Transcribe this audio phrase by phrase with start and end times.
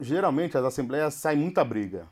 [0.00, 2.06] geralmente as assembleias saem muita briga.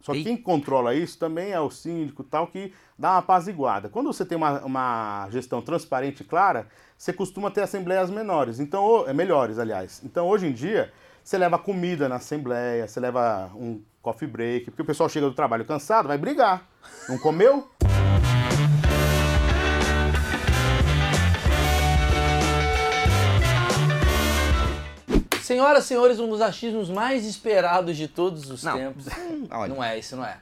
[0.00, 3.88] Só que quem controla isso também é o síndico tal, que dá uma apaziguada.
[3.88, 9.08] Quando você tem uma, uma gestão transparente e clara, você costuma ter assembleias menores, então,
[9.08, 10.02] é melhores, aliás.
[10.04, 14.82] Então, hoje em dia, você leva comida na assembleia, você leva um coffee break, porque
[14.82, 16.68] o pessoal chega do trabalho cansado, vai brigar.
[17.08, 17.66] Não comeu?
[25.44, 28.78] Senhoras e senhores, um dos achismos mais esperados de todos os Não.
[28.78, 29.06] tempos.
[29.52, 29.74] Olha.
[29.74, 30.38] Não é, esse não é.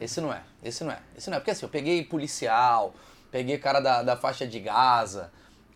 [0.00, 0.98] Esse não é, esse não é.
[1.18, 1.40] Esse não é.
[1.40, 2.94] Porque assim, eu peguei policial,
[3.32, 5.32] peguei cara da, da faixa de Gaza,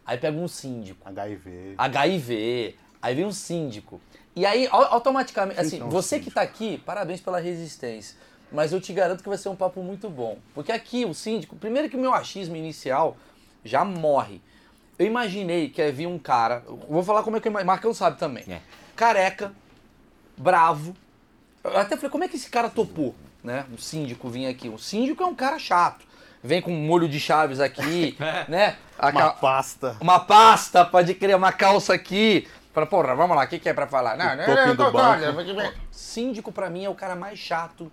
[0.07, 1.09] aí pego um síndico.
[1.09, 1.75] HIV.
[1.77, 4.01] HIV, aí vem um síndico.
[4.37, 6.35] E aí, au- automaticamente, assim, que um você que síndico?
[6.37, 8.17] tá aqui, parabéns pela resistência.
[8.53, 10.39] Mas eu te garanto que vai ser um papo muito bom.
[10.55, 13.17] Porque aqui, o síndico, primeiro que o meu achismo inicial
[13.65, 14.41] já morre.
[14.99, 17.95] Eu imaginei que ia vir um cara, vou falar como é que eu imaginei, Marcão
[17.95, 18.45] sabe também.
[18.49, 18.61] É.
[18.97, 19.53] Careca,
[20.37, 20.95] bravo.
[21.63, 23.65] Eu até falei, como é que esse cara topou, né?
[23.73, 24.69] Um síndico vir aqui.
[24.69, 26.07] Um síndico é um cara chato.
[26.43, 28.17] Vem com um molho de chaves aqui,
[28.49, 28.77] né?
[28.99, 29.97] Uma Aquela- pasta.
[30.01, 32.49] uma pasta, pode criar uma calça aqui.
[32.73, 34.17] Fala, porra, vamos lá, o que, que é pra falar?
[34.17, 35.25] Não, não, não, do não, banco.
[35.25, 37.91] olha, Síndico pra mim é o cara mais chato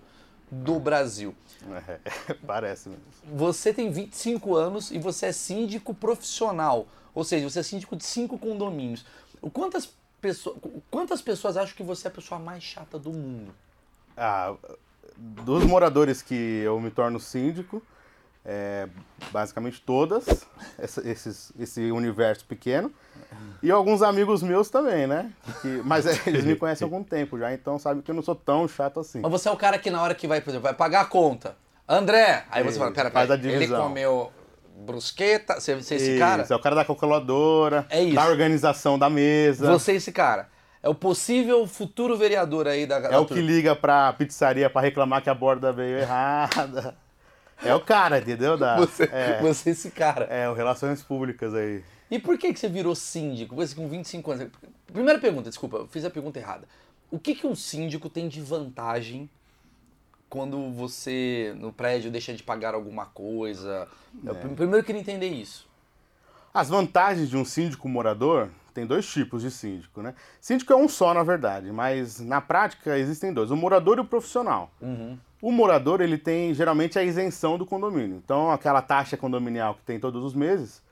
[0.50, 1.34] do Brasil.
[1.74, 3.04] É, parece mesmo.
[3.24, 6.86] Você tem 25 anos e você é síndico profissional.
[7.14, 9.04] Ou seja, você é síndico de cinco condomínios.
[9.52, 10.56] Quantas pessoas,
[10.90, 13.54] quantas pessoas acham que você é a pessoa mais chata do mundo?
[14.16, 14.54] Ah,
[15.16, 17.82] dos moradores que eu me torno síndico,
[18.46, 18.88] é,
[19.32, 20.24] basicamente todas,
[20.78, 22.92] essa- esses, esse universo pequeno.
[23.62, 25.32] E alguns amigos meus também, né?
[25.60, 28.22] Que- mas é, eles me conhecem há algum tempo já, então sabem que eu não
[28.22, 29.20] sou tão chato assim.
[29.20, 31.04] Mas você é o cara que na hora que vai, por exemplo, vai pagar a
[31.06, 31.56] conta.
[31.88, 32.44] André!
[32.50, 34.32] Aí você Isso, fala, pera, pera, ele comeu
[34.78, 36.46] brusqueta, você, você é esse Isso, cara?
[36.48, 39.70] é o cara da calculadora, É da organização da mesa.
[39.72, 40.48] Você é esse cara.
[40.82, 45.20] É o possível futuro vereador aí da É o que liga pra pizzaria pra reclamar
[45.22, 46.96] que a borda veio errada.
[47.62, 48.56] É o cara, entendeu?
[48.56, 50.24] Da, Você, é, você é esse cara.
[50.26, 51.82] é, o Relações Públicas aí.
[52.10, 53.54] E por que, que você virou síndico?
[53.56, 54.48] Você com 25 anos.
[54.92, 56.68] Primeira pergunta, desculpa, eu fiz a pergunta errada.
[57.10, 59.28] O que, que um síndico tem de vantagem
[60.28, 63.88] quando você, no prédio, deixa de pagar alguma coisa?
[64.24, 65.66] Eu, primeiro eu queria entender isso.
[66.52, 70.14] As vantagens de um síndico morador, tem dois tipos de síndico, né?
[70.40, 74.04] Síndico é um só, na verdade, mas na prática existem dois, o morador e o
[74.04, 74.70] profissional.
[75.46, 78.16] O morador, ele tem geralmente a isenção do condomínio.
[78.16, 80.82] Então, aquela taxa condominial que tem todos os meses,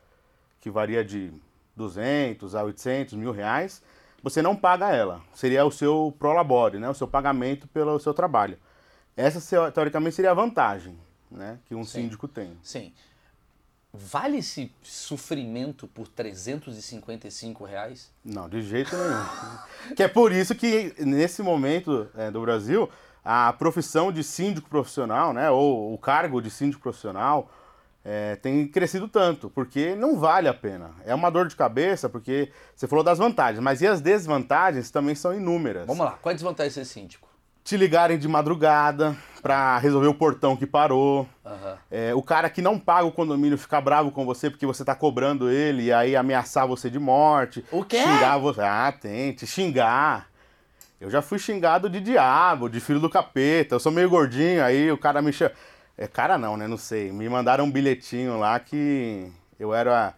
[0.61, 1.29] que varia de
[1.75, 3.83] 200 a 800, mil reais,
[4.23, 5.21] você não paga ela.
[5.33, 6.89] Seria o seu prolabore, né?
[6.89, 8.57] O seu pagamento pelo seu trabalho.
[9.17, 10.97] Essa, teoricamente, seria a vantagem,
[11.29, 11.59] né?
[11.65, 12.03] Que um Sim.
[12.03, 12.57] síndico tem.
[12.63, 12.93] Sim.
[13.93, 18.09] Vale esse sofrimento por 355 reais?
[18.23, 19.91] Não, de jeito nenhum.
[19.97, 22.89] que é por isso que, nesse momento é, do Brasil,
[23.25, 27.49] a profissão de síndico profissional, né, ou o cargo de síndico profissional,
[28.03, 30.91] é, tem crescido tanto, porque não vale a pena.
[31.03, 35.15] É uma dor de cabeça, porque você falou das vantagens, mas e as desvantagens também
[35.15, 35.87] são inúmeras.
[35.87, 37.27] Vamos lá, qual é a desvantagem de ser síndico?
[37.63, 41.27] Te ligarem de madrugada para resolver o portão que parou.
[41.43, 41.77] Aham.
[41.89, 44.93] É, o cara que não paga o condomínio ficar bravo com você porque você tá
[44.93, 47.65] cobrando ele e aí ameaçar você de morte.
[47.71, 48.03] O quê?
[48.03, 48.61] Xingar você.
[48.61, 50.27] Ah, tem, te xingar.
[50.99, 53.75] Eu já fui xingado de diabo, de filho do capeta.
[53.75, 55.51] Eu sou meio gordinho, aí o cara me chama.
[55.97, 56.67] É, cara não, né?
[56.67, 57.11] Não sei.
[57.11, 59.29] Me mandaram um bilhetinho lá que
[59.59, 60.13] eu era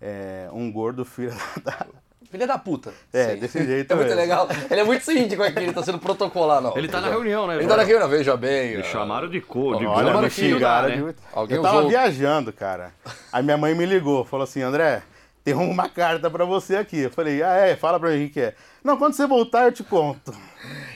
[0.00, 1.32] é, um gordo filho
[1.64, 1.86] da.
[2.30, 2.94] Filha da puta.
[3.12, 3.40] É, Sim.
[3.40, 4.20] desse jeito É muito mesmo.
[4.22, 4.48] legal.
[4.70, 6.74] Ele é muito síndico aqui, ele tá sendo protocolar, não.
[6.78, 7.56] Ele tá na reunião, né?
[7.56, 8.78] Ele tá na reunião, veja bem.
[8.78, 10.88] Me chamaram de cor, de Olha, Chamaram me aqui, xingaram.
[10.88, 10.96] né?
[10.96, 12.90] de- eu tava usou- viajando, cara.
[13.30, 15.02] Aí minha mãe me ligou, falou assim, André,
[15.44, 16.98] tem uma carta pra você aqui.
[17.00, 17.76] Eu falei, ah, é?
[17.76, 18.54] Fala pra mim o que é.
[18.82, 20.32] Não, quando você voltar eu te conto.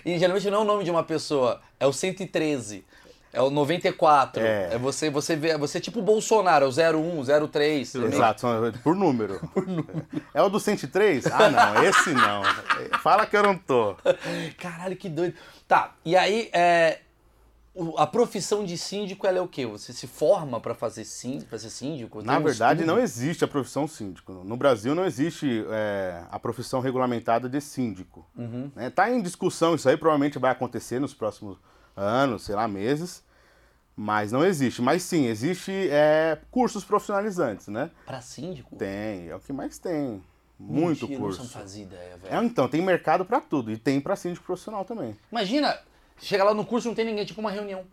[0.04, 2.84] E geralmente não é o nome de uma pessoa, é o 113.
[3.32, 4.40] É o 94.
[4.42, 4.78] É, É.
[4.78, 7.94] você, você vê, você é tipo o Bolsonaro, é o 01, 03.
[7.94, 9.38] Exato, são- por número.
[10.32, 11.26] É o do 103?
[11.26, 12.42] Ah, não, esse não.
[13.02, 13.94] Fala que eu não tô.
[14.58, 15.34] Caralho, que doido.
[15.68, 17.00] Tá, e aí, é,
[17.96, 19.66] a profissão de síndico, ela é o quê?
[19.66, 22.22] Você se forma pra fazer síndico, pra ser síndico?
[22.22, 24.32] Na um verdade, não existe a profissão síndico.
[24.32, 28.26] No Brasil não existe é, a profissão regulamentada de síndico.
[28.36, 28.70] Uhum.
[28.74, 28.92] Né?
[29.10, 31.58] Em discussão isso aí, provavelmente vai acontecer nos próximos
[31.94, 33.24] anos, sei lá, meses.
[33.94, 34.82] Mas não existe.
[34.82, 37.90] Mas sim, existe é, cursos profissionalizantes, né?
[38.04, 38.76] Pra síndico?
[38.76, 40.22] Tem, é o que mais tem.
[40.58, 41.42] Muito Mentira, curso.
[41.42, 42.34] Não fazia ideia, velho.
[42.34, 43.70] É, então, tem mercado pra tudo.
[43.70, 45.16] E tem pra síndico profissional também.
[45.30, 45.78] Imagina,
[46.20, 47.84] chega lá no curso não tem ninguém, tipo uma reunião.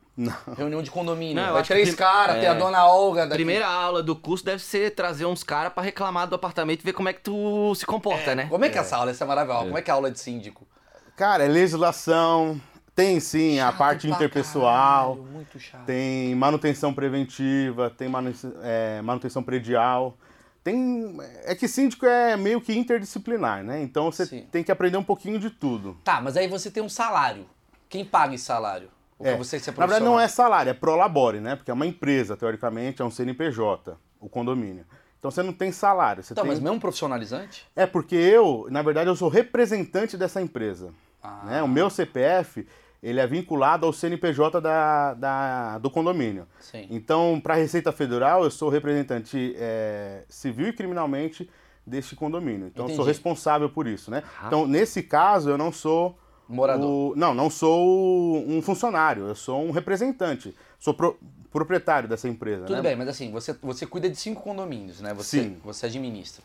[0.56, 1.36] Reunião de condomínio.
[1.44, 2.40] Não, Vai três caras, é.
[2.42, 3.36] tem a dona Olga daqui.
[3.36, 6.94] Primeira aula do curso deve ser trazer uns caras pra reclamar do apartamento e ver
[6.94, 8.46] como é que tu se comporta, né?
[8.50, 9.10] Como é que é essa aula?
[9.12, 9.66] Essa é maravilhosa.
[9.66, 10.68] Como é que é a aula de síndico?
[11.16, 12.62] Cara, é legislação,
[12.96, 15.86] tem sim a Chato parte pra interpessoal, caralho, muito chato.
[15.86, 20.16] tem manutenção preventiva, tem manu- é, manutenção predial.
[20.64, 21.18] Tem.
[21.44, 23.82] É que síndico é meio que interdisciplinar, né?
[23.82, 24.48] Então você Sim.
[24.52, 25.98] tem que aprender um pouquinho de tudo.
[26.04, 27.46] Tá, mas aí você tem um salário.
[27.94, 28.90] Quem paga esse salário?
[29.20, 29.38] É.
[29.38, 31.56] você ser Na verdade, não é salário, é prolabore, né?
[31.56, 34.84] Porque é uma empresa, teoricamente, é um CNPJ, o condomínio.
[35.20, 36.24] Então você não tem salário.
[36.24, 36.52] Você Então, tem...
[36.52, 37.68] mas mesmo profissionalizante?
[37.76, 40.90] É porque eu, na verdade, eu sou representante dessa empresa.
[41.22, 41.42] Ah.
[41.46, 41.62] né?
[41.62, 42.68] O meu CPF,
[43.04, 46.48] ele é vinculado ao CNPJ da, da- do condomínio.
[46.60, 46.88] Sim.
[46.90, 51.48] Então, para a Receita Federal, eu sou representante é, civil e criminalmente
[51.86, 52.66] deste condomínio.
[52.68, 53.10] Então, eu sou Entendi.
[53.10, 54.24] responsável por isso, né?
[54.48, 56.18] Então, nesse caso, eu não sou...
[56.48, 56.86] Morador.
[56.86, 60.56] o- não, não sou um funcionário, eu sou um representante.
[60.80, 61.18] Sou pro-
[61.52, 62.82] proprietário dessa empresa, Tudo né?
[62.82, 65.14] bem, mas assim, você, você cuida de cinco condomínios, né?
[65.14, 65.58] Você, Sim.
[65.64, 66.44] você administra.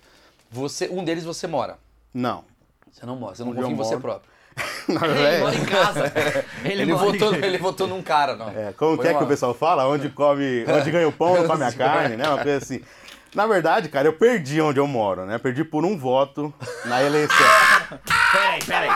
[0.51, 1.77] Você, um deles você mora.
[2.15, 2.45] Não.
[2.93, 4.31] Você não mora, você não Onde confia em você próprio.
[4.89, 6.13] Na Ele verdade, mora em casa.
[6.65, 8.49] Ele, Ele, mora em- votou, ele votou num cara, não.
[8.49, 9.87] É, como Foi que é que o pessoal fala?
[9.89, 12.27] Onde come, onde ganha o pão, não come a carne, né?
[12.29, 12.81] Uma coisa assim.
[13.35, 15.37] Na verdade, cara, eu perdi onde eu moro, né?
[15.39, 16.53] Perdi por um voto
[16.87, 17.37] na eleição.
[18.33, 18.89] Peraí, peraí.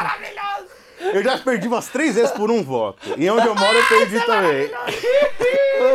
[1.13, 2.99] Eu já perdi umas três vezes por um voto.
[3.19, 4.71] E onde eu moro eu perdi também.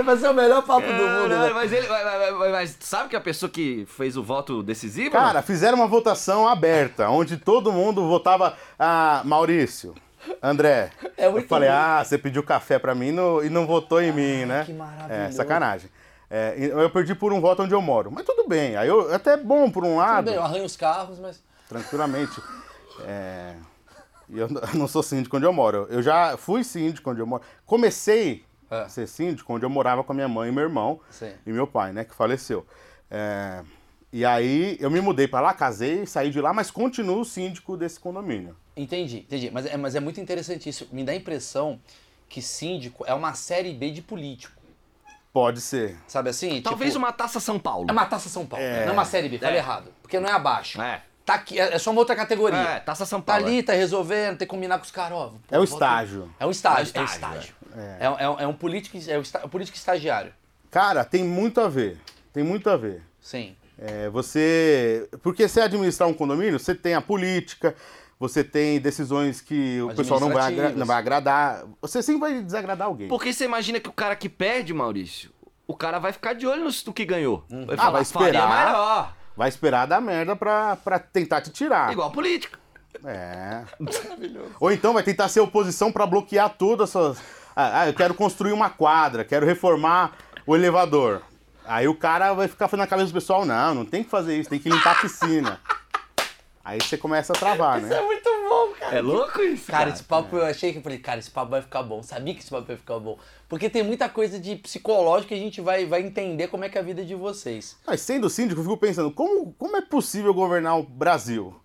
[0.03, 1.49] Vai ser o melhor papo do mundo, né?
[1.53, 1.87] mas ele.
[1.87, 5.11] Mas, mas- mas sabe que a pessoa que fez o voto decisivo?
[5.11, 9.95] Cara, fizeram uma votação aberta, onde todo mundo votava ah, Maurício,
[10.43, 10.89] André.
[11.17, 11.75] É eu falei, bom.
[11.75, 14.63] ah, você pediu café pra mim no- e não votou em mim, né?
[14.65, 15.35] que É, maravilhoso.
[15.37, 15.89] sacanagem.
[16.29, 18.11] É, eu perdi por um voto onde eu moro.
[18.11, 18.75] Mas tudo bem.
[18.75, 20.25] Aí eu, até é bom por um Tudo lado.
[20.25, 21.41] bem, eu arranho os carros, mas.
[21.69, 22.41] tranquilamente.
[23.05, 23.53] É,
[24.29, 25.87] e eu não sou síndico onde eu moro.
[25.89, 27.41] Eu já fui síndico onde eu moro.
[27.65, 28.81] Comecei É.
[28.81, 31.31] a ser síndico onde eu morava com a minha mãe e meu irmão Sim.
[31.45, 32.65] e meu pai, né, que faleceu.
[33.09, 33.63] É,
[34.11, 37.99] e aí eu me mudei pra lá, casei, saí de lá, mas continuo síndico desse
[37.99, 38.55] condomínio.
[38.75, 39.49] Entendi, entendi.
[39.51, 40.87] Mas é, mas é muito interessante isso.
[40.91, 41.79] Me dá a impressão
[42.29, 44.55] que síndico é uma série B de político.
[45.33, 45.97] Pode ser.
[46.07, 46.61] Sabe assim?
[46.61, 47.85] Talvez tipo, uma taça São Paulo.
[47.87, 48.63] É uma taça São Paulo.
[48.65, 48.81] É.
[48.85, 49.59] Não é uma série B, falei É.
[49.59, 49.91] errado.
[50.01, 50.81] Porque não é abaixo.
[50.81, 51.01] É.
[51.27, 52.57] Tá aqui, é é só uma outra categoria.
[52.57, 53.47] É, taça São Tá Paulo.
[53.47, 55.17] ali, tá resolvendo, tem que combinar com os caras.
[55.17, 56.31] ó, pô, É o volta- estágio.
[56.39, 57.55] É um estágio, é, É um o estágio.
[57.99, 60.31] É, um- é um- é um político, é um um político estagiário.
[60.71, 61.97] Cara, tem muito a ver.
[62.31, 63.03] Tem muito a ver.
[63.19, 63.55] Sim.
[63.77, 65.07] É, você.
[65.21, 67.75] Porque você administrar um condomínio, você tem a política,
[68.17, 71.65] você tem decisões que o pessoal não vai, agra- não vai agradar.
[71.81, 73.09] Você sempre vai desagradar alguém.
[73.09, 75.29] Porque você imagina que o cara que perde, Maurício,
[75.67, 77.43] o cara vai ficar de olho no, que ganhou.
[77.49, 79.13] Vai Ah, vai "Faria esperar." melhor.
[79.37, 81.91] Vai esperar dar merda pra, pra tentar te tirar.
[81.91, 82.57] Igual a política.
[83.05, 83.61] É.
[84.59, 87.19] Ou então vai tentar ser oposição pra bloquear todas as suas.
[87.55, 90.13] Ah, ah, eu quero construir uma quadra, quero reformar
[90.45, 91.21] o elevador.
[91.65, 94.49] Aí o cara vai ficar na cabeça do pessoal, não, não tem que fazer isso,
[94.49, 95.59] tem que limpar a piscina.
[96.65, 97.95] Aí você começa a travar, né?
[97.95, 98.97] é muito bom, cara.
[98.97, 99.71] É louco isso?
[99.71, 102.01] Cara, esse papo eu achei que eu falei, cara, esse papo vai ficar bom.
[102.01, 103.17] Sabia que esse papo ia ficar bom.
[103.47, 106.77] Porque tem muita coisa de psicológico que a gente vai, vai entender como é que
[106.77, 107.77] é a vida de vocês.
[107.85, 111.55] Mas sendo síndico, eu fico pensando, como, como é possível governar o Brasil?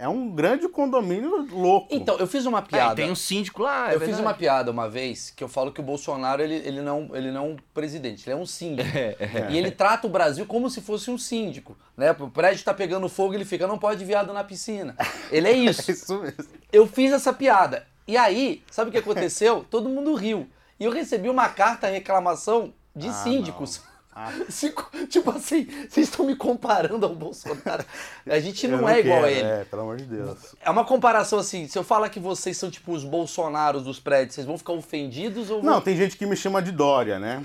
[0.00, 1.88] É um grande condomínio louco.
[1.90, 2.94] Então, eu fiz uma É, piada.
[2.94, 3.86] tem um síndico lá.
[3.90, 4.22] é eu fiz verdade.
[4.22, 7.44] uma piada uma vez que eu falo que o Bolsonaro ele, ele, não, ele não
[7.44, 8.88] é um presidente, ele é um síndico.
[9.50, 11.76] E ele trata o Brasil como se fosse um síndico.
[11.96, 12.12] Né?
[12.20, 14.94] O prédio tá pegando fogo, ele fica, não pode viado na piscina.
[15.32, 15.90] Ele é É isso.
[15.90, 16.44] isso mesmo.
[16.72, 17.84] Eu fiz essa piada.
[18.06, 19.66] E aí, sabe o que aconteceu?
[19.68, 20.48] Todo mundo riu.
[20.78, 23.82] E eu recebi uma carta reclamação de Ah, síndicos.
[24.20, 24.32] Ah.
[24.48, 24.74] Se-
[25.08, 27.84] tipo assim, vocês estão me comparando ao Bolsonaro.
[28.26, 29.48] A gente Eu não, é igual a quero, ele.
[29.48, 30.56] É, pelo amor de Deus.
[30.60, 34.34] É uma comparação assim, se eu falar que vocês são tipo os Bolsonaros dos prédios,
[34.34, 35.72] vocês vão ficar ofendidos ou vão...
[35.74, 37.44] Não, tem gente que me chama de Dória, né?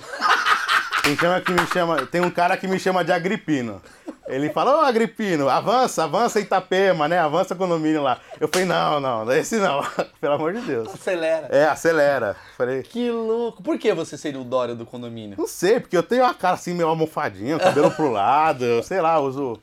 [1.04, 3.80] Tem, chama que me chama, tem um cara que me chama de Agripino.
[4.34, 7.20] Ele fala, ô Agripino, avança, avança Itapema, né?
[7.20, 8.20] Avança condomínio lá.
[8.40, 9.82] Eu falei, não, não, esse não,
[10.20, 10.88] pelo amor de Deus.
[10.94, 11.48] Acelera.
[11.52, 12.36] É, acelera.
[12.58, 13.62] Falei, Que louco.
[13.62, 15.36] Por que você seria o Dória do condomínio?
[15.38, 19.00] não sei, porque eu tenho uma cara assim meio almofadinha, cabelo pro lado, eu sei
[19.02, 19.60] lá, uso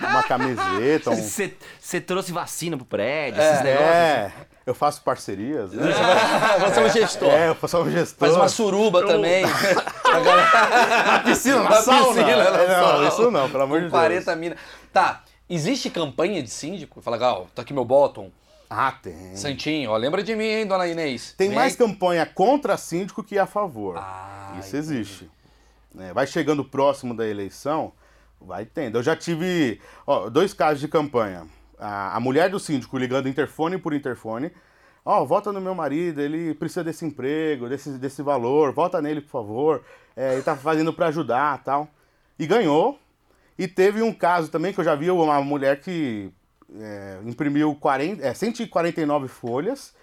[0.00, 1.16] uma camiseta, um...
[1.16, 3.90] Você trouxe vacina pro prédio, esses negócios.
[3.90, 4.32] É,
[4.66, 5.92] eu faço parcerias, né?
[6.60, 7.28] Você é um gestor.
[7.30, 8.18] É, eu faço um gestor.
[8.28, 9.44] Faz uma suruba também.
[10.04, 12.06] A galera- Na piscina, na, Na sauna.
[12.24, 13.08] piscina, na não, sauna.
[13.08, 13.92] isso não, pelo amor de Deus.
[13.92, 14.56] 40 mina.
[14.92, 17.00] Tá, existe campanha de síndico?
[17.00, 18.30] Fala, Gal, tá aqui meu bottom.
[18.68, 19.36] Ah, tem.
[19.36, 21.32] Santinho, ó, lembra de mim, hein, dona Inês?
[21.38, 21.78] Tem Vem mais aí.
[21.78, 23.96] campanha contra síndico que a favor.
[23.96, 25.30] Ah, Isso existe.
[25.98, 27.92] É, vai chegando próximo da eleição,
[28.46, 28.98] vai tendo.
[28.98, 31.46] Eu já tive ó, dois casos de campanha.
[31.78, 34.50] A, a mulher do síndico ligando interfone por interfone.
[35.04, 39.30] Ó, vota no meu marido, ele precisa desse emprego, desse, desse valor, vota nele, por
[39.30, 39.84] favor.
[40.16, 41.88] É, ele tá fazendo para ajudar tal.
[42.38, 42.98] E ganhou.
[43.58, 46.30] E teve um caso também que eu já vi uma mulher que
[46.78, 49.94] é, imprimiu 40, é, 149 folhas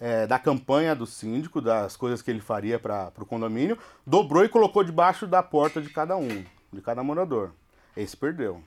[0.00, 4.48] é, da campanha do síndico, das coisas que ele faria para o condomínio, dobrou e
[4.48, 7.52] colocou debaixo da porta de cada um, de cada morador.
[7.96, 8.60] Esse perdeu.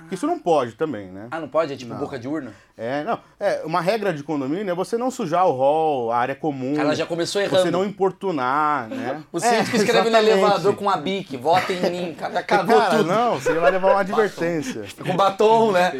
[0.00, 1.28] Porque Isso não pode também, né?
[1.30, 1.72] Ah, não pode?
[1.72, 2.52] É tipo boca de urna?
[2.76, 3.20] É, não.
[3.38, 6.74] É, uma regra de condomínio é você não sujar o hall, a área comum.
[6.76, 7.62] Ela já começou errando.
[7.62, 9.22] Você não importunar, né?
[9.30, 10.30] O síndico É, escreve no exatamente.
[10.32, 13.06] elevador com a bique, vota em mim, cara, cagou Cara, tudo.
[13.08, 14.82] não, você vai levar uma advertência.
[15.04, 15.92] Com batom, né?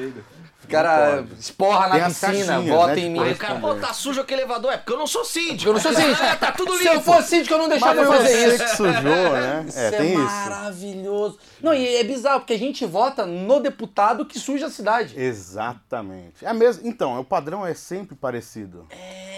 [0.68, 3.20] O cara esporra Tem na piscina, vota né, em mim.
[3.20, 4.70] Aí o cara, pô, tá sujo aquele elevador.
[4.70, 5.70] É porque eu não sou síndico.
[5.70, 6.22] Eu não sou síndico.
[6.22, 8.64] É, tá tudo Se eu fosse síndico, eu não deixava Mas fazer você isso.
[8.64, 8.92] que sujou,
[9.32, 9.64] né?
[9.68, 10.22] Isso É, é, tem isso.
[10.24, 11.38] maravilhoso.
[11.62, 15.18] Não, e é bizarro, porque a gente vota no deputado que suja a cidade.
[15.18, 16.44] Exatamente.
[16.44, 16.86] É mesmo.
[16.86, 18.86] Então, o padrão é sempre parecido.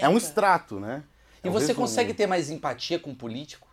[0.01, 1.01] É, um extrato, né?
[1.43, 1.87] E É um você resumo.
[1.87, 3.67] consegue ter mais empatia com o político?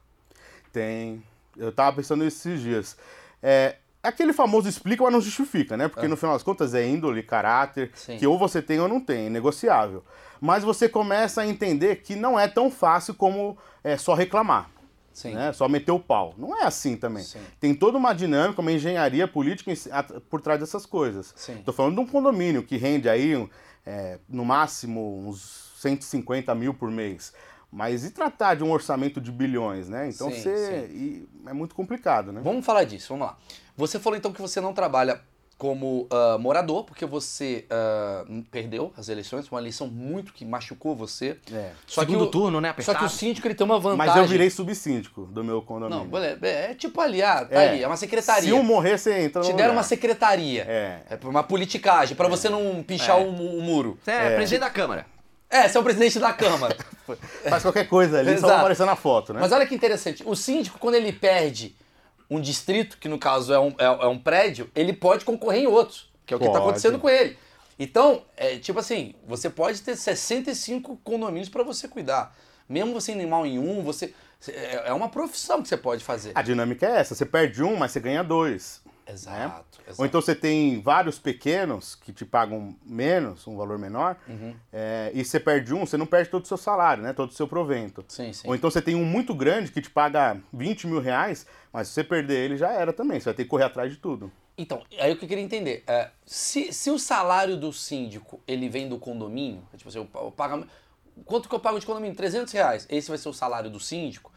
[0.72, 1.22] Tem.
[1.56, 2.96] Eu tava pensando nisso esses dias.
[3.42, 5.88] É, aquele famoso explica, mas não justifica, né?
[5.88, 8.16] Porque no final das contas é índole, caráter, Sim.
[8.16, 10.04] que ou você tem ou não tem, é negociável.
[10.40, 14.70] Mas você começa a entender que não é tão fácil como é, só reclamar.
[15.12, 15.34] Sim.
[15.34, 15.52] Né?
[15.52, 16.32] Só meter o pau.
[16.38, 17.24] Não é assim também.
[17.24, 17.40] Sim.
[17.58, 19.72] Tem toda uma dinâmica, uma engenharia política
[20.30, 21.34] por trás dessas coisas.
[21.48, 23.48] Estou falando de um condomínio que rende aí,
[23.84, 27.32] é, no máximo, uns 150 mil por mês.
[27.70, 30.08] Mas e tratar de um orçamento de bilhões, né?
[30.08, 30.88] Então Sim, você.
[30.90, 32.40] e é muito complicado, né?
[32.42, 33.36] Vamos falar disso, vamos lá.
[33.76, 35.20] Você falou então que você não trabalha
[35.58, 41.36] como ah, morador, porque você ah, perdeu as eleições, uma eleição muito que machucou você.
[41.52, 41.72] É.
[41.86, 42.98] Só Segundo que o, turno, né, Só apertado.
[43.00, 44.06] que o síndico ele tem uma vantagem.
[44.14, 46.04] Mas eu virei subsíndico do meu condomínio.
[46.04, 47.68] Não, beleza, é tipo ali, ah, tá É.
[47.70, 48.44] ali, é uma secretaria.
[48.48, 49.76] Se um morrer, você entra no Te deram lugar.
[49.78, 50.62] uma secretaria.
[50.66, 51.02] É.
[51.10, 53.98] É uma politicagem, pra você não pichar o, mu- o muro.
[54.02, 55.06] Você é, presidente da Câmara.
[55.50, 56.76] É, você é o presidente da Câmara.
[57.48, 58.52] Faz qualquer coisa ali, só Exato.
[58.52, 59.40] vai aparecer na foto, né?
[59.40, 61.74] Mas olha que interessante, o síndico, quando ele perde
[62.30, 65.66] um distrito, que no caso é um, é, é um prédio, ele pode concorrer em
[65.66, 67.38] outros, que é o que está acontecendo com ele.
[67.78, 72.36] Então, é, tipo assim, você pode ter 65 condomínios para você cuidar.
[72.68, 74.12] Mesmo você indo mal em um, você.
[74.46, 76.32] É é uma profissão que você pode fazer.
[76.34, 78.82] A dinâmica é essa: você perde um, mas você ganha dois.
[79.08, 79.80] Exato.
[79.82, 80.00] exato.
[80.00, 84.54] Ou então você tem vários pequenos que te pagam menos, um valor menor, Uhum.
[84.72, 87.12] é, e você perde um, você não perde todo o seu salário, né?
[87.12, 88.04] Todo o seu provento.
[88.08, 88.46] Sim, sim.
[88.46, 91.94] Ou então você tem um muito grande que te paga 20 mil reais, mas se
[91.94, 93.18] você perder ele já era também.
[93.18, 94.30] Você vai ter que correr atrás de tudo.
[94.56, 98.68] Então, aí o que eu queria entender, é, se, se o salário do síndico, ele
[98.68, 100.66] vem do condomínio, tipo assim, eu, eu pago,
[101.24, 102.16] quanto que eu pago de condomínio?
[102.16, 104.32] 300 reais, esse vai ser o salário do síndico.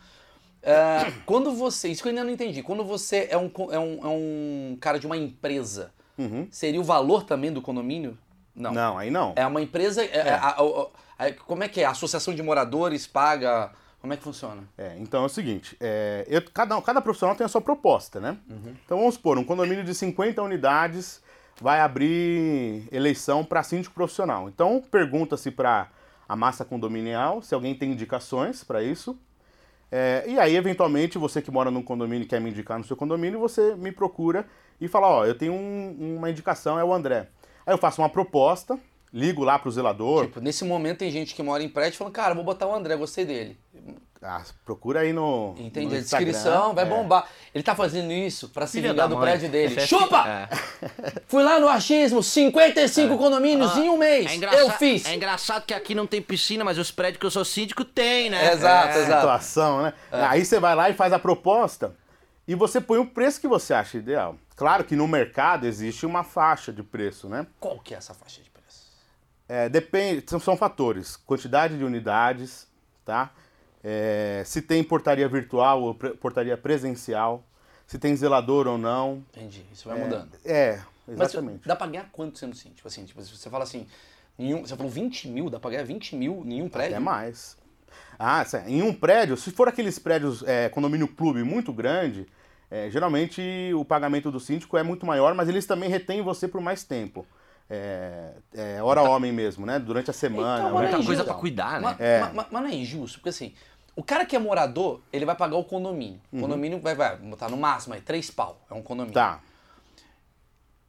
[0.63, 3.99] É, quando você, isso que eu ainda não entendi, quando você é um, é um,
[4.03, 5.91] é um cara de uma empresa,
[6.51, 8.15] seria o valor também do condomínio?
[8.55, 8.69] Não.
[8.69, 8.75] Uhum.
[8.75, 9.33] Não, aí não.
[9.35, 11.85] É uma empresa, é, a- a- a- a- como é que é?
[11.85, 14.61] A associação de moradores paga, como é que funciona?
[14.77, 18.37] É, então é o seguinte, é, eu- cada, cada profissional tem a sua proposta, né?
[18.47, 18.75] Uhum.
[18.85, 21.21] Então vamos supor, um condomínio de 50 unidades
[21.59, 24.47] vai abrir eleição para síndico profissional.
[24.47, 25.87] Então pergunta-se para
[26.29, 29.17] a massa condominial se alguém tem indicações para isso.
[29.91, 32.95] É, e aí, eventualmente, você que mora num condomínio e quer me indicar no seu
[32.95, 34.45] condomínio, você me procura
[34.79, 37.27] e fala, ó, eu tenho um- uma indicação, é o André.
[37.65, 38.79] Aí eu faço uma proposta,
[39.13, 42.33] ligo lá pro zelador, Tipo, nesse momento tem gente que mora em prédio falando, cara,
[42.33, 43.57] vou botar o André, gostei dele.
[44.23, 45.87] Ah, procura aí no Entende?
[45.87, 46.87] no A descrição vai É.
[46.87, 47.27] bombar.
[47.53, 49.23] Ele tá fazendo isso pra se Filha vingar do mãe.
[49.23, 49.73] prédio dele.
[49.73, 50.27] Esse é Chupa!
[50.27, 50.49] é.
[51.27, 54.31] Fui lá no achismo, 55 condomínios em um mês.
[54.41, 55.05] É eu fiz.
[55.05, 58.29] é engraçado que aqui não tem piscina, mas os prédios que eu sou síndico tem,
[58.29, 58.53] né?
[58.53, 59.01] Exato, É.
[59.01, 59.21] exato.
[59.21, 59.93] situação, né?
[60.11, 61.95] Aí você vai lá e faz a proposta
[62.47, 64.35] e você põe o preço que você acha ideal.
[64.55, 67.47] Claro que no mercado existe uma faixa de preço, né?
[67.59, 68.91] Qual que é essa faixa de preço?
[69.49, 72.67] É, depende, são, são fatores, quantidade de unidades,
[73.03, 73.31] tá?
[73.83, 77.43] É, se tem portaria virtual ou pre- portaria presencial,
[77.87, 79.23] se tem zelador ou não.
[79.35, 80.29] Entendi, isso vai mudando.
[80.45, 81.67] É, Mas exatamente.
[81.67, 82.75] dá pra ganhar quanto sendo síndico?
[82.77, 83.87] Tipo assim, tipo, você fala assim,
[84.37, 86.95] um- você falou 20 mil, dá pra ganhar 20 mil em um prédio?
[86.95, 87.57] É mais.
[88.19, 92.27] Ah, em um prédio, se for aqueles prédios é, condomínio clube muito grande,
[92.69, 93.41] é, geralmente
[93.75, 97.25] o pagamento do síndico é muito maior, mas eles também retêm você por mais tempo.
[97.73, 99.79] É, é hora homem mesmo, né?
[99.79, 100.63] Durante a semana.
[100.63, 100.73] Então, né?
[100.73, 101.79] mas muita é coisa pra cuidar, né?
[101.81, 102.19] Mas, É.
[102.19, 103.53] mas- mas- mas não é injusto, porque assim,
[103.95, 106.19] o cara que é morador, ele vai pagar o condomínio.
[106.31, 106.41] O Uhum.
[106.43, 109.13] condomínio vai, vai botar no máximo aí, 3 pau, é um condomínio.
[109.13, 109.39] Tá.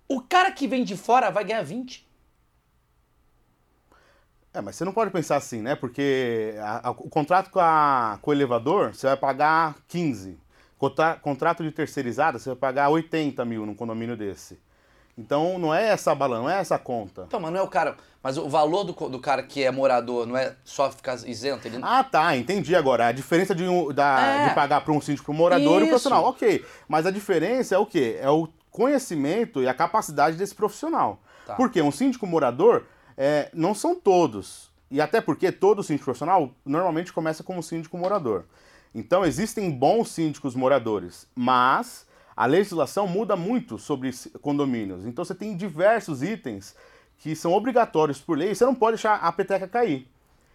[0.09, 2.06] O cara que vem de fora vai ganhar 20.
[4.54, 5.75] É, mas você não pode pensar assim, né?
[5.75, 10.38] Porque a- a- o contrato com, a- com o elevador, você vai pagar 15.
[10.76, 14.59] Contra- contrato de terceirizada, você vai pagar 80 mil num condomínio desse.
[15.16, 17.25] Então não é essa balança, não é essa conta.
[17.26, 17.97] Então, mas não é o cara.
[18.23, 21.66] Mas o valor do, do cara que é morador não é só ficar isento?
[21.69, 21.78] Ele...
[21.83, 23.09] Ah, tá, entendi agora.
[23.09, 24.49] A diferença de, um- da- É.
[24.49, 25.78] de pagar para um síndico pro morador e Isso.
[25.81, 26.25] pro profissional.
[26.25, 28.19] Ok, mas a diferença é o quê?
[28.23, 31.21] É o conhecimento e a capacidade desse profissional.
[31.47, 31.54] Tá.
[31.54, 31.83] Por quê?
[31.83, 32.85] Um síndico morador
[33.16, 34.71] é, não são todos.
[34.90, 38.45] E até porque todo síndico profissional normalmente começa como síndico morador.
[38.95, 44.11] Então existem bons síndicos moradores, mas a legislação muda muito sobre
[44.41, 45.05] condomínios.
[45.05, 46.75] Então você tem diversos itens
[47.19, 50.09] que são obrigatórios por lei você não pode deixar a peteca cair.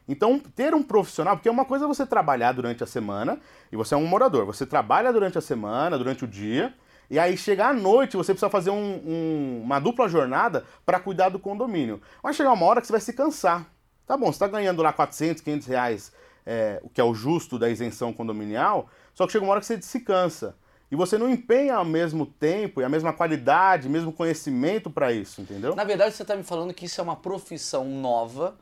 [0.07, 3.93] Então, ter um profissional, porque uma coisa é você trabalhar durante a semana, e você
[3.93, 6.73] é um morador, você trabalha durante a semana, durante o dia,
[7.09, 11.29] e aí chegar à noite você precisa fazer um- um- uma dupla jornada para cuidar
[11.29, 12.01] do condomínio.
[12.23, 13.65] Vai chegar uma hora que você vai se cansar.
[14.05, 16.13] Tá bom, você está ganhando lá 400, 500 reais,
[16.45, 19.67] é, o que é o justo da isenção condominial, só que chega uma hora que
[19.67, 20.55] você se cansa.
[20.89, 25.11] E você não empenha o mesmo tempo e a mesma qualidade, o mesmo conhecimento para
[25.11, 25.75] isso, entendeu?
[25.75, 28.55] Na verdade, você está me falando que isso é uma profissão nova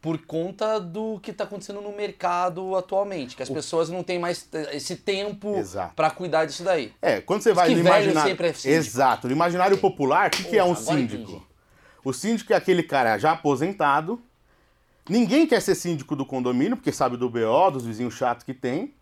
[0.00, 4.48] por conta do que está acontecendo no mercado atualmente, que as pessoas não têm mais
[4.52, 5.56] eh, esse tempo
[5.94, 6.92] para cuidar disso daí.
[7.02, 8.30] É, quando você vai que no imaginário.
[8.30, 8.70] sempre é.
[8.72, 11.46] Exato, no imaginário popular, o que, que é um síndico?
[12.02, 14.20] O síndico é aquele cara já aposentado.
[15.08, 18.94] Ninguém quer ser síndico do condomínio, porque sabe do BO, dos vizinhos chatos que tem.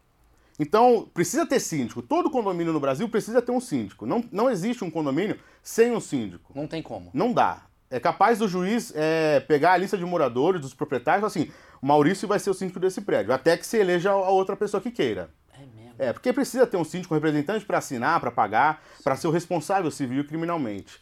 [0.58, 2.02] Então, precisa ter síndico.
[2.02, 4.04] Todo condomínio no Brasil precisa ter um síndico.
[4.04, 6.52] Não, não existe um condomínio sem um síndico.
[6.54, 7.10] Não tem como.
[7.14, 7.62] Não dá.
[7.90, 11.50] É capaz do juiz é, pegar a lista de moradores, dos proprietários, assim:
[11.80, 14.80] o Maurício vai ser o síndico desse prédio, até que se eleja a outra pessoa
[14.80, 15.30] que queira.
[15.54, 15.94] É mesmo.
[15.98, 19.30] É, porque precisa ter um síndico, um representante para assinar, para pagar, para ser o
[19.30, 21.00] responsável civil e criminalmente.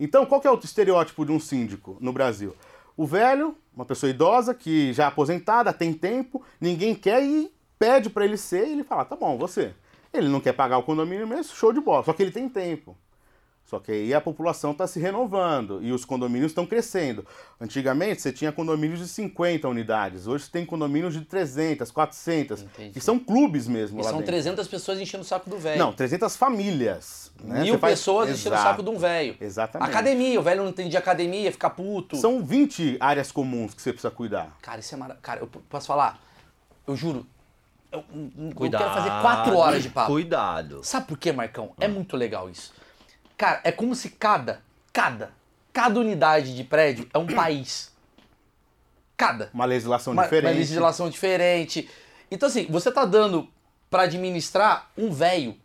[0.00, 2.54] Então, qual é o estereótipo de um síndico no Brasil?
[2.96, 8.10] O velho, uma pessoa idosa que já é aposentada, tem tempo, ninguém quer e pede
[8.10, 9.72] para ele ser, e ele fala: tá bom, você.
[10.12, 12.96] Ele não quer pagar o condomínio mesmo, show de bola, só que ele tem tempo.
[13.66, 17.26] Só que aí a população está se renovando e os condomínios estão crescendo.
[17.60, 22.92] Antigamente você tinha condomínios de 50 unidades, hoje você tem condomínios de 300, 400, Entendi.
[22.94, 24.26] que são clubes mesmo E são dentro.
[24.28, 25.78] 300 pessoas enchendo o saco do velho.
[25.78, 27.30] Não, 300 famílias.
[27.44, 27.64] Né?
[27.64, 28.70] Mil faz- pessoas enchendo o Exato.
[28.70, 29.36] saco de um velho.
[29.38, 29.90] Exatamente.
[29.90, 32.16] Academia, o velho não tem de academia, fica puto.
[32.16, 34.56] São 20 áreas comuns que você precisa cuidar.
[34.62, 35.22] Cara, isso é maravilhoso.
[35.22, 36.18] Cara, eu posso falar?
[36.86, 37.26] Eu juro.
[37.90, 38.82] Eu, eu Cuidado.
[38.82, 40.12] quero fazer quatro horas de papo.
[40.12, 40.80] Cuidado.
[40.84, 41.72] Sabe por quê, Marcão?
[41.80, 42.72] É muito legal isso.
[43.36, 44.62] Cara, é como se cada,
[44.92, 45.32] cada,
[45.72, 47.90] cada unidade de prédio é um país.
[49.16, 49.50] Cada.
[49.52, 50.44] Uma legislação Uma, diferente.
[50.52, 51.88] uma legislação diferente.
[52.30, 53.48] Então, assim, você tá dando
[53.90, 55.56] pra administrar um velho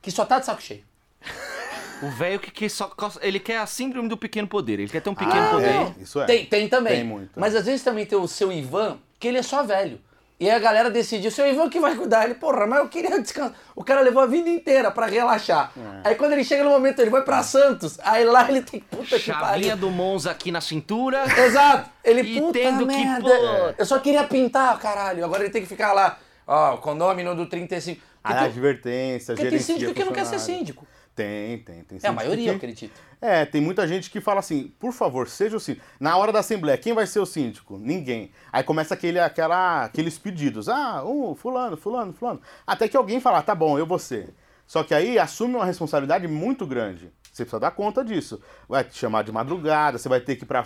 [0.00, 0.84] que só tá de saco cheio.
[2.02, 2.90] O velho que, que só.
[3.20, 4.80] Ele quer a síndrome do pequeno poder.
[4.80, 5.68] Ele quer ter um pequeno Ah, poder.
[5.68, 5.94] é.
[6.00, 6.24] Isso é.
[6.24, 6.94] Tem, tem também.
[6.94, 7.38] Tem muito.
[7.38, 10.00] Mas às vezes também tem o seu Ivan, que ele é só velho.
[10.40, 12.24] E aí a galera decidiu, o seu Ivan que vai cuidar.
[12.24, 13.52] Ele, porra, mas eu queria descansar.
[13.76, 15.70] O cara levou a vida inteira pra relaxar.
[15.76, 16.08] É.
[16.08, 17.98] Aí quando ele chega no momento, ele vai pra Santos.
[18.02, 19.76] Aí lá ele tem puta que Chavinha pariu.
[19.76, 21.24] do Monza aqui na cintura.
[21.44, 21.90] Exato.
[22.02, 23.20] Ele, E puta tendo que merda.
[23.22, 23.74] pôr.
[23.76, 25.22] Eu só queria pintar, caralho.
[25.24, 26.18] Agora ele tem que ficar lá.
[26.46, 28.00] Ó, o condômino do 35.
[28.22, 30.86] Porque, A tem- advertência, porque tem gerencia síndico que não quer ser síndico.
[31.22, 31.98] Tem, tem, tem.
[32.02, 33.00] É a maioria, que- eu acredito.
[33.20, 35.84] É, tem muita gente que fala assim, por favor, seja o síndico.
[36.00, 37.76] Na hora da assembleia, quem vai ser o síndico?
[37.78, 38.30] Ninguém.
[38.50, 40.68] Aí começa aquele, aquela, aqueles pedidos.
[40.68, 42.40] Ah, um, fulano, fulano, fulano.
[42.66, 44.32] Até que alguém fala, tá bom, eu vou ser.
[44.66, 47.12] Só que aí assume uma responsabilidade muito grande.
[47.30, 48.40] Você precisa dar conta disso.
[48.68, 50.64] Vai te chamar de madrugada, você vai ter que ir para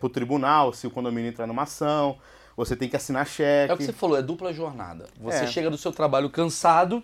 [0.00, 2.18] o tribunal se o condomínio entrar numa ação.
[2.56, 3.70] Você tem que assinar cheque.
[3.70, 5.06] É o que você falou, é dupla jornada.
[5.20, 5.46] Você É.
[5.46, 7.02] chega do seu trabalho cansado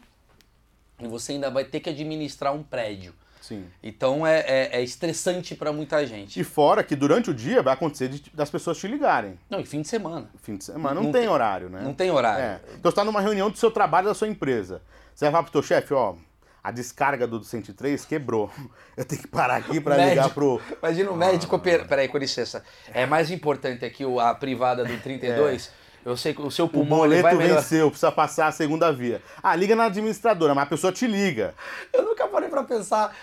[1.00, 3.14] e você ainda vai ter que administrar um prédio.
[3.40, 3.66] Sim.
[3.83, 6.40] Então é, é- é estressante pra muita gente.
[6.40, 9.38] E fora que durante o dia vai acontecer de- das pessoas te ligarem.
[9.50, 10.30] Não, e fim de semana.
[10.42, 11.83] Fim de semana não, Não tem, tem- horário, né?
[11.83, 12.42] Não tem horário.
[12.42, 12.61] É.
[12.78, 14.80] Então você tá numa reunião do seu trabalho da sua empresa.
[15.14, 16.14] Você vai falar pro teu chefe, ó,
[16.62, 18.50] a descarga do 103 quebrou.
[18.96, 20.14] Eu tenho que parar aqui pra Médico.
[20.14, 20.61] ligar pro.
[20.83, 21.85] Imagina o médico opera...
[21.85, 22.64] Peraí, com licença.
[22.94, 25.70] É mais importante aqui a privada do 32.
[26.04, 28.92] Eu sei que o seu O pulmão ele vai boleto venceu, precisa passar a segunda
[28.92, 29.22] via.
[29.42, 31.54] Ah, liga na administradora, mas a pessoa te liga.
[31.92, 33.16] Eu nunca parei pra pensar.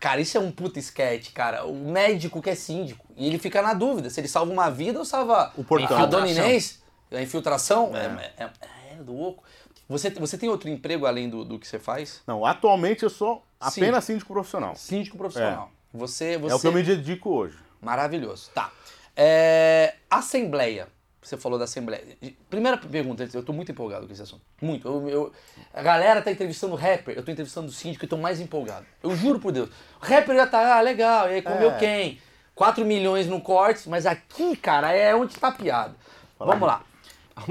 [0.00, 1.66] Cara, isso é um puta esquete, cara.
[1.66, 3.04] O médico que é síndico.
[3.16, 5.98] E ele fica na dúvida se ele salva uma vida ou salva O portão.
[5.98, 6.82] a dona Inês,
[7.12, 7.92] a infiltração.
[7.94, 9.42] É, é, é louco.
[9.88, 12.22] Você, você tem outro emprego além do, do que você faz?
[12.26, 14.74] Não, atualmente eu sou apenas síndico profissional.
[14.76, 15.70] Síndico profissional.
[15.92, 16.52] Você, você...
[16.52, 17.58] É o que eu me dedico hoje.
[17.82, 18.50] Maravilhoso.
[18.54, 18.70] Tá.
[19.14, 20.88] É, Assembleia.
[21.24, 22.04] Você falou da Assembleia.
[22.50, 24.42] Primeira pergunta, eu tô muito empolgado com esse assunto.
[24.60, 24.86] Muito.
[24.86, 25.32] Eu, eu-
[25.72, 28.84] a galera tá entrevistando rapper, eu tô entrevistando o síndico e tô mais empolgado.
[29.02, 29.70] Eu juro por Deus.
[30.02, 31.78] O rapper já tá, ah, legal, e aí comeu É.
[31.78, 32.20] quem?
[32.54, 35.96] 4 milhões no corte, mas aqui, cara, é onde tá piada.
[36.38, 36.82] Vamos lá.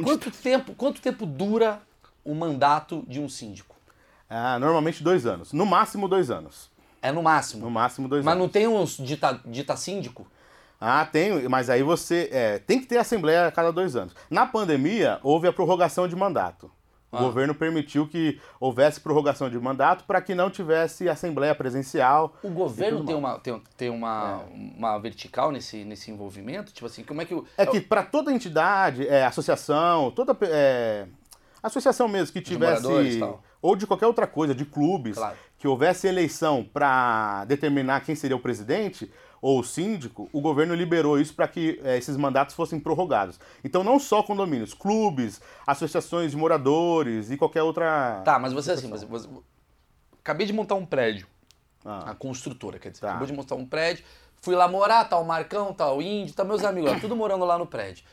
[0.03, 1.81] Quanto tempo, quanto tempo dura
[2.23, 3.75] o mandato de um síndico?
[4.29, 5.51] Ah, normalmente dois anos.
[5.51, 6.69] No máximo dois anos.
[7.01, 7.65] É no máximo.
[7.65, 8.45] No máximo dois Mas anos.
[8.45, 10.25] não tem uns dita, dita síndico?
[10.85, 14.13] Ah, tem, mas aí você é, tem que ter assembleia a cada dois anos.
[14.29, 16.69] Na pandemia, houve a prorrogação de mandato.
[17.09, 22.35] O governo permitiu que houvesse prorrogação de mandato para que não tivesse assembleia presencial.
[22.41, 26.73] O governo tem uma, tem, tem uma, uma vertical nesse, nesse envolvimento?
[26.73, 27.45] Tipo assim, como é que o.
[27.55, 31.05] É que para toda entidade, é, associação, toda é,
[31.61, 32.87] associação mesmo que tivesse
[33.61, 35.37] ou de qualquer outra coisa, de clubes, Claro.
[35.57, 39.09] que houvesse eleição para determinar quem seria o presidente
[39.43, 43.37] ou o síndico, o governo liberou isso para que é, esses mandatos fossem prorrogados.
[43.61, 48.21] Então não só condomínios, clubes, associações de moradores e qualquer outra.
[48.23, 49.27] Tá, mas você assim, você, você-
[50.21, 51.27] acabei de montar um prédio.
[51.83, 52.11] Ah.
[52.11, 53.09] A construtora, quer dizer, Tá.
[53.09, 54.05] acabou de montar um prédio.
[54.41, 57.43] Fui lá morar, tá o Marcão, tá o Índio, tá meus amigos lá, tudo morando
[57.43, 58.05] lá no prédio.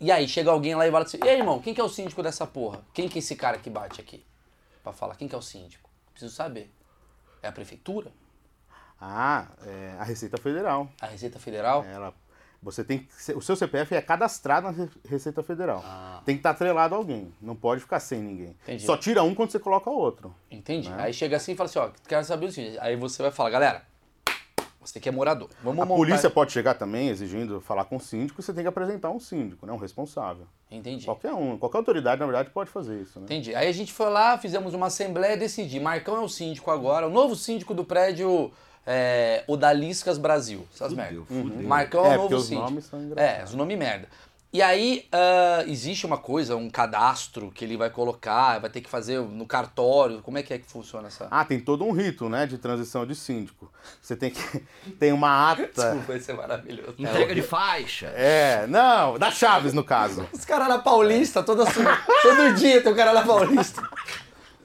[0.00, 1.88] E aí chega alguém lá e fala assim: E aí, irmão, quem que é o
[1.88, 2.80] síndico dessa porra?
[2.92, 4.24] Quem que é esse cara que bate aqui?
[4.82, 5.88] Pra falar, quem que é o síndico?
[6.12, 6.72] Preciso saber.
[7.40, 8.10] É a prefeitura?
[9.00, 10.88] Ah, é, a Receita Federal.
[11.00, 11.84] A Receita Federal?
[11.84, 12.12] Ela,
[12.62, 15.82] você tem que o seu CPF é cadastrado na Re- Receita Federal.
[16.26, 17.32] Tem que estar atrelado a alguém.
[17.40, 18.56] Não pode ficar sem ninguém.
[18.64, 18.84] Entendi.
[18.84, 20.34] Só tira um quando você coloca outro.
[20.50, 20.90] Entendi.
[20.98, 22.76] Aí chega assim e fala assim: Ó, quero saber o seguinte.
[22.80, 23.82] Aí você vai falar, galera,
[24.78, 25.48] você que é morador.
[25.62, 25.96] Vamos A montar.
[25.98, 29.64] polícia pode chegar também exigindo falar com o síndico, você tem que apresentar um síndico,
[29.66, 29.72] né?
[29.72, 30.46] Um responsável.
[30.70, 31.04] Entendi.
[31.06, 33.24] Qualquer um, qualquer autoridade, na verdade, pode fazer isso, né?
[33.24, 33.54] Entendi.
[33.54, 35.80] Aí a gente foi lá, fizemos uma assembleia e decidi.
[35.80, 38.52] Marcão é o síndico agora, o novo síndico do prédio
[38.86, 40.66] é, Odaliscas Brasil.
[40.74, 41.24] Essas merdas.
[41.26, 41.68] fudeu.
[41.68, 42.62] Marcão é, É, o novo porque os síndico.
[42.62, 43.40] nomes são engraçados.
[43.40, 44.08] É, os nomes merda.
[44.52, 48.90] E aí ah, existe uma coisa, um cadastro que ele vai colocar, vai ter que
[48.90, 50.20] fazer no cartório.
[50.22, 51.28] Como é que é que funciona essa?
[51.30, 53.72] Ah, tem todo um rito, né, de transição de síndico.
[54.02, 54.40] Você tem que
[54.98, 55.62] tem uma ata.
[55.66, 56.94] Desculpa, vai ser maravilhoso.
[56.98, 58.06] Entrega de faixa.
[58.08, 60.26] É, não, da Chaves no caso.
[60.32, 63.88] Os caras na Paulista, toda, todo dia tem um cara na Paulista.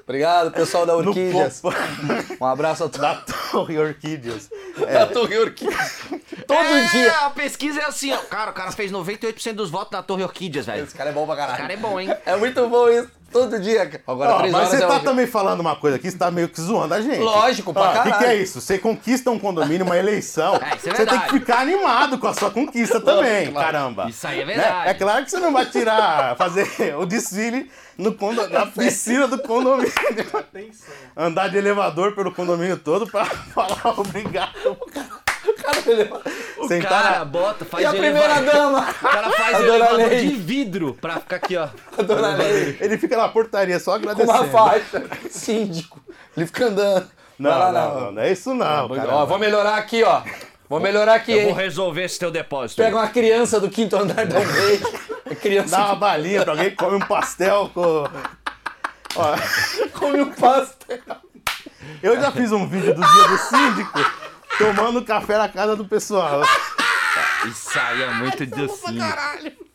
[0.08, 1.62] Obrigado, pessoal da Orquídeas.
[2.40, 3.02] Um abraço a todos.
[3.02, 3.16] da
[3.52, 4.50] Torre Orquídeas.
[4.78, 6.02] Da Torre Orquídeas.
[6.46, 7.12] Todo É, dia.
[7.26, 8.18] A pesquisa é assim, ó.
[8.18, 10.84] Cara, o cara fez 98% dos votos na Torre Orquídeas, velho.
[10.84, 11.62] Esse cara é bom pra Esse caralho.
[11.62, 12.10] cara é bom, hein?
[12.26, 13.10] É muito bom isso.
[13.32, 13.86] Todo dia.
[13.86, 14.04] cara.
[14.08, 16.18] Agora, Ó, três mas horas você é tá o- também falando uma coisa aqui, você
[16.18, 17.20] tá meio que zoando a gente.
[17.20, 18.18] Lógico, pra Ó, O que, caralho.
[18.20, 18.62] que é isso?
[18.62, 20.56] Você conquista um condomínio, uma eleição.
[20.56, 23.66] É, isso é você tem que ficar animado com a sua conquista também, claro.
[23.72, 24.10] caramba.
[24.10, 24.54] Isso aí é Né?
[24.54, 24.90] verdade.
[24.90, 29.40] É claro que você não vai tirar, fazer o desfile no condo, na piscina do
[29.40, 29.92] condomínio.
[31.16, 34.54] Andar de elevador pelo condomínio todo pra falar obrigado.
[34.94, 35.08] Cara,
[35.88, 36.10] ele-
[36.58, 38.80] O Sentar cara na- bota, faz E a primeira elevador- dama?
[39.02, 40.28] O cara faz A o dona elevador Lei.
[40.28, 41.68] de vidro pra ficar aqui, ó.
[41.98, 42.78] A dona Lei.
[42.80, 44.32] Ele fica na portaria só Com agradecendo.
[44.32, 45.04] uma faixa.
[45.30, 46.00] Síndico.
[46.36, 47.08] Ele fica andando.
[47.38, 49.26] Não, lá, não, não, não é isso não, Ó, cara.
[49.26, 50.22] vou melhorar aqui, ó.
[50.70, 51.56] Vou melhorar aqui, Eu vou hein?
[51.56, 52.82] resolver esse teu depósito.
[52.82, 54.86] Pega uma criança do quinto andar, dá um beijo.
[55.30, 58.08] A criança Dá uma balinha pra alguém que come um pastel com...
[59.16, 59.36] Ó,
[60.00, 60.98] come um pastel.
[62.02, 64.00] eu já fiz um vídeo do dia do síndico
[64.58, 66.42] tomando café na casa do pessoal.
[67.48, 69.04] Isso aí é muito docinho.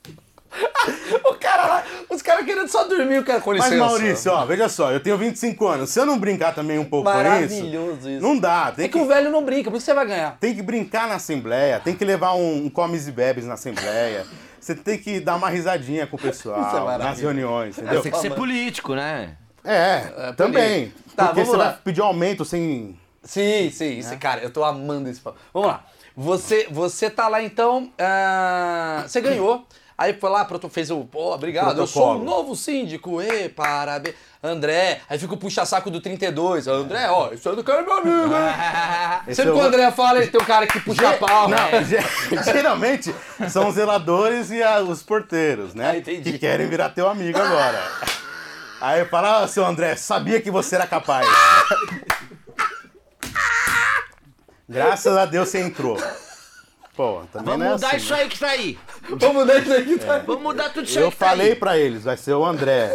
[1.24, 3.84] O cara lá, os caras querendo só dormir, o cara com Mas licença.
[3.84, 5.90] Maurício, ó, veja só, eu tenho 25 anos.
[5.90, 8.20] Se eu não brincar também um pouco com isso, Maravilhoso isso.
[8.22, 8.72] não dá.
[8.72, 10.36] Tem É que que, o velho não brinca, por isso você vai ganhar.
[10.40, 14.26] tem que brincar na assembleia, tem que levar um, um comes e bebes na assembleia.
[14.60, 16.98] Você tem que dar uma risadinha com o Isso é pessoal maravilhoso.
[17.08, 18.02] nas reuniões, entendeu?
[18.02, 19.36] Tem que ser político, né?
[19.64, 20.92] É, também.
[21.14, 21.64] Tá, porque vamos você lá.
[21.66, 22.98] vai pedir aumento sem.
[23.22, 25.36] Sim, sim, isso, cara, eu tô amando esse papo.
[25.52, 25.84] Vamos lá.
[26.16, 29.66] Você, você tá lá então, ah, você ganhou.
[29.96, 31.04] Aí foi lá, fez o.
[31.04, 32.24] Pô, obrigado, eu sou o Protocolo.
[32.24, 34.14] novo síndico, e parabéns.
[34.42, 36.66] André, aí fica o puxa-saco do 32.
[36.66, 38.54] André, ó, isso é do cara meu amigo, hein?
[39.34, 41.46] Sempre é que o André fala, ele tem um cara que puxa pau.
[41.50, 41.84] Não, né?
[41.84, 41.98] ge-
[42.50, 43.14] geralmente
[43.50, 45.90] são os zeladores e a- os porteiros, né?
[45.90, 46.32] Ah, entendi.
[46.32, 47.78] Que querem virar teu amigo agora.
[48.80, 51.26] Aí fala, ah, seu André, sabia que você era capaz.
[54.70, 55.96] Graças a Deus você entrou.
[56.96, 58.20] Pô, também Vamos não é mudar assim, isso né?
[58.20, 58.78] aí que tá aí.
[59.08, 60.18] Vamos dar isso aqui, tá?
[60.18, 61.30] Vamos mudar tudo isso aí Eu que tá aí.
[61.30, 62.90] falei pra eles, vai ser o André.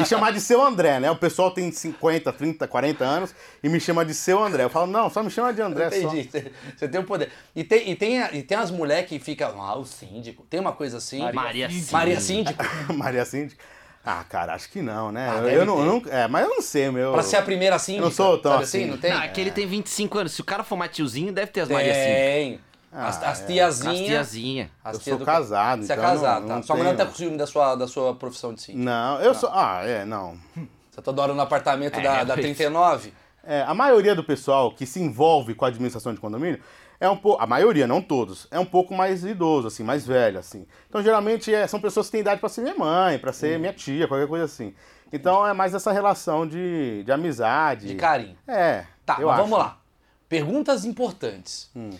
[0.00, 1.10] E chamar de seu André, né?
[1.10, 4.64] O pessoal tem 50, 30, 40 anos e me chama de seu André.
[4.64, 5.96] Eu falo, não, só me chama de André só.
[6.08, 6.28] Entendi.
[6.30, 7.30] Você- Você tem o poder.
[7.54, 10.44] E tem, e tem, e tem as mulheres que ficam, ah, o síndico.
[10.50, 11.20] Tem uma coisa assim.
[11.32, 11.92] Maria Síndico.
[11.92, 12.64] Maria Síndico.
[12.94, 13.64] Maria Síndica.
[14.04, 15.30] Ah, cara, acho que não, né?
[15.30, 17.12] Ah, eu, eu não, eu não- É, mas eu não sei, meu.
[17.12, 17.76] Pra ser a primeira.
[17.88, 18.86] Eu não sou tão sabe assim.
[18.86, 19.12] Não tem?
[19.12, 20.32] Não, é que ele tem 25 anos.
[20.32, 22.12] Se o cara for mais tiozinho, deve ter as Maria Síndico.
[22.14, 22.60] Tem.
[22.94, 23.28] As, Ah, as é.
[23.30, 24.06] As tiazinhas.
[24.06, 24.70] tiazinha.
[24.84, 26.54] as Eu tias sou casado, Você é então não- casado, tá?
[26.56, 28.84] não Sua mulher não tá com ciúme da sua, da sua profissão de síndico.
[28.84, 29.48] Não, eu sou.
[29.52, 30.36] Ah, é, não.
[30.56, 32.42] Você tá toda hora no apartamento É, da, da isso.
[32.42, 33.14] 39?
[33.44, 36.60] É, a maioria do pessoal que se envolve com a administração de condomínio
[37.02, 37.42] é um pouco.
[37.42, 40.64] A maioria, não todos, é um pouco mais idoso, assim, mais velho, assim.
[40.88, 43.72] Então, geralmente, é, são pessoas que têm idade pra ser minha mãe, pra ser minha
[43.72, 44.72] tia, qualquer coisa assim.
[45.12, 47.88] Então, é mais essa relação de, de amizade.
[47.88, 48.38] De carinho.
[48.46, 48.86] É.
[49.04, 49.42] Tá, mas acho.
[49.42, 49.80] vamos lá.
[50.28, 51.68] Perguntas importantes.
[51.74, 51.90] Hum.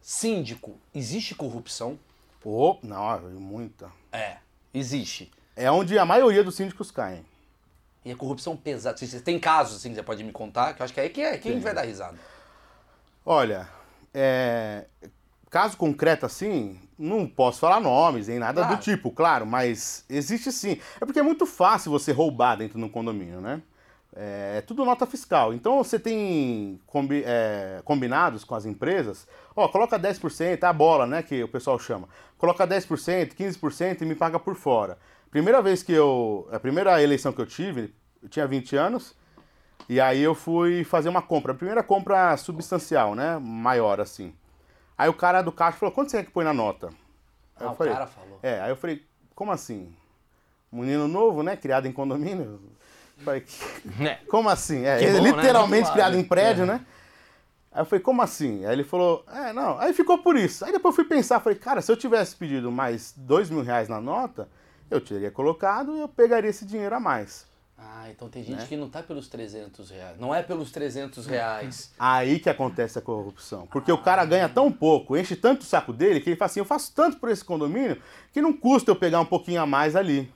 [0.00, 1.96] Síndico, existe corrupção?
[2.40, 3.92] Pô, não, muita.
[4.10, 4.38] É,
[4.74, 5.30] existe.
[5.54, 7.24] É onde a maioria dos síndicos caem.
[8.04, 8.98] E a corrupção pesada.
[9.24, 11.38] Tem casos assim que você pode me contar, que eu acho que aí que é,
[11.38, 12.18] que a gente vai dar risada.
[13.24, 13.68] Olha,
[14.18, 14.86] é,
[15.50, 18.76] caso concreto assim, não posso falar nomes nem nada Claro.
[18.76, 20.78] do tipo, claro, mas existe sim.
[21.00, 23.62] É porque é muito fácil você roubar dentro de um condomínio, né?
[24.16, 25.52] É, é tudo nota fiscal.
[25.54, 31.22] Então você tem combi- é, combinados com as empresas, ó, coloca 10%, a bola, né,
[31.22, 32.08] que o pessoal chama.
[32.36, 34.98] Coloca 10%, 15% e me paga por fora.
[35.30, 36.48] Primeira vez que eu.
[36.50, 39.14] A primeira eleição que eu tive, eu tinha 20 anos,
[39.88, 41.52] e aí eu fui fazer uma compra.
[41.52, 43.38] A primeira compra substancial, né?
[43.38, 44.34] Maior, assim.
[44.96, 46.88] Aí o cara do caixa falou, quanto você quer que põe na nota?
[46.88, 46.92] Aí
[47.60, 48.38] Ah, eu o falei, cara falou.
[48.42, 49.92] É, aí eu falei, como assim?
[50.70, 51.56] Menino novo, né?
[51.56, 52.60] Criado em condomínio.
[53.18, 53.44] Eu Falei,
[54.00, 54.14] É.
[54.28, 54.84] como assim?
[54.84, 55.30] É, bom, né?
[55.30, 55.94] literalmente Claro.
[55.94, 56.84] criado em prédio, né?
[57.72, 58.64] Aí eu falei, como assim?
[58.64, 59.78] Aí ele falou, é, não.
[59.78, 60.64] Aí ficou por isso.
[60.64, 63.88] Aí depois eu fui pensar, falei, cara, se eu tivesse pedido mais dois mil reais
[63.88, 64.48] na nota,
[64.90, 67.46] eu teria colocado e eu pegaria esse dinheiro a mais.
[67.80, 68.66] Ah, então tem gente Né?
[68.68, 70.18] que não tá pelos 300 reais.
[70.18, 71.92] Não é pelos 300 reais.
[71.98, 73.68] Aí que acontece a corrupção.
[73.70, 76.60] Porque o cara ganha tão pouco, enche tanto o saco dele, que ele fala assim,
[76.60, 78.00] eu faço tanto por esse condomínio,
[78.32, 80.32] que não custa eu pegar um pouquinho a mais ali.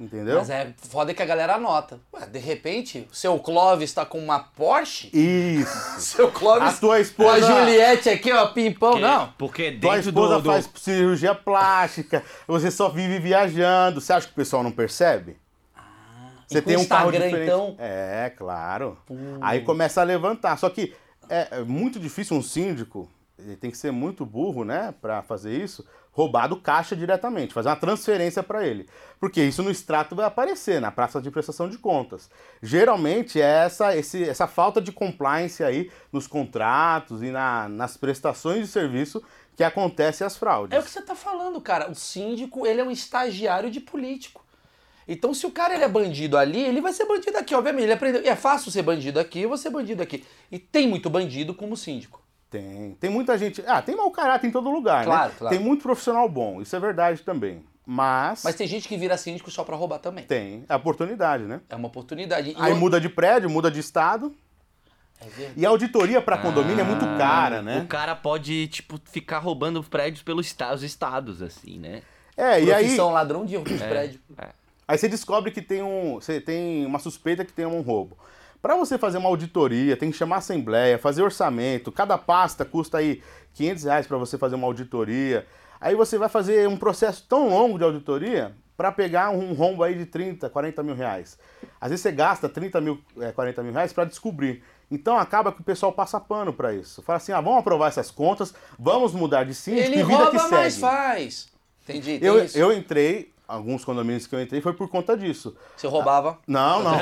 [0.00, 0.38] Entendeu?
[0.38, 1.98] Mas é foda que a galera anota.
[2.14, 5.10] Ué, de repente, o seu Clóvis tá com uma Porsche?
[5.12, 5.76] Isso.
[6.00, 6.68] Seu Clóvis.
[6.68, 7.44] A tua esposa...
[7.52, 8.92] a Juliette aqui, ó, pimpão.
[8.92, 9.32] Porque- Não.
[9.36, 14.00] Porque Tua dentro esposa do, do- faz cirurgia plástica, você só vive viajando.
[14.00, 15.36] Você acha que o pessoal não percebe?
[16.48, 17.50] Você tem um carro Instagram, diferente.
[17.50, 17.76] então?
[17.78, 18.98] É, claro.
[19.40, 20.56] Aí começa a levantar.
[20.58, 20.94] Só que
[21.28, 23.08] é é muito difícil um síndico,
[23.38, 27.68] ele tem que ser muito burro, né, Pra fazer isso, roubar do caixa diretamente, fazer
[27.68, 28.88] uma transferência para ele.
[29.20, 32.28] Porque isso no extrato vai aparecer, na praça de prestação de contas.
[32.62, 38.60] Geralmente é essa, esse, essa falta de compliance aí nos contratos e na- nas prestações
[38.62, 39.22] de serviço
[39.54, 40.76] que acontecem as fraudes.
[40.76, 41.90] É o que você tá falando, cara.
[41.90, 44.44] O síndico, ele é um estagiário de político.
[45.08, 47.84] Então, se o cara ele é bandido ali, ele vai ser bandido aqui, obviamente.
[47.84, 48.22] Ele aprendeu.
[48.22, 50.22] E é fácil ser bandido aqui, eu vou ser bandido aqui.
[50.52, 52.22] E tem muito bandido como síndico.
[52.50, 52.94] Tem.
[53.00, 53.62] Tem muita gente.
[53.66, 55.34] Ah, tem mau caráter em todo lugar, Claro, né?
[55.38, 55.56] claro.
[55.56, 57.64] Tem muito profissional bom, isso é verdade também.
[57.86, 60.24] Mas, Mas tem gente que vira síndico só pra roubar também.
[60.26, 61.62] tem a oportunidade, né?
[61.70, 62.50] É uma oportunidade.
[62.50, 64.34] E Aí eu- muda de prédio, muda de estado.
[65.20, 65.54] É verdade.
[65.60, 67.80] E a auditoria para condomínio é muito cara, né?
[67.80, 72.02] O cara pode, tipo, ficar roubando prédios pelos esta- os estados, assim, né?
[72.36, 74.20] É, e aí, Profissão ladrão de de prédio.
[74.88, 76.14] Aí você descobre que tem um.
[76.14, 78.18] Você tem uma suspeita que tem um roubo.
[78.60, 81.92] Para você fazer uma auditoria, tem que chamar a assembleia, fazer orçamento.
[81.92, 83.22] Cada pasta custa aí
[83.54, 85.46] 500 reais para você fazer uma auditoria.
[85.80, 89.94] Aí você vai fazer um processo tão longo de auditoria para pegar um rombo aí
[89.94, 91.38] de 30, 40 mil reais.
[91.80, 94.62] Às vezes você gasta 30 mil, é, 40 mil reais para descobrir.
[94.90, 97.02] Então acaba que o pessoal passa pano para isso.
[97.02, 100.36] Fala assim, ah, vamos aprovar essas contas, vamos mudar de síndico Ele e vida que
[100.36, 100.54] rouba, segue.
[100.54, 101.48] mas faz.
[101.82, 102.18] Entendi.
[102.22, 102.56] Eu, isso.
[102.56, 105.56] eu entrei, alguns condomínios que eu entrei foi por conta disso.
[105.76, 106.38] Você roubava.
[106.46, 106.92] Não, não.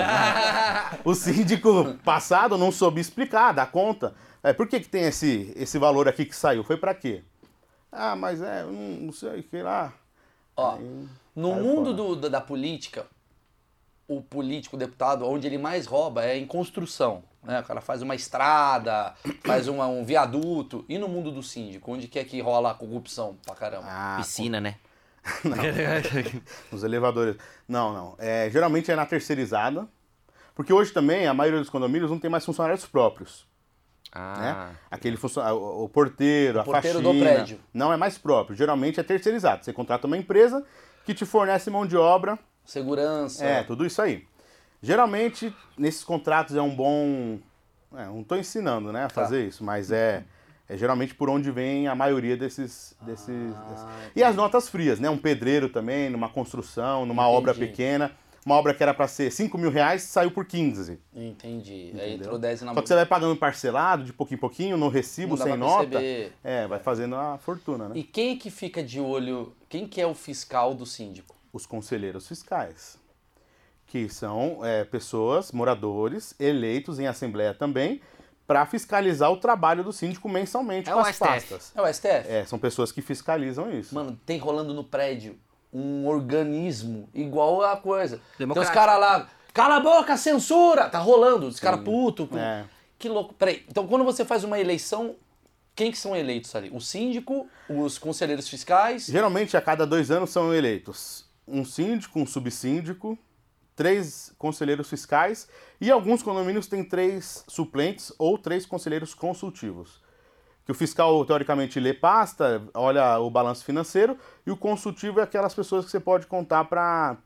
[1.04, 4.14] o síndico passado não soube explicar, dar conta.
[4.42, 6.62] É, por que, que tem esse, esse valor aqui que saiu?
[6.62, 7.24] Foi pra quê?
[7.90, 8.72] Ah, mas é, não,
[9.06, 9.92] não sei o que lá.
[10.56, 10.78] Ó,
[11.34, 11.96] no Aí mundo fora.
[11.96, 13.06] do- da, da política,
[14.08, 17.24] o político, o deputado, onde ele mais rouba é em construção.
[17.42, 17.60] Né?
[17.60, 20.84] O cara faz uma estrada, faz uma- um viaduto.
[20.88, 23.86] E no mundo do síndico, onde que é que rola a corrupção pra caramba?
[23.88, 24.76] Ah, Piscina, né?
[26.72, 27.36] Os elevadores.
[27.68, 28.14] Não, não.
[28.18, 29.86] É, geralmente é na terceirizada.
[30.54, 33.46] Porque hoje também a maioria dos condomínios não tem mais funcionários próprios.
[34.14, 34.20] né?
[34.56, 37.12] Ah, Aquele funcionário, o porteiro, O a porteiro faxina.
[37.14, 37.60] do prédio.
[37.74, 38.56] Não é mais próprio.
[38.56, 39.64] Geralmente é terceirizado.
[39.64, 40.64] Você contrata uma empresa
[41.04, 43.44] que te fornece mão de obra Segurança.
[43.44, 44.26] É, tudo isso aí.
[44.82, 47.38] Geralmente, nesses contratos é um bom.
[47.94, 49.14] é, não estou ensinando né, a Tá.
[49.14, 50.24] fazer isso, mas é,
[50.68, 52.94] é geralmente por onde vem a maioria desses.
[53.02, 55.08] desses, Ah, desses- E as notas frias, né?
[55.10, 57.66] Um pedreiro também, numa construção, numa obra Entendi.
[57.68, 58.12] pequena.
[58.44, 61.00] Uma obra que era para ser 5 mil reais saiu por 15.
[61.12, 61.72] Entendi.
[61.72, 62.14] Aí Entendeu?
[62.14, 64.88] entrou 10 na Só que você vai pagando parcelado, de pouquinho em pouquinho, no Não
[64.92, 65.98] recibo, sem nota.
[66.44, 67.96] É, vai fazendo a fortuna, né?
[67.98, 69.52] E quem é que fica de olho?
[69.68, 71.34] Quem que é o fiscal do síndico?
[71.52, 72.98] os conselheiros fiscais,
[73.86, 78.00] que são é, pessoas, moradores, eleitos em assembleia também,
[78.46, 81.26] para fiscalizar o trabalho do síndico mensalmente É com o as STF.
[81.26, 81.72] pastas.
[81.74, 82.28] É o STF?
[82.28, 83.94] É, são pessoas que fiscalizam isso.
[83.94, 85.36] Mano, tem rolando no prédio
[85.72, 88.20] um organismo igual a coisa.
[88.38, 90.88] Tem os caras lá, cala a boca, censura!
[90.88, 92.28] Tá rolando, os caras putos.
[92.28, 92.64] com- É.
[92.98, 93.34] Que louco.
[93.34, 95.16] Peraí, então quando você faz uma eleição,
[95.74, 96.70] quem que são eleitos ali?
[96.72, 99.06] O síndico, os conselheiros fiscais?
[99.06, 103.16] Geralmente, a cada dois anos são eleitos um síndico, um subsíndico,
[103.76, 105.46] três conselheiros fiscais
[105.80, 110.02] e alguns condomínios têm três suplentes ou três conselheiros consultivos.
[110.64, 115.54] Que o fiscal, teoricamente, lê pasta, olha o balanço financeiro e o consultivo é aquelas
[115.54, 117.18] pessoas que você pode contar para.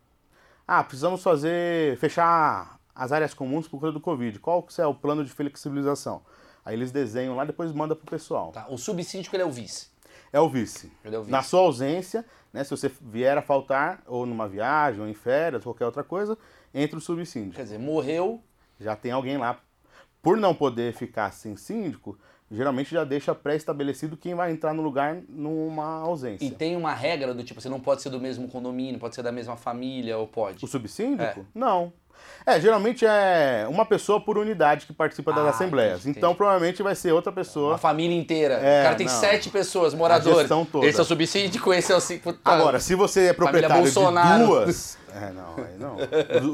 [0.68, 1.96] Ah, precisamos fazer.
[1.96, 4.38] fechar as áreas comuns por conta do Covid.
[4.40, 6.20] Qual que é o plano de flexibilização?
[6.62, 8.52] Aí eles desenham lá, depois manda pro pessoal.
[8.52, 9.88] Tá, o subsíndico ele é o vice.
[10.32, 10.92] É o vice.
[11.04, 11.30] É o vice.
[11.30, 15.64] Na sua ausência, né, se você vier a faltar, ou numa viagem, ou em férias,
[15.64, 16.36] qualquer outra coisa,
[16.72, 17.56] entra o subsíndico.
[17.56, 18.42] Quer dizer, morreu,
[18.78, 19.60] Já tem alguém lá.
[20.22, 22.18] Por não poder ficar sem síndico,
[22.50, 26.44] geralmente já deixa pré-estabelecido quem vai entrar no lugar numa ausência.
[26.44, 29.22] e tem uma regra do tipo, você não pode ser do mesmo condomínio, pode ser
[29.22, 30.64] da mesma família, ou pode?
[30.64, 31.46] O subsíndico?
[31.54, 31.92] Não.
[32.44, 36.00] É, geralmente é uma pessoa por unidade que participa das Ah, assembleias.
[36.00, 36.36] entendi, então entendi.
[36.38, 37.72] provavelmente vai ser outra pessoa.
[37.72, 38.54] Uma família inteira.
[38.54, 39.14] É, o cara tem não.
[39.14, 40.48] sete pessoas, moradores.
[40.70, 40.86] toda.
[40.86, 42.00] Esse é o subsíndico, esse é o...
[42.00, 44.98] cinco- Puta, Agora, se você é proprietário de duas.
[45.12, 45.96] É, não, aí não.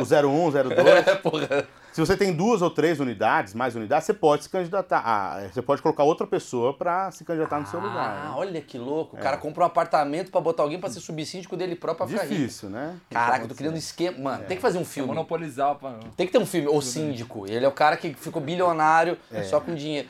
[0.01, 1.07] O 01, 02.
[1.07, 1.69] É, porra.
[1.97, 5.01] Se você tem duas ou três unidades, mais unidades, você pode se candidatar.
[5.03, 8.19] Ah, você pode colocar outra pessoa para se candidatar no seu lugar.
[8.21, 8.35] Ah, né?
[8.37, 9.17] olha que louco.
[9.17, 12.25] O cara compra um apartamento pra botar alguém pra ser subsíndico dele próprio pra ficar
[12.25, 12.35] rico.
[12.35, 12.99] Difícil, né?
[13.09, 14.19] Caraca, eu tô criando um esquema.
[14.19, 15.09] Mano, tem que fazer um filme.
[15.09, 15.99] Monopolizar pra...
[16.15, 16.69] Tem que ter um filme.
[16.69, 17.47] O Síndico.
[17.51, 19.17] Ele é o cara que ficou bilionário
[19.49, 20.07] só com dinheiro.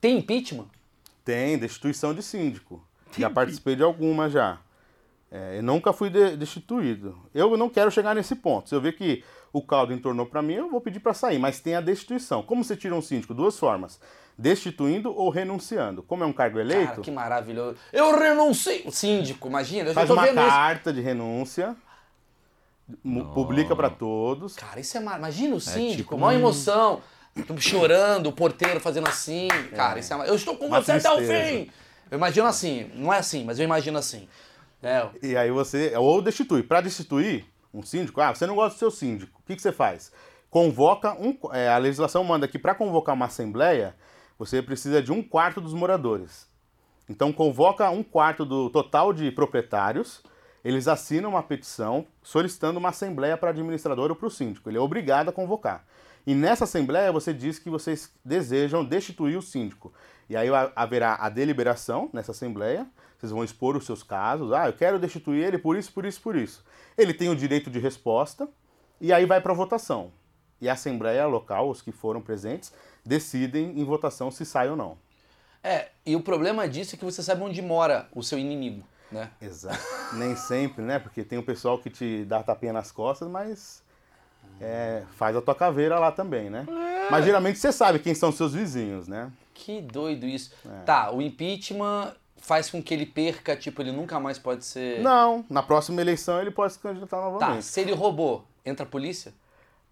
[0.00, 0.66] Tem impeachment?
[1.24, 2.82] Tem, destituição de síndico.
[3.16, 4.58] Já participei de algumas já.
[5.30, 7.16] É, eu nunca fui de- destituído.
[7.32, 8.68] Eu não quero chegar nesse ponto.
[8.68, 11.38] Se eu ver que o caldo entornou para mim, eu vou pedir para sair.
[11.38, 12.42] Mas tem a destituição.
[12.42, 13.34] Como você tira um síndico?
[13.34, 14.00] Duas formas.
[14.38, 16.02] Destituindo ou renunciando.
[16.02, 17.76] Como é um cargo eleito, Cara, que maravilhoso.
[17.92, 18.90] Eu renuncio.
[18.90, 19.82] Síndico, imagina.
[19.82, 20.48] Eu já faz tô uma vendo isso.
[20.48, 21.76] carta de renúncia,
[23.34, 24.56] publica para todos.
[24.56, 25.18] Cara, isso é mar...
[25.18, 27.00] Imagina o síndico, tipo maior um- emoção.
[27.58, 29.48] Chorando, o porteiro fazendo assim.
[29.76, 30.26] Cara, isso é mar...
[30.26, 31.44] Eu estou com Uma você até o tristeza.
[31.48, 31.70] fim.
[32.10, 32.90] Eu imagino assim.
[32.94, 34.28] Não é assim, mas eu imagino assim.
[34.82, 35.92] É, E aí você.
[35.96, 36.62] Ou destitui.
[36.62, 39.40] Para destituir um síndico, ah, você não gosta do seu síndico.
[39.40, 40.12] O que, que você faz?
[40.50, 41.36] Convoca um.
[41.52, 43.94] é, a legislação manda que para convocar uma assembleia,
[44.38, 46.48] você precisa de um quarto dos moradores.
[47.08, 50.22] Então convoca um quarto do total de proprietários.
[50.64, 54.68] Eles assinam uma petição solicitando uma assembleia para administrador ou para o síndico.
[54.68, 55.84] Ele é obrigado a convocar.
[56.26, 59.92] E nessa assembleia você diz que vocês desejam destituir o síndico.
[60.28, 62.86] E aí ha- haverá a deliberação nessa assembleia.
[63.18, 64.52] Vocês vão expor os seus casos.
[64.52, 66.64] Ah, eu quero destituir ele por isso, por isso, por isso.
[66.96, 68.48] Ele tem o direito de resposta.
[69.00, 70.12] E aí vai para votação.
[70.60, 72.72] E a assembleia local, os que foram presentes,
[73.04, 74.98] decidem em votação se sai ou não.
[75.64, 79.30] é, e o problema disso é que você sabe onde mora o seu inimigo, né?
[79.40, 79.78] Exato.
[80.12, 80.98] Nem sempre, né?
[80.98, 83.82] Porque tem o pessoal que te dá tapinha nas costas, mas
[84.60, 86.66] é, faz a tua caveira lá também, né?
[87.10, 89.32] Mas geralmente você sabe quem são seus vizinhos, né?
[89.54, 90.52] Que doido isso.
[90.66, 90.84] É.
[90.84, 95.00] Tá, o impeachment faz com que ele perca, tipo, ele nunca mais pode ser.
[95.02, 97.64] Não, na próxima eleição ele pode se candidatar Tá, novamente.
[97.64, 99.32] se ele roubou, entra a polícia?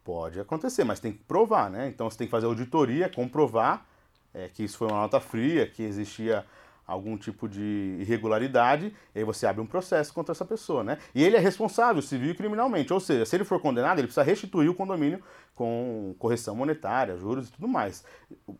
[0.04, 1.88] Pode acontecer, mas tem que provar, né?
[1.88, 3.86] Então você tem que fazer auditoria, comprovar
[4.34, 6.44] é, que isso foi uma nota fria, que existia
[6.86, 10.96] algum tipo de irregularidade, e aí você abre um processo contra essa pessoa, né?
[11.14, 14.22] E ele é responsável civil e criminalmente, ou seja, se ele for condenado, ele precisa
[14.22, 15.22] restituir o condomínio
[15.54, 18.02] com correção monetária, juros e tudo mais.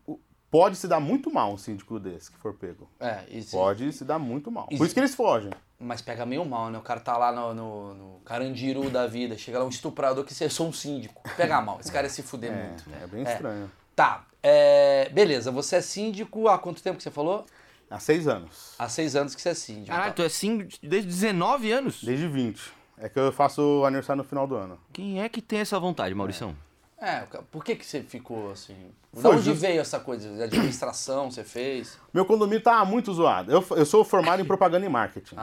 [0.05, 0.19] O-
[0.51, 2.89] Pode se dar muito mal um síndico desse que for pego.
[2.99, 3.51] É, isso.
[3.51, 4.65] Pode se dar muito mal.
[4.65, 5.51] Por Exi- isso que eles fogem.
[5.79, 6.77] Mas pega meio mal, né?
[6.77, 10.43] O cara tá lá no, no, no carandiru da vida, chega lá um estuprador que
[10.43, 11.21] eu sou um síndico.
[11.37, 12.83] Pega mal, esse cara ia se fuder É, muito.
[13.03, 13.31] é bem É.
[13.33, 13.71] estranho.
[13.95, 17.45] Tá, é, beleza, você é síndico há quanto tempo que você falou?
[17.89, 18.73] Há seis anos.
[18.79, 19.87] Há seis anos que você é síndico.
[19.87, 22.03] Caralho, tu é assim desde 19 anos?
[22.03, 22.73] Desde 20.
[22.97, 24.79] É que eu faço aniversário no final do ano.
[24.93, 26.55] Quem é que tem essa vontade, Maurição?
[27.01, 28.75] É, por que, que você ficou assim?
[29.13, 30.29] De onde veio essa coisa?
[30.35, 31.97] De administração você fez?
[32.13, 33.51] Meu condomínio tá muito zoado.
[33.51, 35.35] Eu, eu sou formado em propaganda e marketing.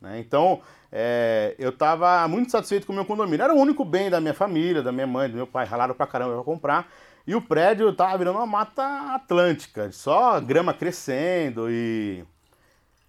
[0.00, 0.20] Né?
[0.20, 3.44] Então, é, eu tava muito satisfeito com o meu condomínio.
[3.44, 5.66] Era o único bem da minha família, da minha mãe, do meu pai.
[5.66, 6.90] Ralaram pra caramba pra comprar.
[7.26, 9.92] E o prédio tava virando uma mata atlântica.
[9.92, 12.24] Só grama crescendo e...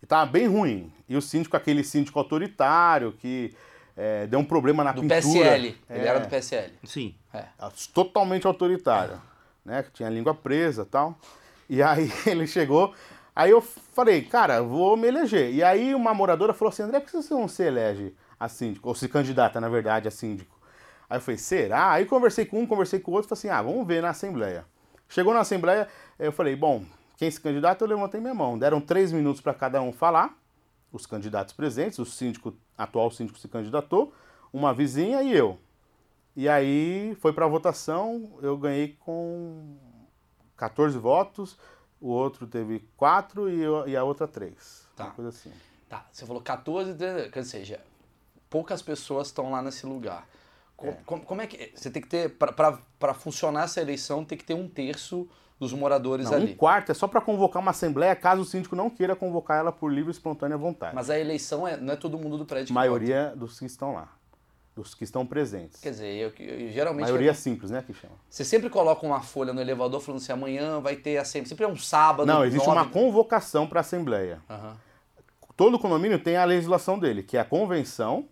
[0.01, 0.91] E tava bem ruim.
[1.07, 3.55] E o síndico, aquele síndico autoritário que
[3.95, 5.21] é, deu um problema na Do pintura.
[5.21, 5.65] PSL.
[5.65, 6.05] Ele É.
[6.07, 6.73] era do PSL.
[6.83, 7.15] Sim.
[7.33, 7.43] É.
[7.93, 9.21] totalmente autoritário,
[9.65, 9.83] né?
[9.83, 11.17] Que tinha a língua presa e tal.
[11.69, 12.93] E aí ele chegou,
[13.35, 15.53] aí eu falei, cara, vou me eleger.
[15.53, 18.89] E aí uma moradora falou assim, André, por que você não se elege a síndico?
[18.89, 20.59] Ou se candidata, na verdade, a síndico?
[21.09, 21.91] Aí eu falei, será?
[21.91, 24.65] Aí conversei com um, conversei com o outro, falei assim, ah, vamos ver na Assembleia.
[25.07, 26.83] Chegou na Assembleia, eu falei, bom,
[27.17, 28.57] quem se candidata, eu levantei minha mão.
[28.57, 30.35] Deram três minutos para cada um falar,
[30.93, 34.13] os candidatos presentes, o síndico, atual síndico se candidatou,
[34.53, 35.59] uma vizinha e eu.
[36.35, 39.75] E aí foi para votação, eu ganhei com
[40.55, 41.57] 14 votos,
[41.99, 44.87] o outro teve 4 e, eu- e a outra 3.
[44.95, 45.07] Tá.
[45.11, 45.51] Coisa assim.
[45.89, 47.81] Tá, você falou 14, de- quer seja,
[48.49, 50.27] poucas pessoas estão lá nesse lugar.
[50.77, 51.71] Co- Como, como é que.
[51.75, 52.29] Você tem que ter.
[52.37, 55.27] Para funcionar essa eleição, tem que ter um terço
[55.59, 56.51] dos moradores Não, ali.
[56.53, 59.71] um quarto é só para convocar uma assembleia caso o síndico não queira convocar ela
[59.71, 60.95] por livre e espontânea vontade.
[60.95, 63.65] Mas a eleição é, não é todo mundo do prédio que a maioria dos que
[63.65, 64.09] estão lá.
[64.75, 65.79] dos que estão presentes.
[65.79, 67.03] Quer dizer, eu, eu- geralmente.
[67.05, 68.15] Maioria simples, né, que chama.
[68.27, 71.47] Você sempre coloca uma folha no elevador falando assim, amanhã vai ter assembleia.
[71.49, 72.25] Sempre é um sábado.
[72.25, 74.41] Não, existe nove- uma convocação para a Assembleia.
[74.49, 74.75] Aham.
[75.55, 78.27] Todo condomínio tem a legislação dele, que é a convenção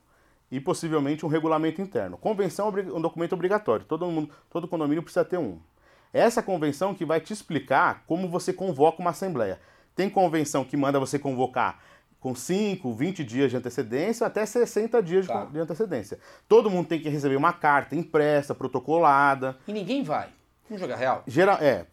[0.51, 2.17] e possivelmente um regulamento interno.
[2.17, 5.59] Convenção é um documento obrigatório, todo, mundo, todo condomínio precisa ter um.
[6.14, 9.59] Essa convenção que vai te explicar como você convoca uma assembleia.
[9.95, 11.80] Tem convenção que manda você convocar
[12.20, 15.45] com 5, 20 dias de antecedência até 60 dias de Tá.
[15.45, 16.20] de antecedência.
[16.47, 19.57] Todo mundo tem que receber uma carta impressa, protocolada.
[19.68, 20.30] E ninguém vai.
[20.70, 21.24] Vamos jogar real?
[21.28, 21.86] Gera, é,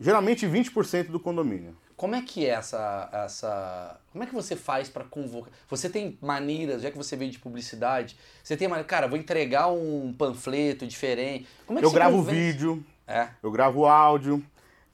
[0.00, 1.76] geralmente 20% do condomínio.
[1.96, 3.98] Como é que é essa, essa.
[4.12, 5.50] Como é que você faz pra convocar?
[5.68, 8.86] Você tem maneiras, já que você veio de publicidade, você tem maneira.
[8.86, 11.48] Cara, vou entregar um panfleto diferente.
[11.66, 12.34] Como é que Eu gravo convence?
[12.38, 13.28] vídeo, É.
[13.42, 14.42] eu gravo áudio.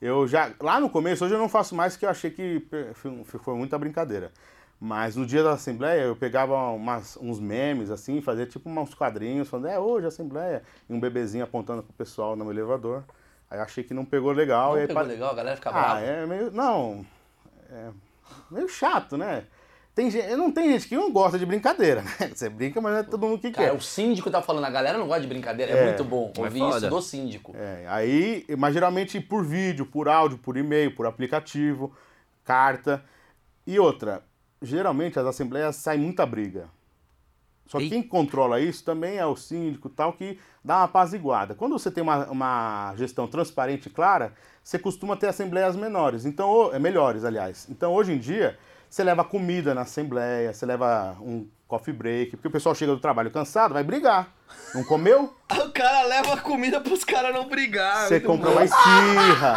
[0.01, 0.51] Eu já.
[0.61, 2.65] Lá no começo, hoje eu não faço mais porque eu achei que
[3.39, 4.31] foi muita brincadeira.
[4.79, 9.47] Mas no dia da Assembleia eu pegava umas- uns memes assim, fazia tipo uns quadrinhos,
[9.47, 13.01] falando, é hoje a Assembleia, e um bebezinho apontando pro pessoal no elevador.
[13.49, 14.73] Aí eu achei que não pegou legal.
[14.73, 15.99] Não aí pegou legal, a galera fica Ah, brava.
[16.01, 16.51] é meio.
[16.51, 17.05] Não.
[17.71, 17.89] É
[18.51, 19.45] meio chato, né?
[19.95, 22.11] Tem gente, não tem gente que não gosta de brincadeira, né?
[22.33, 23.75] Você brinca, mas não é todo mundo que Cara, quer.
[23.75, 26.41] o síndico tá falando, a galera não gosta de brincadeira, é, É, muito bom é
[26.41, 26.77] ouvir foda.
[26.77, 27.53] isso do síndico.
[27.55, 31.95] É, aí, mas geralmente por vídeo, por áudio, por e-mail, por aplicativo,
[32.43, 33.03] carta.
[33.67, 34.23] E outra,
[34.61, 36.67] geralmente as assembleias saem muita briga.
[37.67, 41.55] Só que quem controla isso também é o síndico e tal, que dá uma apaziguada.
[41.55, 44.33] Quando você tem uma, uma gestão transparente e clara,
[44.63, 47.67] você costuma ter assembleias menores, então, é melhores, aliás.
[47.69, 48.57] Então, hoje em dia,
[48.93, 52.99] você leva comida na assembleia, você leva um coffee break, porque o pessoal chega do
[52.99, 54.31] trabalho cansado, vai brigar.
[54.75, 55.33] Não comeu?
[55.53, 58.07] O cara leva comida pros caras não brigar.
[58.07, 58.55] Você compra bom.
[58.57, 59.55] uma esfirra,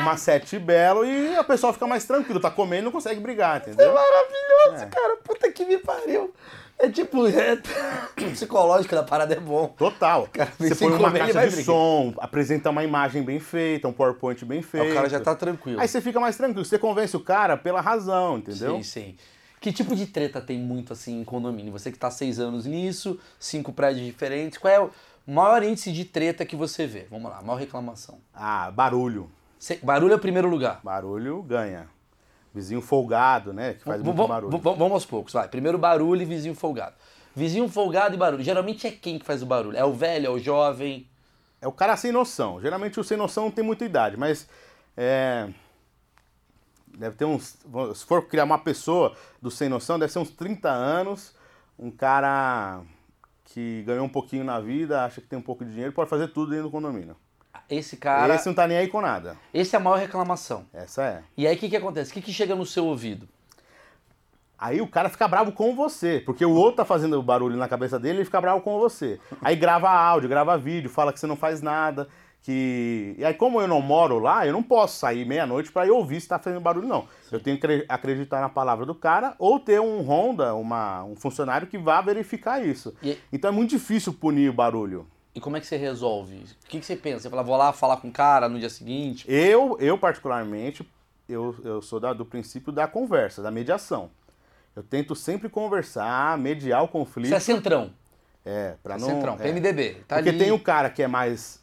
[0.00, 3.58] uma sete belo e a pessoa fica mais tranquilo, tá comendo e não consegue brigar,
[3.60, 3.92] entendeu?
[3.94, 4.86] Maravilhoso, É.
[4.86, 5.16] cara.
[5.18, 6.34] Puta que me pariu.
[6.82, 7.54] É tipo, é...
[8.26, 9.68] o psicológico da parada é bom.
[9.78, 10.28] Total.
[10.32, 11.64] Cara, Você põe uma comer, caixa de brigar.
[11.64, 14.90] som, apresenta uma imagem bem feita, um PowerPoint bem feito.
[14.90, 15.80] O cara já tá tranquilo.
[15.80, 18.76] Aí você fica mais tranquilo, você convence o cara pela razão, entendeu?
[18.78, 19.16] Sim, sim.
[19.60, 21.70] Que tipo de treta tem muito assim em condomínio?
[21.70, 24.90] Você que tá seis anos nisso, cinco prédios diferentes, qual é o
[25.24, 27.06] maior índice de treta que você vê?
[27.08, 28.18] Vamos lá, maior reclamação.
[28.34, 29.30] Ah, barulho.
[29.56, 30.80] Cê- barulho é o primeiro lugar.
[30.82, 31.86] Barulho ganha.
[32.54, 33.74] Vizinho folgado, né?
[33.74, 34.58] Que faz V- muito barulho.
[34.58, 35.48] Vamos aos poucos, vai.
[35.48, 36.94] Primeiro barulho e vizinho folgado.
[37.34, 38.42] Vizinho folgado e barulho.
[38.42, 39.76] Geralmente é quem que faz o barulho?
[39.76, 41.08] É o velho, é o jovem?
[41.60, 42.60] É o cara sem noção.
[42.60, 44.46] Geralmente o sem noção não tem muita idade, mas
[44.96, 45.48] é,
[46.98, 47.56] deve ter uns.
[47.94, 51.34] Se for criar uma pessoa do sem noção, deve ser uns 30 anos.
[51.78, 52.82] Um cara
[53.46, 56.28] que ganhou um pouquinho na vida, acha que tem um pouco de dinheiro, pode fazer
[56.28, 57.16] tudo dentro do condomínio.
[57.68, 58.34] Esse cara.
[58.34, 59.36] Esse não tá nem aí com nada.
[59.52, 60.64] Esse é a maior reclamação.
[60.72, 61.22] Essa é.
[61.36, 62.10] E aí o que, que acontece?
[62.10, 63.28] O que, que chega no seu ouvido?
[64.58, 67.98] Aí o cara fica bravo com você, porque o outro tá fazendo barulho na cabeça
[67.98, 69.18] dele e ele fica bravo com você.
[69.42, 72.06] Aí grava áudio, grava vídeo, fala que você não faz nada,
[72.42, 73.16] que...
[73.18, 76.20] E aí como eu não moro lá, eu não posso sair meia-noite pra ir ouvir
[76.20, 77.08] se tá fazendo barulho, não.
[77.32, 81.16] Eu tenho que acre- acreditar na palavra do cara ou ter um Honda, uma, um
[81.16, 82.94] funcionário que vá verificar isso.
[83.02, 85.08] E- Então é muito difícil punir o barulho.
[85.34, 86.44] E como é que você resolve?
[86.64, 87.20] O que, que você pensa?
[87.20, 89.24] Você fala, vou lá falar com o cara no dia seguinte?
[89.30, 90.86] Eu, eu particularmente,
[91.28, 94.10] eu, eu sou da- do princípio da conversa, da mediação.
[94.76, 97.28] Eu tento sempre conversar, mediar o conflito.
[97.30, 97.92] Você é centrão.
[98.44, 99.06] É, pra É não.
[99.08, 99.38] centrão, é.
[99.38, 100.02] PMDB.
[100.06, 100.38] Tá Porque ali.
[100.38, 101.62] tem o cara que é mais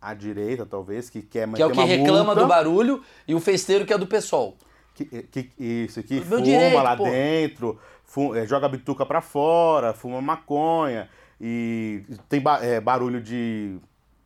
[0.00, 3.40] à direita, talvez, que quer Que é o que reclama multa, do barulho e o
[3.40, 4.54] festeiro que é do pessoal.
[4.94, 7.04] Que, que- isso, que Meu fuma direito, lá pô.
[7.04, 11.08] dentro, fu- é, joga bituca pra fora, fuma maconha
[11.40, 13.78] e tem ba- é, barulho de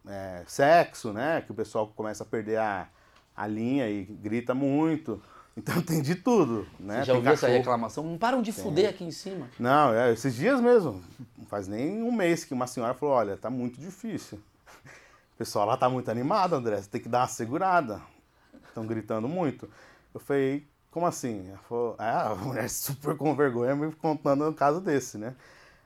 [0.07, 1.43] é, sexo, né?
[1.43, 2.89] Que o pessoal começa a perder a,
[3.37, 5.21] a linha e grita muito.
[5.57, 7.01] Então tem de tudo, né?
[7.01, 8.05] Você já ouviu essa reclamação?
[8.05, 9.51] Não param de fuder aqui em cima.
[9.59, 11.03] Não, é, esses dias mesmo,
[11.37, 14.39] não faz nem um mês que uma senhora falou, olha, tá muito difícil.
[15.35, 18.01] O pessoal lá tá muito animado, André, você tem que dar uma segurada.
[18.69, 19.69] Estão gritando muito.
[20.15, 21.49] Eu falei, como assim?
[21.49, 25.35] Ela falou, ah, a mulher super com vergonha me contando um caso desse, né?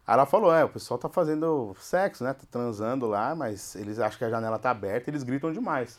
[0.07, 2.33] Aí ela falou, é, o pessoal tá fazendo sexo, né?
[2.35, 5.99] Tá transando lá, mas eles acham que a janela tá aberta e eles gritam demais.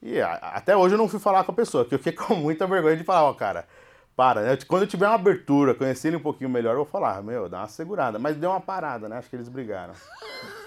[0.00, 2.34] E a- até hoje eu não fui falar com a pessoa, que eu fiquei com
[2.34, 3.66] muita vergonha de falar, ó, cara,
[4.16, 4.58] para, né?
[4.66, 7.58] Quando eu tiver uma abertura, conhecer ele um pouquinho melhor, eu vou falar, meu, dá
[7.58, 8.18] uma segurada.
[8.18, 9.18] Mas deu uma parada, né?
[9.18, 9.92] Acho que eles brigaram.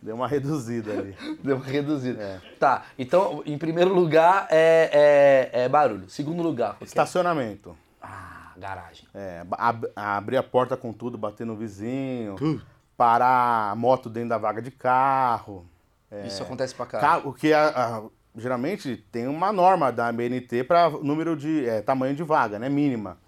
[0.00, 1.16] Deu uma reduzida ali.
[1.42, 2.22] Deu uma reduzida.
[2.22, 2.40] É.
[2.58, 6.08] Tá, então, em primeiro lugar é, é, é barulho.
[6.08, 6.76] Segundo lugar?
[6.80, 7.76] Estacionamento.
[8.58, 9.06] Garagem.
[9.14, 12.34] É, ab- abrir a porta com tudo, bater no vizinho,
[12.96, 15.66] parar a moto dentro da vaga de carro.
[16.26, 16.98] Isso acontece pra cá.
[17.00, 18.02] Ca- O que a- a-
[18.36, 23.18] geralmente tem uma norma da ABNT para número de é, tamanho de vaga, né, mínima.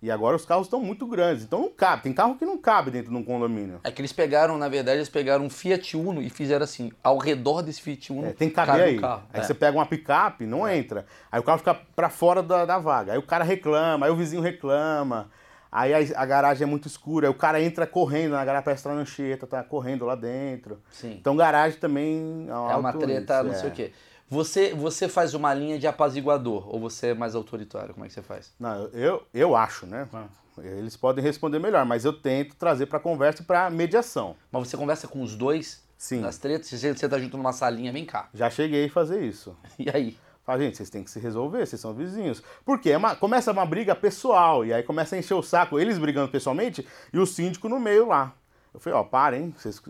[0.00, 2.04] E agora os carros estão muito grandes, então não cabe.
[2.04, 3.80] Tem carro que não cabe dentro de um condomínio.
[3.82, 7.18] É que eles pegaram, na verdade, eles pegaram um Fiat Uno e fizeram assim, ao
[7.18, 8.28] redor desse Fiat Uno.
[8.28, 8.98] É, tem que caber aí.
[9.00, 9.22] carro.
[9.32, 9.42] Aí É.
[9.42, 11.04] você pega uma picape, não entra.
[11.32, 13.12] Aí o carro fica pra fora da, da vaga.
[13.12, 15.28] Aí o cara reclama, aí o vizinho reclama.
[15.70, 18.88] Aí a, a garagem é muito escura, aí o cara entra correndo na garagem, parece
[18.88, 19.04] na
[19.46, 20.80] tá correndo lá dentro.
[20.90, 21.16] Sim.
[21.20, 23.92] Então garagem também é, É uma treta, não sei o quê.
[24.30, 27.94] Você, você faz uma linha de apaziguador ou você é mais autoritário?
[27.94, 28.52] Como é que você faz?
[28.60, 30.06] Não, eu, eu acho, né?
[30.12, 30.26] Ah.
[30.58, 34.34] Eles podem responder melhor, mas eu tento trazer pra conversa e pra mediação.
[34.50, 36.20] Mas você conversa com os dois Sim.
[36.20, 36.68] nas tretas?
[36.68, 38.28] Você, você tá junto numa salinha, vem cá.
[38.34, 39.56] Já cheguei a fazer isso.
[39.78, 40.18] E aí?
[40.44, 42.42] Fala, gente, vocês têm que se resolver, vocês são vizinhos.
[42.64, 45.98] Porque é uma- começa uma briga pessoal, e aí começa a encher o saco, eles
[45.98, 48.32] brigando pessoalmente, e o síndico no meio lá.
[48.72, 49.80] Eu falei, ó, parem, vocês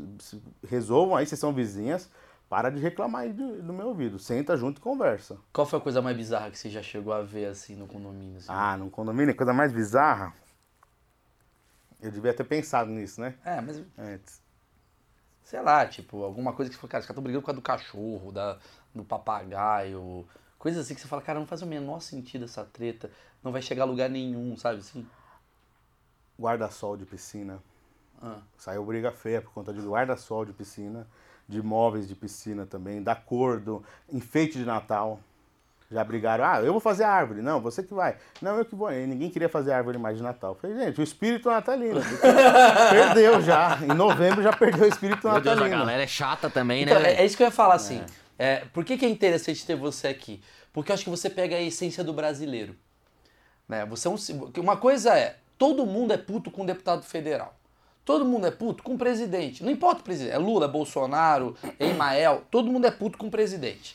[0.69, 2.11] resolvam aí, vocês são vizinhas,
[2.49, 4.19] para de reclamar aí do, do meu ouvido.
[4.19, 5.39] Senta junto e conversa.
[5.53, 8.39] Qual foi a coisa mais bizarra que você já chegou a ver assim no condomínio?
[8.39, 8.47] assim?
[8.49, 10.33] Ah, num condomínio, coisa mais bizarra.
[12.01, 13.35] Eu devia ter pensado nisso, né?
[13.45, 14.41] É, mas Antes.
[15.43, 17.61] sei lá, tipo, alguma coisa que você fala, cara, os caras estão brigando por causa
[17.61, 18.59] do cachorro, da,
[18.95, 20.27] do papagaio,
[20.59, 23.11] coisas assim que você fala, cara, não faz o menor sentido essa treta,
[23.43, 25.07] não vai chegar a lugar nenhum, sabe assim?
[26.39, 27.61] Guarda-sol de piscina.
[28.23, 28.37] Ah.
[28.57, 31.07] Saiu briga feia por conta de guarda-sol de piscina,
[31.49, 35.21] de móveis de piscina também, da cor, do enfeite de Natal.
[35.91, 37.41] Já brigaram, ah, eu vou fazer a árvore.
[37.41, 38.17] Não, você que vai.
[38.43, 38.93] Não, eu que vou.
[38.93, 40.51] E ninguém queria fazer árvore mais de Natal.
[40.51, 42.01] Eu Falei, gente, o espírito natalino.
[42.91, 43.79] perdeu já.
[43.83, 45.79] Em novembro já perdeu o espírito Meu Deus, a natalino.
[45.79, 47.15] galera é chata também, Então, né?
[47.15, 48.03] é, é isso que eu ia falar, assim.
[48.39, 50.43] É, por que, que é interessante ter você aqui?
[50.75, 52.77] Porque eu acho que você pega a essência do brasileiro.
[53.67, 53.87] Né?
[53.87, 54.17] Você é um,
[54.59, 57.58] uma coisa é, todo mundo é puto com deputado federal.
[58.09, 59.63] Todo mundo é puto com o presidente.
[59.63, 60.33] Não importa o presidente.
[60.33, 62.43] É Lula, é Bolsonaro, é Emael.
[62.51, 63.95] Todo mundo é puto com o presidente.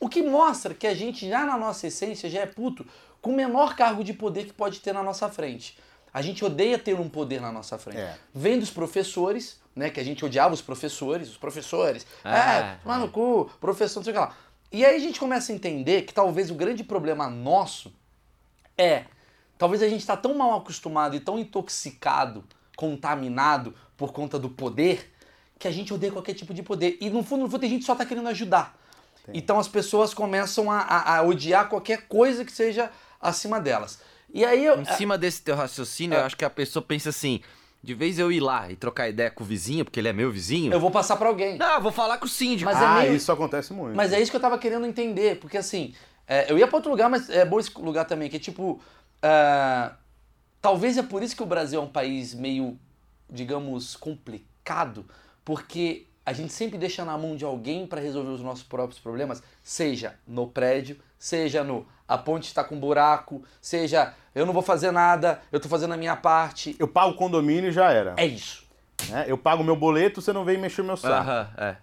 [0.00, 2.84] O que mostra que a gente, já na nossa essência, já é puto
[3.20, 5.78] com o menor cargo de poder que pode ter na nossa frente.
[6.12, 8.00] A gente odeia ter um poder na nossa frente.
[8.00, 8.18] É.
[8.34, 9.88] Vem dos professores, né?
[9.88, 12.04] Que a gente odiava os professores, os professores.
[12.24, 14.36] É, É, toma no cu, professor, não sei o que lá.
[14.72, 17.94] E aí a gente começa a entender que talvez o grande problema nosso
[18.76, 19.04] é,
[19.56, 22.42] talvez a gente está tão mal acostumado e tão intoxicado,
[22.76, 25.12] contaminado por conta do poder,
[25.58, 26.98] que a gente odeia qualquer tipo de poder.
[27.00, 28.76] E no fundo, no fundo, tem gente que só tá querendo ajudar.
[29.32, 34.00] Então as pessoas começam a, a- a odiar qualquer coisa que seja acima delas.
[34.34, 34.80] E aí eu.
[34.80, 37.40] Em cima desse teu raciocínio, eu acho que a pessoa pensa assim:
[37.80, 40.32] de vez eu ir lá e trocar ideia com o vizinho, porque ele é meu
[40.32, 40.72] vizinho.
[40.72, 41.56] Eu vou passar pra alguém.
[41.56, 42.68] Não, eu vou falar com o síndico.
[42.68, 43.94] Mas é ah, meio- isso acontece muito.
[43.94, 45.94] Mas é isso que eu tava querendo entender, porque assim,
[46.26, 48.80] é, eu ia pra outro lugar, mas é bom esse lugar também, que é tipo.
[49.22, 49.92] ah,
[50.62, 52.78] talvez é por isso que o Brasil é um país meio,
[53.28, 55.04] digamos, complicado,
[55.44, 59.42] porque a gente sempre deixa na mão de alguém para resolver os nossos próprios problemas,
[59.62, 64.90] seja no prédio, seja no a ponte está com buraco, seja eu não vou fazer
[64.92, 66.76] nada, eu tô fazendo a minha parte.
[66.78, 68.14] Eu pago o condomínio e já era.
[68.16, 68.64] É isso.
[69.08, 69.24] né?
[69.26, 71.14] Eu pago meu boleto, você não vem mexer meu saco.
[71.14, 71.76] Aham, é.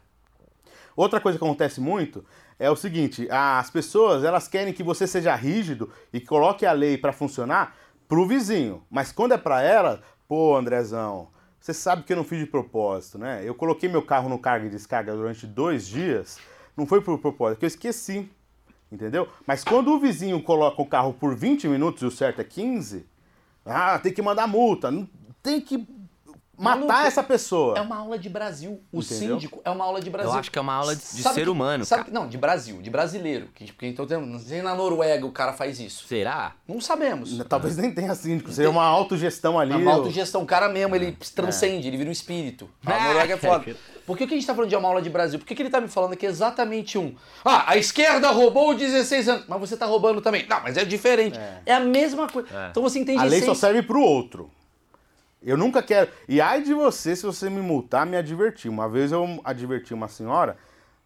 [0.95, 2.25] Outra coisa que acontece muito
[2.59, 6.97] é o seguinte: as pessoas elas querem que você seja rígido e coloque a lei
[6.97, 7.75] para funcionar
[8.09, 8.83] pro vizinho.
[8.89, 11.29] Mas quando é para ela, pô, Andrezão,
[11.61, 13.41] você sabe que eu não fiz de propósito, né?
[13.45, 16.39] Eu coloquei meu carro no carga e descarga durante dois dias,
[16.75, 18.29] não foi por propósito, que eu esqueci.
[18.91, 19.29] Entendeu?
[19.45, 23.05] Mas quando o vizinho coloca o carro por 20 minutos e o certo é 15,
[23.63, 24.91] ah, tem que mandar multa,
[25.43, 25.87] tem que
[26.59, 27.77] matar Maluco, essa pessoa.
[27.77, 28.81] É uma aula de Brasil.
[28.91, 29.29] O Entendeu?
[29.35, 30.31] síndico é uma aula de Brasil.
[30.31, 32.11] Eu acho que é uma aula de, de ser que- humano, sabe cara.
[32.11, 33.47] que- não, de Brasil, de brasileiro.
[33.55, 36.05] Que, porque, então, tem- não sei na Noruega o cara faz isso.
[36.07, 36.53] Será?
[36.67, 37.37] Não sabemos.
[37.47, 39.73] Talvez nem tenha síndico, seria uma autogestão ali.
[39.73, 40.41] É uma autogestão.
[40.41, 42.69] O cara mesmo, ele transcende, ele vira um espírito.
[42.85, 43.03] A É.
[43.07, 43.75] Noruega é foda.
[44.05, 45.37] Por que, que a gente tá falando de uma aula de Brasil?
[45.37, 47.13] Por que, que ele tá me falando aqui exatamente um?
[47.45, 49.45] Ah, a esquerda roubou 16 anos.
[49.47, 50.47] Mas você tá roubando também.
[50.49, 51.39] Não, mas é diferente.
[51.65, 52.47] É, a mesma coisa.
[52.71, 54.49] Então você entende A lei só serve pro outro.
[55.41, 56.11] Eu nunca quero.
[56.27, 58.69] E ai de você se você me multar, me advertir.
[58.69, 60.57] Uma vez eu adverti uma senhora,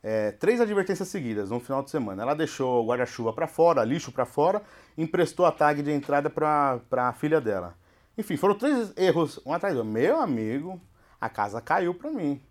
[0.02, 2.24] é, três advertências seguidas, no final de semana.
[2.24, 4.62] Ela deixou o guarda-chuva pra fora, lixo pra fora,
[4.98, 7.76] emprestou a tag de entrada pra, pra filha dela.
[8.18, 9.94] Enfim, foram três erros um atrás do outro.
[9.94, 10.82] Meu amigo,
[11.20, 12.42] a casa caiu pra mim.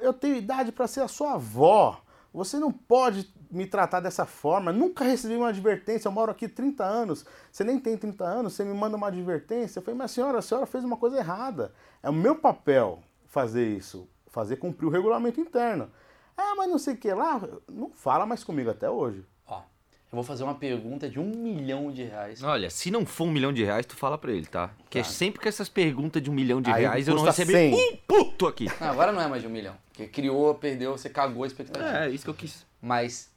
[0.00, 2.00] Eu tenho idade pra ser a sua avó.
[2.32, 4.72] Você não pode me tratar dessa forma.
[4.72, 6.08] Nunca recebi uma advertência.
[6.08, 7.24] Eu moro aqui 30 anos.
[7.50, 9.78] Você nem tem 30 anos, você me manda uma advertência.
[9.78, 11.72] Eu falei, mas senhora, a senhora fez uma coisa errada.
[12.02, 15.90] É o meu papel fazer isso, fazer cumprir o regulamento interno.
[16.36, 17.40] Ah, mas não sei o que lá.
[17.70, 19.24] Não fala mais comigo até hoje.
[19.46, 22.42] Ó, eu vou fazer uma pergunta de um milhão de reais.
[22.42, 24.70] Olha, se não for um milhão de reais, tu fala pra ele, tá?
[24.78, 27.74] Porque sempre com essas perguntas de um milhão de Aí reais, eu não recebi 100.
[27.74, 28.66] um puto aqui.
[28.80, 29.76] Não, agora não é mais de um milhão.
[29.88, 32.04] Porque criou, perdeu, você cagou a expectativa.
[32.04, 32.64] É, isso que eu quis.
[32.80, 33.29] Mas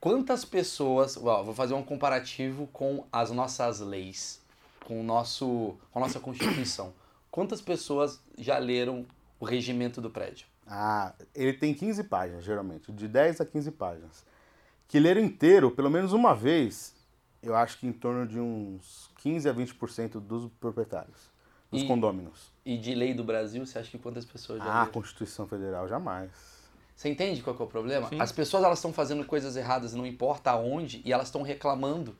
[0.00, 1.16] quantas pessoas.
[1.16, 4.40] Ó, vou fazer um comparativo com as nossas leis.
[4.86, 6.92] com, o nosso, com a nossa Constituição.
[7.30, 9.06] Quantas pessoas já leram
[9.38, 10.46] o regimento do prédio?
[10.66, 14.24] Ah, ele tem 15 páginas, geralmente, de 10 a 15 páginas.
[14.88, 16.92] Que ler inteiro, pelo menos uma vez,
[17.40, 21.30] eu acho que em torno de uns 15 a 20% dos proprietários,
[21.70, 22.50] dos E- condôminos.
[22.64, 24.92] E de lei do Brasil, você acha que quantas pessoas já Ah, leram?
[24.92, 26.30] Constituição Federal, jamais.
[27.00, 28.10] Você entende qual que é o problema?
[28.18, 32.14] As pessoas elas estão fazendo coisas erradas, não importa aonde, e elas estão reclamando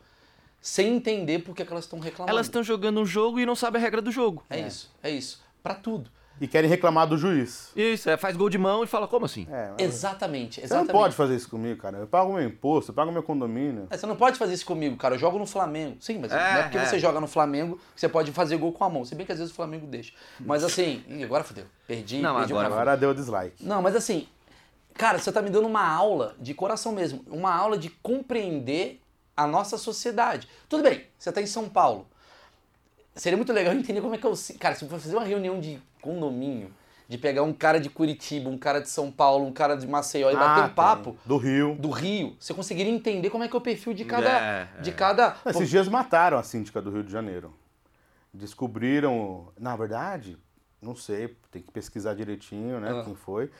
[0.58, 2.30] sem entender por que, que elas estão reclamando.
[2.34, 4.42] Elas estão jogando um jogo e não sabem a regra do jogo.
[4.48, 5.42] É, isso, é isso.
[5.62, 6.10] Pra tudo.
[6.40, 7.70] E querem reclamar do juiz.
[7.76, 9.46] Isso, é, faz gol de mão e fala, como assim?
[9.50, 10.92] É, mas Exatamente, você não exatamente.
[10.92, 11.98] pode fazer isso comigo, cara.
[11.98, 13.86] Eu pago meu imposto, eu pago meu condomínio.
[13.90, 15.14] É, Você não pode fazer isso comigo, cara.
[15.14, 15.98] Eu jogo no Flamengo.
[16.00, 16.86] Sim, mas É, não é porque é.
[16.86, 19.04] você joga no Flamengo que você pode fazer gol com a mão.
[19.04, 20.14] Se bem que às vezes o Flamengo deixa.
[20.40, 21.66] Mas assim, agora fodeu.
[21.86, 22.74] Perdi, Não, perdi o agora-.
[22.74, 23.62] Agora deu dislike.
[23.62, 24.26] Não, mas assim,
[25.00, 29.00] cara, você tá me dando uma aula de coração mesmo, uma aula de compreender
[29.34, 30.46] a nossa sociedade.
[30.68, 32.06] Tudo bem, você tá em São Paulo.
[33.14, 34.34] Seria muito legal entender como é que eu.
[34.58, 36.70] Cara, se eu for fazer uma reunião de condomínio,
[37.08, 40.30] de pegar um cara de Curitiba, um cara de São Paulo, um cara de Maceió
[40.30, 41.16] e bater Ah, um papo.
[41.24, 41.76] Do Rio.
[41.76, 44.28] do Rio, você conseguiria entender como é que é o perfil de cada.
[44.28, 44.92] É, de é.
[44.92, 45.34] cada.
[45.46, 47.54] Esses dias mataram a síndica do Rio de Janeiro.
[48.34, 50.36] Descobriram, na verdade,
[50.80, 53.02] não sei, tem que pesquisar direitinho, né, Ah.
[53.04, 53.50] quem foi.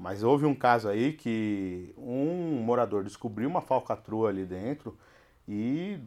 [0.00, 4.96] Mas houve um caso aí que um morador descobriu uma falcatrua ali dentro
[5.46, 6.00] e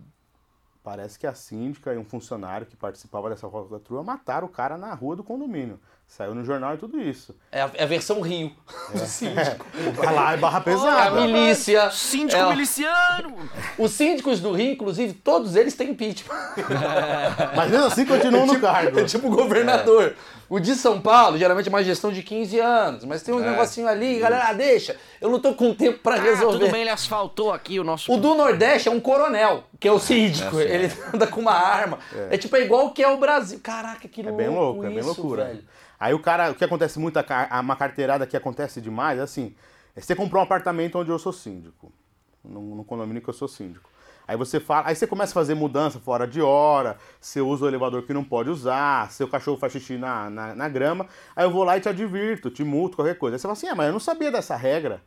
[0.84, 4.91] parece que a síndica e um funcionário que participava dessa falcatrua mataram o cara na
[4.96, 5.80] rua do condomínio.
[6.08, 7.36] Saiu no jornal e tudo isso.
[7.51, 8.51] É a, é a versão Rio
[8.93, 9.66] do síndico.
[9.95, 11.22] Vai lá, é barra A pesada.
[11.22, 11.89] milícia.
[11.89, 13.36] Síndico é, miliciano!
[13.80, 16.32] Os síndicos do Rio, inclusive, todos eles têm impeachment.
[17.56, 18.99] Mas mesmo assim continuam no cargo.
[18.99, 20.16] É tipo o governador.
[20.47, 23.49] O de São Paulo, geralmente é uma gestão de 15 anos, mas tem um É.
[23.49, 24.95] negocinho ali, galera, ah, deixa.
[25.20, 26.60] Eu não tô com tempo pra Ah, resolver.
[26.60, 28.14] tudo bem, ele asfaltou aqui o nosso...
[28.14, 30.60] O do Nordeste é um coronel, que é o síndico.
[30.60, 31.97] É, ele anda com uma arma.
[32.30, 32.38] É.
[32.38, 33.60] tipo, é igual o que é o Brasil.
[33.64, 35.45] Caraca, que É louco bem louco, é bem isso, loucura.
[35.45, 35.64] velho.
[36.04, 37.18] Aí o cara, o que acontece muito,
[37.62, 39.56] uma carteirada que acontece demais, é assim,
[39.95, 41.93] é você comprou um apartamento onde eu sou síndico,
[42.43, 43.89] no condomínio que eu sou síndico.
[44.28, 47.68] Aí você fala, aí você começa a fazer mudança fora de hora, você usa o
[47.70, 51.51] elevador que não pode usar, seu cachorro faz xixi na, na, na grama, aí eu
[51.51, 53.38] vou lá e te advirto, te multo, qualquer coisa.
[53.38, 55.01] Aí você fala assim, ah, mas eu não sabia dessa regra.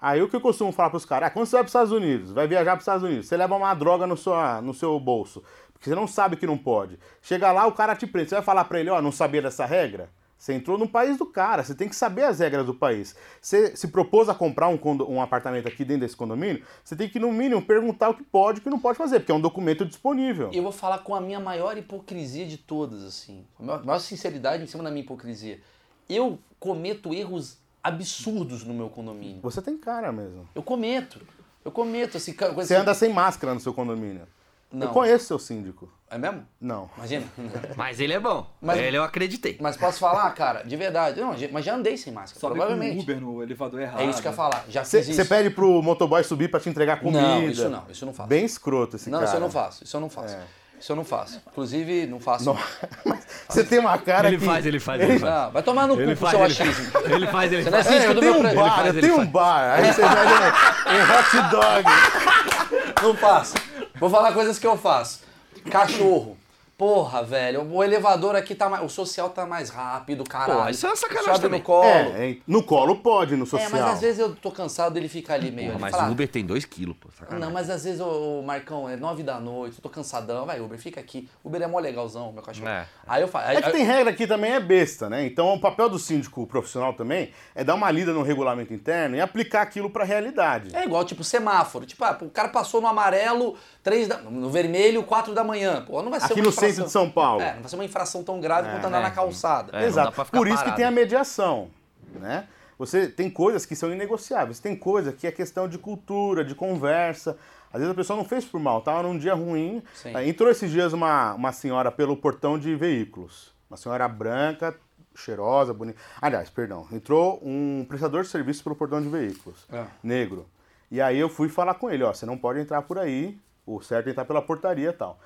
[0.00, 2.32] Aí o que eu costumo falar pros caras, ah, quando você vai pros Estados Unidos,
[2.32, 5.44] vai viajar pros Estados Unidos, você leva uma droga no, sua, no seu bolso,
[5.78, 6.98] porque você não sabe que não pode.
[7.22, 9.64] Chega lá, o cara te prende, você vai falar pra ele, ó, não sabia dessa
[9.64, 10.10] regra?
[10.36, 13.16] Você entrou no país do cara, você tem que saber as regras do país.
[13.40, 17.18] Você se propôs a comprar um, um apartamento aqui dentro desse condomínio, você tem que,
[17.18, 19.40] no mínimo, perguntar o que pode e o que não pode fazer, porque é um
[19.40, 20.50] documento disponível.
[20.52, 23.44] Eu vou falar com a minha maior hipocrisia de todas, assim.
[23.58, 25.60] A maior, sinceridade em cima da minha hipocrisia.
[26.08, 29.40] Eu cometo erros absurdos no meu condomínio.
[29.42, 30.48] Você tem cara mesmo.
[30.54, 31.20] Eu cometo.
[31.64, 34.22] Eu cometo, assim, Você assim- anda sem máscara no seu condomínio.
[34.70, 34.86] Não.
[34.88, 35.90] Eu conheço seu síndico.
[36.10, 36.46] É mesmo?
[36.60, 36.90] Não.
[36.96, 37.24] Imagina.
[37.76, 38.46] Mas ele é bom.
[38.60, 39.56] Mas- Ele eu acreditei.
[39.60, 41.20] Mas posso falar, cara, de verdade.
[41.20, 42.98] Não, mas já andei sem máscara, Sobe com provavelmente.
[42.98, 44.00] o Uber no elevador errado.
[44.00, 44.64] É isso que eu ia falar.
[44.68, 45.28] Já Você fiz isso.
[45.28, 47.20] pede pro motoboy subir pra te entregar comida.
[47.20, 48.28] Não, isso não, isso eu não faço.
[48.28, 49.28] Bem escroto esse não, cara.
[49.28, 49.84] isso eu não faço.
[49.84, 50.34] Isso eu não faço.
[50.34, 50.40] É.
[50.80, 51.42] Isso eu não faço.
[51.50, 52.44] Inclusive, não faço.
[52.44, 52.56] Não.
[53.48, 54.44] Você tem uma cara Ele que...
[54.46, 55.34] faz, ele faz, ele faz.
[55.34, 56.90] Não, vai tomar no cu Ele com faz, seu ele achismo.
[56.92, 57.10] faz.
[57.10, 57.94] Ele faz, ele Você não é faz.
[57.94, 59.74] síndico É, eu do tenho meu um bar, faz, eu ele tenho um bar.
[59.74, 63.02] Aí você um, um hot dog.
[63.02, 63.54] Não faço.
[63.98, 65.22] Vou falar coisas que eu faço.
[65.70, 66.36] Cachorro.
[66.78, 68.84] Porra, velho, o elevador aqui tá mais.
[68.84, 70.62] O social tá mais rápido, caralho.
[70.62, 71.58] Pô, isso é uma sacanagem Sobe também.
[71.58, 71.84] no colo.
[71.84, 73.68] É, É, é, no colo pode, no social.
[73.72, 75.72] mas às vezes eu tô cansado dele ficar ali meio.
[75.72, 77.08] Porra, mas Fala, o Uber tem 2 quilos, pô.
[77.10, 77.44] Sacanagem.
[77.44, 80.60] Não, mas às vezes, ô, ô, Marcão, é nove da noite, eu tô cansadão, vai,
[80.60, 81.28] Uber, fica aqui.
[81.42, 82.68] Uber é mó legalzão, meu cachorro.
[82.68, 82.86] É.
[83.08, 83.50] Aí eu falo.
[83.50, 85.26] É que tem regra que também é besta, né?
[85.26, 89.20] Então o papel do síndico profissional também é dar uma lida no regulamento interno e
[89.20, 90.76] aplicar aquilo pra realidade.
[90.76, 91.84] É igual, tipo, semáforo.
[91.84, 93.56] Tipo, ah, o cara passou no amarelo,
[93.88, 95.82] três da, no vermelho, quatro da manhã.
[95.86, 96.68] Pô, não vai ser Aqui no infração.
[96.68, 97.40] centro de São Paulo.
[97.42, 99.02] É, não vai ser uma infração tão grave quanto andar é.
[99.02, 99.76] na calçada.
[99.78, 100.12] É, Exato.
[100.26, 100.70] Por isso parado.
[100.70, 101.68] que tem a mediação,
[102.14, 102.46] né?
[102.78, 107.36] Você tem coisas que são inegociáveis, tem coisa que é questão de cultura, de conversa.
[107.72, 109.82] Às vezes a pessoa não fez por mal, tava num dia ruim.
[109.94, 110.12] Sim.
[110.26, 113.52] Entrou esses dias uma, uma senhora pelo portão de veículos.
[113.68, 114.76] Uma senhora branca,
[115.16, 115.98] cheirosa, bonita.
[116.22, 116.86] Aliás, perdão.
[116.92, 119.84] Entrou um prestador de serviço pelo portão de veículos, É.
[120.02, 120.46] negro.
[120.90, 123.38] E aí eu fui falar com ele, ó, você não pode entrar por aí,
[123.76, 125.18] o certo é entrar pela portaria e tal.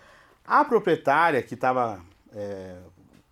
[0.45, 2.01] A proprietária que estava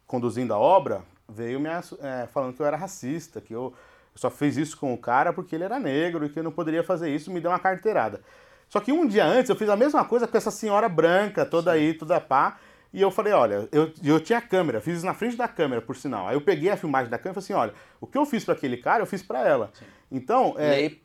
[0.07, 3.73] conduzindo a obra veio me é, falando que eu era racista, que eu
[4.15, 6.83] só fiz isso com o cara porque ele era negro e que eu não poderia
[6.83, 8.21] fazer isso, me deu uma carteirada.
[8.69, 11.73] Só que um dia antes eu fiz a mesma coisa com essa senhora branca, toda
[11.73, 12.59] aí, toda pá,
[12.93, 15.97] e eu falei, olha, eu, eu tinha câmera, fiz isso na frente da câmera, por
[15.97, 16.27] sinal.
[16.29, 18.45] Aí eu peguei a filmagem da câmera e falei assim, olha, o que eu fiz
[18.45, 19.73] para aquele cara, eu fiz para ela.
[20.11, 21.03] Então, E é, aí,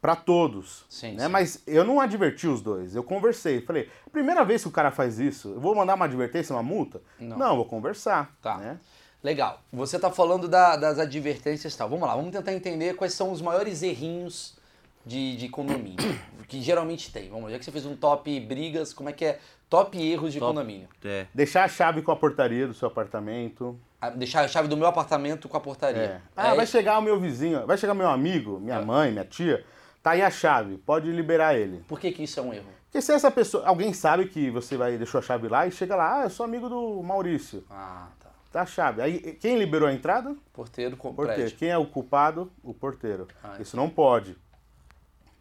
[0.00, 0.84] para todos.
[0.88, 1.24] Sim, né?
[1.24, 1.28] sim.
[1.30, 2.94] Mas eu não adverti os dois.
[2.94, 3.60] Eu conversei.
[3.60, 7.00] Falei, primeira vez que o cara faz isso, eu vou mandar uma advertência, uma multa?
[7.18, 7.56] Não.
[7.56, 8.34] vou conversar.
[8.42, 8.56] Tá.
[8.58, 8.78] Né?
[9.22, 9.60] Legal.
[9.72, 11.88] Você tá falando da- das advertências e tal.
[11.88, 14.56] Vamos lá, vamos tentar entender quais são os maiores errinhos
[15.04, 15.96] de, de condomínio.
[16.46, 17.28] que geralmente tem.
[17.28, 19.40] Vamos lá, já que você fez um top brigas, como é que é?
[19.68, 20.52] Top erros de Top.
[20.54, 20.86] condomínio.
[21.04, 21.26] É.
[21.34, 23.76] Deixar a chave com a portaria do seu apartamento.
[24.00, 26.02] Ah, Deixar a chave do meu apartamento com a portaria.
[26.02, 26.20] É.
[26.36, 26.72] Ah, É vai isso?
[26.72, 28.84] chegar o meu vizinho, vai chegar meu amigo, minha É.
[28.84, 29.64] mãe, minha tia.
[30.06, 31.82] Tá aí a chave, pode liberar ele.
[31.88, 32.68] Por que, que isso é um erro?
[32.84, 35.96] Porque se essa pessoa, alguém sabe que você vai deixou a chave lá e chega
[35.96, 38.30] lá, ah, eu sou amigo do Maurício, Ah, tá.
[38.52, 39.02] tá a chave.
[39.02, 40.36] Aí quem liberou a entrada?
[40.52, 41.40] Porteiro com Porteiro.
[41.40, 41.58] prédio.
[41.58, 42.52] Quem é o culpado?
[42.62, 43.26] O porteiro.
[43.42, 44.36] Ah, Isso não pode.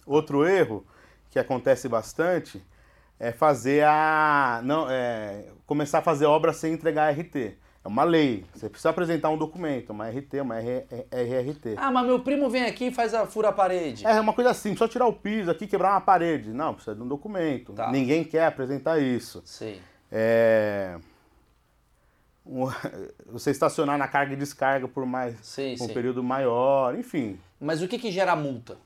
[0.03, 0.83] Outro erro
[1.29, 2.59] que acontece bastante
[3.19, 4.61] é fazer a.
[4.63, 7.55] Não, é, começar a fazer obra sem entregar RT.
[7.85, 8.43] É uma lei.
[8.51, 11.75] Você precisa apresentar um documento, uma RT, uma RRT.
[11.77, 14.07] Ah, mas meu primo vem aqui e faz a fura a parede.
[14.07, 16.49] É uma coisa assim, só tirar o piso aqui, quebrar uma parede.
[16.49, 17.73] Não, precisa de um documento.
[17.73, 17.91] Tá.
[17.91, 19.43] Ninguém quer apresentar isso.
[19.45, 19.79] Sei.
[20.11, 20.97] É,
[23.27, 25.93] Você estacionar na carga e descarga por mais Sei, um sei.
[25.93, 27.39] período maior, enfim.
[27.59, 28.77] Mas o que, que gera multa?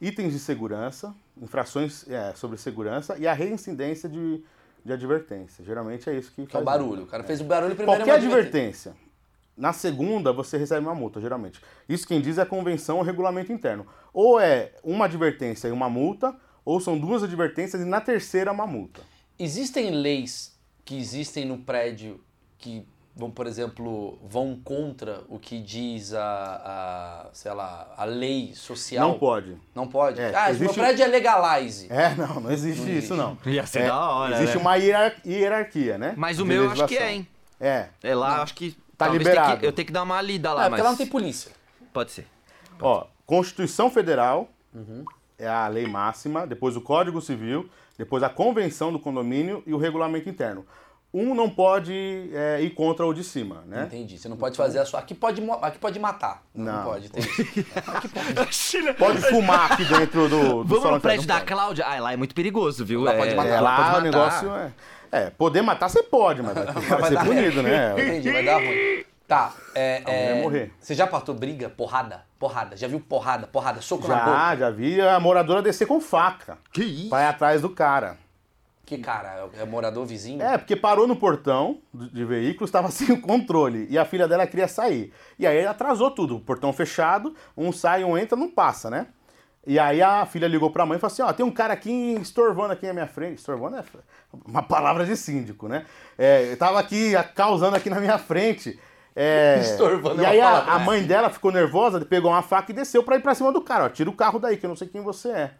[0.00, 4.42] Itens de segurança, infrações é, sobre segurança e a reincidência de,
[4.88, 5.64] de advertência.
[5.64, 7.04] Geralmente é isso que Que é o faz barulho.
[7.04, 8.02] O cara fez o barulho primeiro.
[8.02, 8.90] é Qualquer advertência.
[8.92, 9.08] advertência.
[9.56, 11.60] Na segunda, você recebe uma multa, geralmente.
[11.88, 13.86] Isso quem diz é a convenção ou regulamento interno.
[14.12, 16.34] Ou é uma advertência e uma multa,
[16.64, 19.00] ou são duas advertências e na terceira uma multa.
[19.38, 22.20] Existem leis que existem no prédio
[22.56, 22.86] que
[23.18, 29.08] vão, por exemplo, vão contra o que diz a, a sei lá, a lei social?
[29.08, 29.58] Não pode.
[29.74, 30.20] Não pode?
[30.20, 31.86] É, ah, esse meu existe- prédio é legalize.
[31.92, 33.36] É, não, não existe Não isso, não.
[33.44, 34.60] Ia ser É, da hora, Existe né?
[34.62, 36.14] uma hierar- hierarquia, né?
[36.16, 37.28] Mas o meu eu acho que é, hein?
[37.60, 37.88] É.
[38.02, 38.70] É lá, acho que.
[38.96, 39.60] Tá talvez liberado.
[39.60, 40.82] que- eu tenho que dar uma lida lá, porque mas.
[40.84, 41.50] lá não tem polícia.
[41.92, 42.26] Pode ser.
[42.80, 45.04] Ó, Constituição Federal Uhum.
[45.38, 49.76] é a lei máxima, depois o Código Civil, depois a Convenção do Condomínio e o
[49.76, 50.64] Regulamento Interno.
[51.12, 53.84] Um não pode é, ir contra o de cima, né?
[53.84, 54.18] Entendi.
[54.18, 55.00] Você não pode fazer a sua.
[55.00, 56.42] Aqui pode, aqui pode matar.
[56.54, 56.84] Não, Não.
[56.84, 57.08] pode.
[57.08, 57.22] Tem
[58.50, 58.94] isso.
[58.98, 61.46] Pode fumar aqui dentro do, do Vamos salão no prédio da pode.
[61.46, 61.86] Cláudia?
[61.86, 63.00] Ah, lá é muito perigoso, viu?
[63.02, 63.48] Lá pode matar.
[63.48, 64.42] É, lá lá pode o matar.
[64.42, 64.72] negócio é...
[65.10, 66.66] É, poder matar você pode, mas vai,
[67.00, 67.92] vai ser dar punido, né?
[67.92, 69.04] Entendi, vai dar ruim.
[69.26, 69.52] Tá.
[69.74, 70.72] É, é, vai morrer.
[70.78, 71.70] Você já partou briga?
[71.70, 72.22] Porrada?
[72.38, 72.76] Porrada.
[72.76, 73.46] Já viu porrada?
[73.46, 73.80] Porrada.
[73.80, 74.30] Soco na boca.
[74.30, 76.58] Já, já vi a moradora descer com faca.
[76.72, 77.08] Que isso?
[77.10, 78.16] Vai atrás do cara.
[78.88, 79.50] Que cara?
[79.58, 80.40] É morador vizinho?
[80.42, 83.86] É, porque parou no portão de de veículo, estava sem o controle.
[83.90, 85.12] E a filha dela queria sair.
[85.38, 86.36] E aí atrasou tudo.
[86.36, 89.08] O portão fechado, um sai, um entra, não passa, né?
[89.66, 92.16] E aí a filha ligou pra mãe e falou assim, ó, tem um cara aqui
[92.22, 93.36] estorvando aqui na minha frente.
[93.36, 93.84] Estorvando é
[94.46, 95.84] uma palavra de síndico, né?
[96.16, 98.80] É, tava aqui causando aqui na minha frente.
[99.14, 100.84] É, Estorvando e é uma aí a, a né?
[100.86, 103.84] mãe dela ficou nervosa, pegou uma faca e desceu pra ir pra cima do cara.
[103.84, 105.50] Ó, tira o carro daí, que eu não sei quem você é.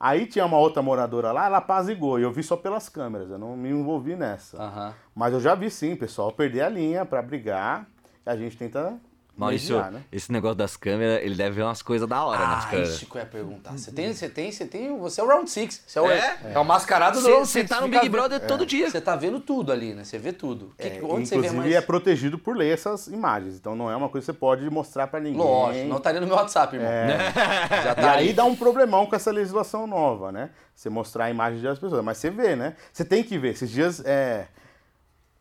[0.00, 2.18] Aí tinha uma outra moradora lá, ela apazigou.
[2.18, 4.56] E eu vi só pelas câmeras, eu não me envolvi nessa.
[4.56, 4.94] Aham.
[5.14, 7.86] Mas eu já vi sim, pessoal, perder a linha pra brigar.
[8.24, 8.98] E a gente tenta
[9.40, 10.02] Maurício, mediar, né?
[10.12, 12.90] esse negócio das câmeras, ele deve ver umas coisas da hora nas Ah, câmeras.
[12.94, 13.72] isso que eu ia perguntar.
[13.72, 14.98] Você tem, você tem, você tem.
[14.98, 15.82] Você é o Round Six.
[15.86, 16.38] Você é o, É?
[16.54, 18.90] é o mascarado do Round Você tá no Big Brother todo dia.
[18.90, 20.04] Você tá vendo tudo ali, né?
[20.04, 20.72] Você vê tudo.
[20.78, 21.72] Que- É, onde você vê inclusive mais?
[21.74, 23.56] é protegido por lei essas imagens.
[23.56, 25.38] Então não é uma coisa que você pode mostrar pra ninguém.
[25.40, 26.90] Lógico, não estaria no meu WhatsApp, irmão.
[27.84, 28.32] Já E tá aí ali.
[28.32, 30.50] dá um problemão com essa legislação nova, né?
[30.74, 32.02] Você mostrar a imagem das pessoas.
[32.04, 32.74] Mas você vê, né?
[32.92, 33.50] Você tem que ver.
[33.50, 34.46] Esses dias, é,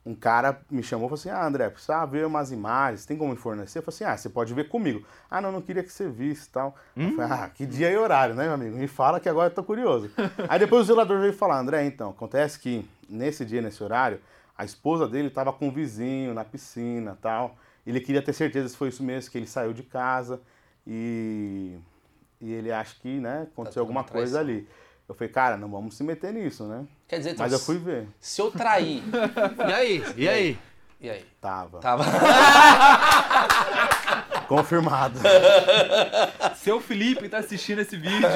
[0.09, 3.31] um cara me chamou e falou assim: Ah, André, precisa ver umas imagens, tem como
[3.31, 3.77] me fornecer?
[3.77, 5.05] Eu falei assim: Ah, você pode ver comigo.
[5.29, 6.75] Ah, não, não queria que você visse e tal.
[7.11, 8.75] Eu falei, ah, que dia e horário, né, meu amigo?
[8.75, 10.09] Me fala que agora eu tô curioso.
[10.49, 14.19] aí depois o zelador veio falar: André, então, acontece que nesse dia, nesse horário,
[14.57, 17.55] a esposa dele estava com um vizinho na piscina tal.
[17.85, 20.41] Ele queria ter certeza se foi isso mesmo, que ele saiu de casa
[20.87, 21.77] e,
[22.41, 24.67] e ele acha que, né, aconteceu tendo alguma coisa ali.
[25.09, 26.85] Eu falei, cara, não vamos se meter nisso, né?
[27.07, 28.07] Quer dizer, então, Mas eu fui ver.
[28.19, 29.01] se eu trair.
[29.67, 30.03] E aí?
[30.15, 30.59] E aí?
[31.01, 31.25] E aí?
[31.41, 31.79] Tava.
[31.79, 32.03] Tava.
[34.49, 35.19] Confirmado.
[36.61, 38.27] Seu Felipe tá assistindo esse vídeo.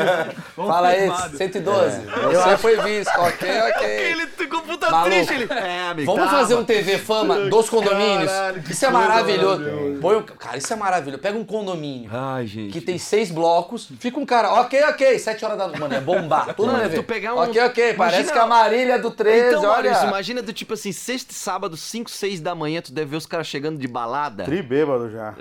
[0.55, 1.37] Fala aí, confirmado.
[1.37, 2.01] 112.
[2.33, 3.09] Você foi visto.
[3.17, 3.87] Ok, ok.
[3.87, 5.09] Ele ficou puta Maluco.
[5.09, 5.33] triste.
[5.33, 5.47] Ele...
[5.51, 6.11] É, amigo.
[6.13, 6.41] Vamos tava.
[6.41, 8.31] fazer um TV Fama dos condomínios?
[8.31, 9.63] Caralho, isso é maravilhoso.
[9.99, 11.21] Põe um- Cara, isso é maravilhoso.
[11.21, 12.71] Pega um condomínio Ai, gente.
[12.71, 15.79] que tem seis blocos, fica um cara, ok, ok, sete horas da noite.
[15.79, 16.53] Mano, é bombar.
[16.55, 19.83] Tudo tu pegar um- Ok, ok, parece Imagina- que a Marília do 13, Então, olha.
[19.91, 23.17] Maurício, imagina do tipo assim, sexta e sábado, 5, 6 da manhã, tu deve ver
[23.17, 24.43] os caras chegando de balada.
[24.43, 25.33] Tri bêbado já.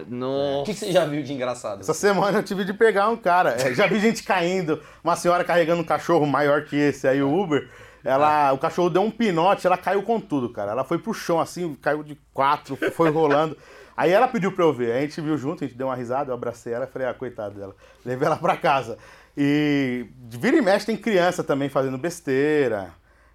[0.62, 1.80] O que, que você já viu de engraçado?
[1.80, 3.50] Essa semana eu tive de pegar um cara.
[3.60, 7.32] É, já vi gente caindo, uma senhora carregando um cachorro maior que esse aí, o
[7.32, 7.68] Uber.
[8.04, 10.72] Ela, o cachorro deu um pinote, ela caiu com tudo, cara.
[10.72, 13.56] Ela foi pro chão assim, caiu de quatro, foi rolando.
[13.96, 16.30] Aí ela pediu pra eu ver, a gente viu junto, a gente deu uma risada,
[16.30, 17.76] eu abracei ela e falei, ah, coitada dela.
[18.04, 18.96] Levei ela pra casa.
[19.36, 22.92] E vira e mexe tem criança também fazendo besteira.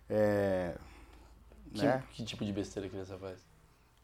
[0.10, 0.74] É,
[1.74, 2.04] Que, né?
[2.12, 3.40] que tipo de besteira que você faz?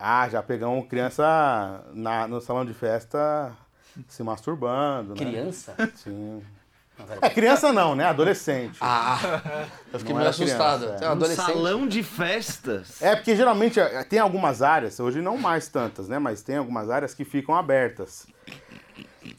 [0.06, 3.54] Ah, já pegamos criança na- no salão de festa
[4.10, 5.16] se masturbando, né?
[5.16, 5.74] Criança?
[5.96, 6.44] Sim.
[7.00, 8.04] Não, pera- É, criança não, né?
[8.06, 8.78] Adolescente.
[8.82, 9.18] Ah,
[9.94, 10.86] eu fiquei meio criança, assustado.
[10.90, 10.98] é.
[10.98, 11.46] Você é um Um adolescente.
[11.46, 13.02] salão de festas.
[13.02, 16.20] É, porque geralmente eh, tem algumas áreas, hoje não mais tantas, né?
[16.20, 18.28] Mas tem algumas áreas que ficam abertas.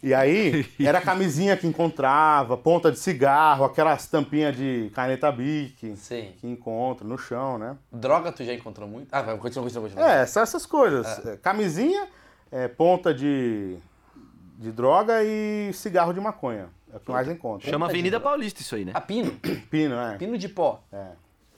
[0.04, 5.96] E aí, era a camisinha que encontrava, ponta de cigarro, aquelas tampinhas de caneta Bic
[5.96, 6.34] Sim.
[6.38, 7.74] que encontra no chão, né?
[7.90, 9.08] Droga tu já encontrou muito?
[9.10, 10.12] Ah, vai, continua, continua, continua.
[10.12, 11.24] É, só essas coisas.
[11.26, 12.06] É, Camisinha,
[12.52, 13.78] é, ponta de,
[14.58, 16.68] de droga e cigarro de maconha.
[16.92, 17.70] É o que mais encontra.
[17.70, 18.20] Chama Avenida.
[18.20, 18.92] Paulista isso aí, né?
[18.94, 19.32] A pino.
[19.70, 20.18] Pino, é.
[20.18, 20.84] Pino de pó.
[20.92, 21.06] É,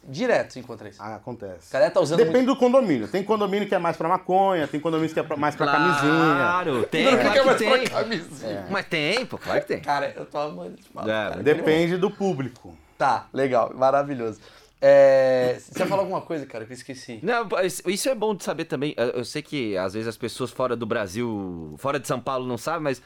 [0.09, 1.03] Direto você encontra isso.
[1.03, 1.69] ah, acontece.
[1.69, 3.09] O cara tá usando Depende do condomínio.
[3.09, 6.35] Tem condomínio que é mais pra maconha, tem condomínio que é pra- mais pra camisinha.
[6.37, 7.21] Claro, tem, muito...
[7.23, 7.87] claro que tem.
[7.87, 8.67] camisinha.
[8.71, 9.81] Mas tem, pô, claro que tem.
[9.81, 11.43] Cara, eu tô amando papo, É, cara.
[11.43, 12.77] Depende do público.
[12.97, 14.41] Tá, legal, maravilhoso.
[14.81, 17.19] É, você ia falar alguma coisa, cara, que eu esqueci.
[17.23, 17.49] Não,
[17.87, 18.95] isso- é bom de saber também.
[18.97, 22.47] Eu eu sei que às vezes as pessoas fora do Brasil, fora de São Paulo
[22.47, 23.03] não sabem, mas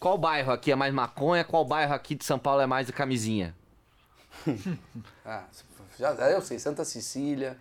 [0.00, 3.54] qual bairro aqui é mais maconha, qual bairro aqui de São Paulo é mais camisinha?
[5.24, 5.44] Ah,
[6.10, 7.56] já, eu sei, Santa Cecília.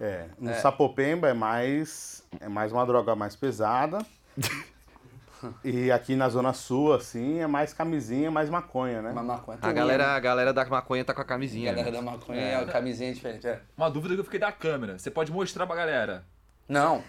[0.00, 3.98] É, no Sapopemba é mais é mais uma droga mais pesada.
[5.62, 9.12] e aqui na zona sul assim é mais camisinha, mais maconha, né?
[9.12, 9.58] Uma maconha.
[9.62, 11.70] A galera, a galera da maconha tá com a camisinha.
[11.70, 11.96] A galera né?
[11.96, 12.56] da maconha é.
[12.56, 13.46] a camisinha é diferente.
[13.46, 13.60] é.
[13.76, 14.98] Uma dúvida que eu fiquei da câmera.
[14.98, 16.24] Você pode mostrar pra galera.
[16.68, 17.02] Não.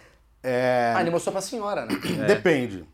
[0.43, 1.95] É, Ah, ele mostrou pra senhora, né?
[2.27, 2.85] Depende.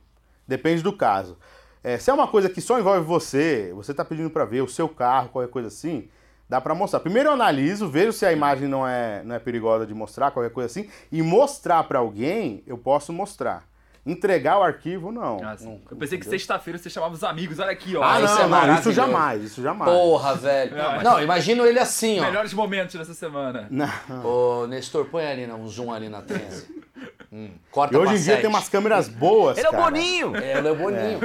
[0.47, 1.37] Depende do caso.
[1.83, 4.67] É, se é uma coisa que só envolve você, você tá pedindo pra ver o
[4.67, 6.09] seu carro, qualquer coisa assim,
[6.51, 6.99] dá pra mostrar.
[6.99, 10.51] Primeiro eu analiso, vejo se a imagem não é, não é perigosa de mostrar, qualquer
[10.51, 13.70] coisa assim, e mostrar pra alguém, eu posso mostrar.
[14.03, 15.39] Entregar o arquivo, não.
[15.43, 15.55] Ah.
[15.61, 17.59] Não, eu pensei que sexta-feira você chamava os amigos.
[17.59, 18.03] Olha aqui, ó.
[18.03, 19.91] Ah, isso não, é não, isso jamais, isso jamais.
[19.91, 20.75] Porra, velho.
[21.03, 22.23] Não, imagino ele assim, ó.
[22.23, 23.67] Melhores momentos dessa semana.
[23.69, 23.91] Não.
[24.25, 26.41] Ô, Nestor, põe ali um zoom ali na tela.
[27.33, 28.41] Hum, corta E hoje em dia sete.
[28.41, 29.83] tem umas câmeras boas, Ele é o cara.
[29.85, 30.35] Boninho!
[30.35, 31.19] É, ele é boninho.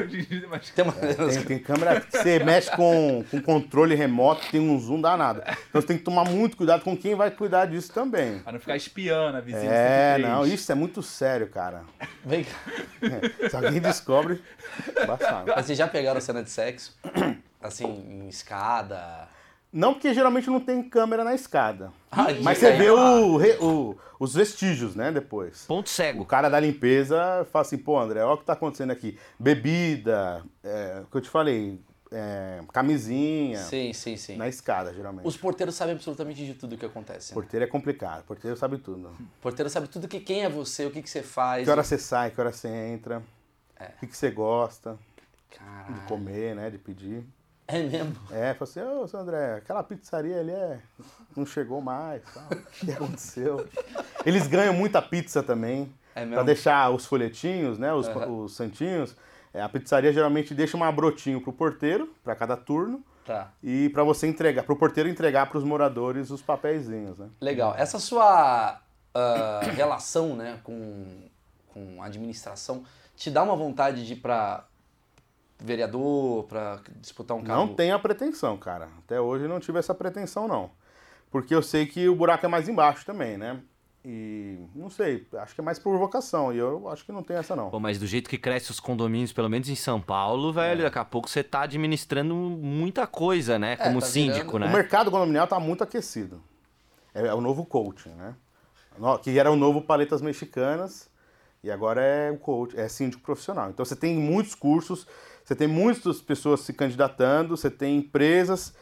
[0.49, 0.93] Mas- Tem uma...
[0.93, 5.43] Tem, tem câmera que você mexe com, com controle remoto, tem um zoom danado.
[5.68, 8.39] Então você tem que tomar muito cuidado com quem vai cuidar disso também.
[8.39, 9.68] Pra não ficar espiando a vizinha.
[9.68, 10.29] É, 103.
[10.37, 11.83] não, isso é muito sério, cara.
[12.24, 12.53] Vem cá.
[13.50, 14.42] Se alguém descobre,
[15.06, 15.50] bastante.
[15.54, 16.96] Mas vocês já pegaram cena de sexo?
[17.60, 19.28] Assim, em escada?
[19.72, 21.92] Não porque geralmente não tem câmera na escada.
[22.10, 25.64] Ah, Mas você vê o, o- os vestígios, né, depois.
[25.66, 26.24] Ponto O cego.
[26.24, 29.18] cara da limpeza fala assim, pô, André, olha o que tá acontecendo aqui.
[29.38, 31.78] Bebida, é, o que eu te falei,
[32.12, 34.36] é, camisinha, Sim, sim, sim.
[34.36, 35.26] na escada, geralmente.
[35.26, 37.32] Os porteiros sabem absolutamente de tudo que acontece.
[37.32, 37.34] Né?
[37.34, 39.09] Porteiro é complicado, porteiro sabe tudo.
[39.09, 41.64] O porteiro sabe tudo que quem é você, o que, que você faz.
[41.64, 43.22] Que hora você sai, que hora você entra,
[43.80, 44.96] o que, que você gosta
[45.50, 46.02] de Caralho.
[46.07, 47.24] comer, né, de pedir.
[47.68, 48.14] É mesmo?
[48.30, 50.78] É, falou assim, ô, seu André, aquela pizzaria ali é,
[51.36, 52.44] não chegou mais, tal.
[52.50, 53.66] o que aconteceu?
[54.24, 56.34] Eles ganham muita pizza também, É mesmo?
[56.34, 58.28] pra deixar os folhetinhos, né, os, Aham.
[58.44, 59.16] os santinhos.
[59.57, 63.50] É, a pizzaria geralmente deixa uma brotinho pro porteiro, pra cada turno, Tá.
[63.62, 67.28] e pra você entregar, pro porteiro entregar pros moradores os papeizinhos, né.
[67.40, 67.74] Legal.
[67.76, 68.78] Essa sua
[69.14, 71.07] ah, relação né, com,
[71.72, 72.84] com a administração
[73.16, 74.66] te dá uma vontade de ir pra
[75.59, 77.66] vereador, pra disputar um cargo?
[77.66, 78.88] Não tenho a pretensão, cara.
[78.98, 80.70] Até hoje não tive essa pretensão, não.
[81.30, 83.59] Porque eu sei que o buraco é mais embaixo também, né?
[84.09, 86.52] E não sei, acho que é mais por vocação.
[86.54, 87.70] E eu acho que não tem essa, não.
[87.70, 90.98] Pô, mas do jeito que cresce os condomínios, pelo menos em São Paulo, velho, daqui
[90.98, 93.76] a pouco você tá administrando muita coisa, né?
[93.76, 94.72] Como tá síndico, virando- O né?
[94.72, 96.40] mercado condominial está muito aquecido.
[97.12, 98.36] É, é o novo coaching, né?
[98.96, 101.11] No- Que era o novo Paletas Mexicanas
[101.64, 103.70] e agora é o coach, é síndico profissional.
[103.70, 105.04] Então você tem muitos cursos,
[105.42, 108.72] você tem muitas pessoas se candidatando, você tem empresas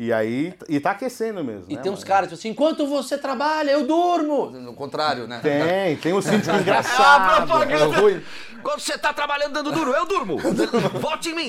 [0.00, 1.64] e aí e tá aquecendo mesmo.
[1.68, 4.48] E né, tem uns caras, tipo assim, enquanto você trabalha, eu durmo.
[4.48, 5.40] No contrário, né?
[5.42, 7.46] Tem, tem o síndico Ah, engraçado.
[7.46, 7.84] propaganda!
[7.84, 8.20] eu, vou-
[8.62, 10.36] Quando você tá trabalhando dando duro, eu durmo!
[11.00, 11.48] Vote em mim!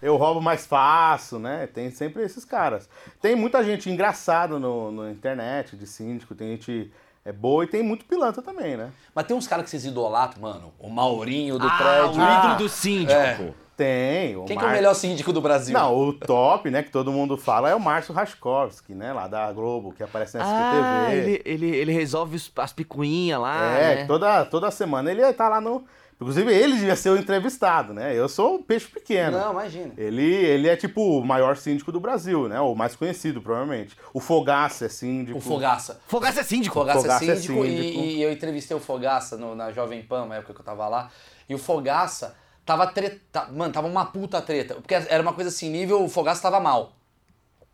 [0.00, 1.66] eu roubo mais fácil, né?
[1.66, 2.88] Tem sempre esses caras.
[3.20, 6.88] Tem muita gente engraçada no, na internet de síndico, tem gente
[7.24, 8.90] é boa e tem muito pilantra também, né?
[9.14, 10.72] Mas tem uns caras que vocês idolatram, mano.
[10.78, 11.78] O Maurinho do Ah, o
[12.14, 12.22] prédio.
[12.38, 13.52] ídolo do síndico, É.
[13.76, 14.36] Tem.
[14.36, 15.72] O Quem que é o Mar- melhor síndico do Brasil?
[15.72, 19.50] Não, o top, né, que todo mundo fala é o Márcio Raskowski, né, lá da
[19.52, 21.16] Globo, que aparece na Ah, SPTV.
[21.30, 24.04] ele, ele, ele resolve as picuinhas lá, É, né?
[24.06, 25.84] toda, toda semana ele tá lá no...
[26.20, 28.16] Inclusive, ele devia ser o entrevistado, né?
[28.16, 29.36] Eu sou um peixe pequeno.
[29.36, 29.92] Não, imagina.
[29.98, 32.60] Ele, ele é tipo o maior síndico do Brasil, né?
[32.60, 33.96] O mais conhecido, provavelmente.
[34.14, 35.38] O Fogaça é síndico.
[35.38, 36.00] O Fogaça.
[36.06, 36.74] Fogaça é síndico.
[36.74, 38.04] Fogaça, Fogaça é é síndico, e- síndico.
[38.04, 41.10] E, eu entrevistei o Fogaça no- na Jovem Pan, na época que eu tava lá.
[41.48, 43.48] E o Fogaça tava treta.
[43.52, 44.74] Mano, tava uma puta treta.
[44.74, 46.92] Porque era uma coisa assim, nível o Fogaça tava mal.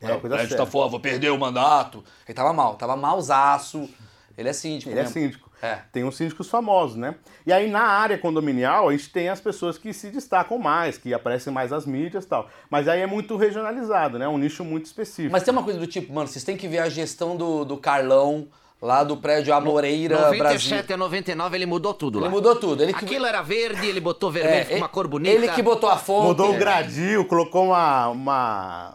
[0.01, 0.64] É, coisa Prédio séria.
[0.64, 2.05] tá fora, vou perder o mandato.
[2.26, 3.89] Ele tava mal, tava malzaço.
[4.36, 5.12] Ele é síndico Ele é mesmo.
[5.12, 5.49] síndico.
[5.61, 5.80] É.
[5.91, 7.16] Tem uns síndicos famosos, né?
[7.45, 11.12] E aí na área condominial a gente tem as pessoas que se destacam mais, que
[11.12, 12.49] aparecem mais nas mídias e tal.
[12.70, 14.28] Mas aí é muito regionalizado, né?
[14.28, 15.32] Um nicho muito específico.
[15.32, 17.76] Mas tem uma coisa do tipo, mano, vocês têm que ver a gestão do, do
[17.76, 18.47] Carlão,
[18.81, 20.39] lá do prédio Amoreira, Brasil.
[20.39, 22.26] 97 a 99 ele mudou tudo lá.
[22.26, 22.83] Ele mudou tudo.
[22.83, 25.35] Ele que, Aquilo era verde, ele botou é, vermelho, ficou uma cor bonita.
[25.35, 26.26] Ele que botou a fonte.
[26.29, 28.95] Mudou o gradil, colocou uma, uma-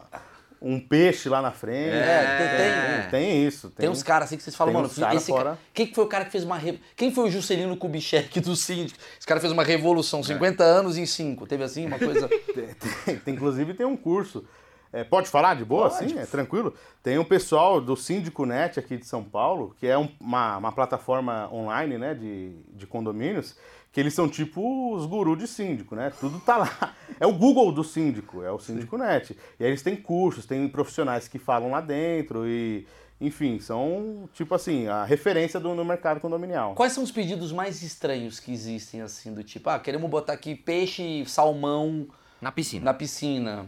[0.61, 1.93] um peixe lá na frente.
[1.93, 3.67] É, tem- tem- Tem isso.
[3.71, 5.19] Tem, Tem uns caras assim que vocês falam, tem mano, esse cara.
[5.19, 5.59] fora.
[5.73, 6.57] Quem que foi o cara que fez uma.
[6.57, 6.79] Re...
[6.95, 8.97] Quem foi o Juscelino Kubitschek do síndico?
[9.17, 11.45] Esse cara fez uma revolução, 50 anos em 5.
[11.45, 12.29] Teve assim uma coisa.
[12.55, 14.45] Tem, tem- inclusive tem um curso.
[14.93, 16.05] É, pode falar de boa, Pode.
[16.05, 16.19] assim?
[16.19, 16.71] É tranquilo?
[17.01, 20.71] Tem um pessoal do Síndico Net aqui de São Paulo, que é um- uma, uma
[20.71, 23.55] plataforma online, né, de, de condomínios,
[23.91, 26.11] que eles são tipo os gurus de síndico, né?
[26.19, 26.69] Tudo tá lá.
[27.19, 29.37] É o Google do síndico, é o Síndico Net.
[29.59, 32.87] E aí eles têm cursos, tem profissionais que falam lá dentro e,
[33.21, 36.73] enfim, são tipo assim, a referência do, no mercado condominial.
[36.73, 40.55] Quais são os pedidos mais estranhos que existem, assim, do tipo, ah, queremos botar aqui
[40.55, 42.07] peixe, salmão
[42.41, 42.85] Na piscina.
[42.85, 43.67] na piscina.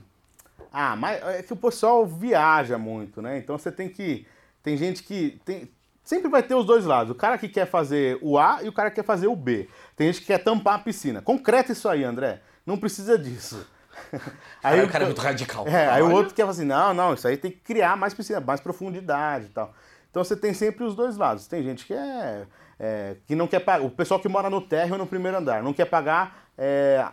[0.78, 3.38] Ah, mas é que o pessoal viaja muito, né?
[3.38, 4.28] Então você tem que.
[4.61, 5.39] Tem gente que.
[5.45, 5.71] Tem,
[6.03, 7.11] sempre vai ter os dois lados.
[7.11, 9.69] O cara que quer fazer o A e o cara que quer fazer o B.
[9.95, 11.21] Tem gente que quer tampar a piscina.
[11.21, 12.41] Concreta isso aí, André.
[12.65, 13.65] Não precisa disso.
[14.61, 15.65] Aí o cara é muito radical.
[15.65, 18.13] É, aí o outro quer falar assim, não, não, isso aí tem que criar mais
[18.13, 19.73] piscina, mais profundidade e tal.
[20.11, 21.47] Então você tem sempre os dois lados.
[21.47, 22.45] Tem gente que é,
[22.78, 25.63] é, que não quer pagar, o pessoal que mora no térreo ou no primeiro andar,
[25.63, 27.05] não quer pagar é,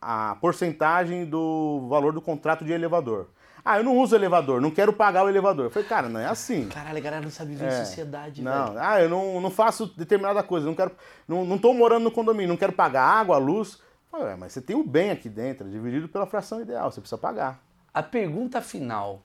[0.00, 3.28] a porcentagem do valor do contrato de elevador.
[3.62, 5.66] Ah, eu não uso elevador, não quero pagar o elevador.
[5.66, 6.68] Eu falei, cara, não é assim.
[6.68, 8.78] Caralho, a galera não sabe viver em sociedade, Não, velho.
[8.80, 10.92] ah, eu não, não faço determinada coisa, não quero,
[11.28, 13.78] não, não tô morando no condomínio, não quero pagar água, luz.
[14.12, 17.60] Ué, mas você tem o bem aqui dentro, dividido pela fração ideal, você precisa pagar.
[17.92, 19.22] A pergunta final.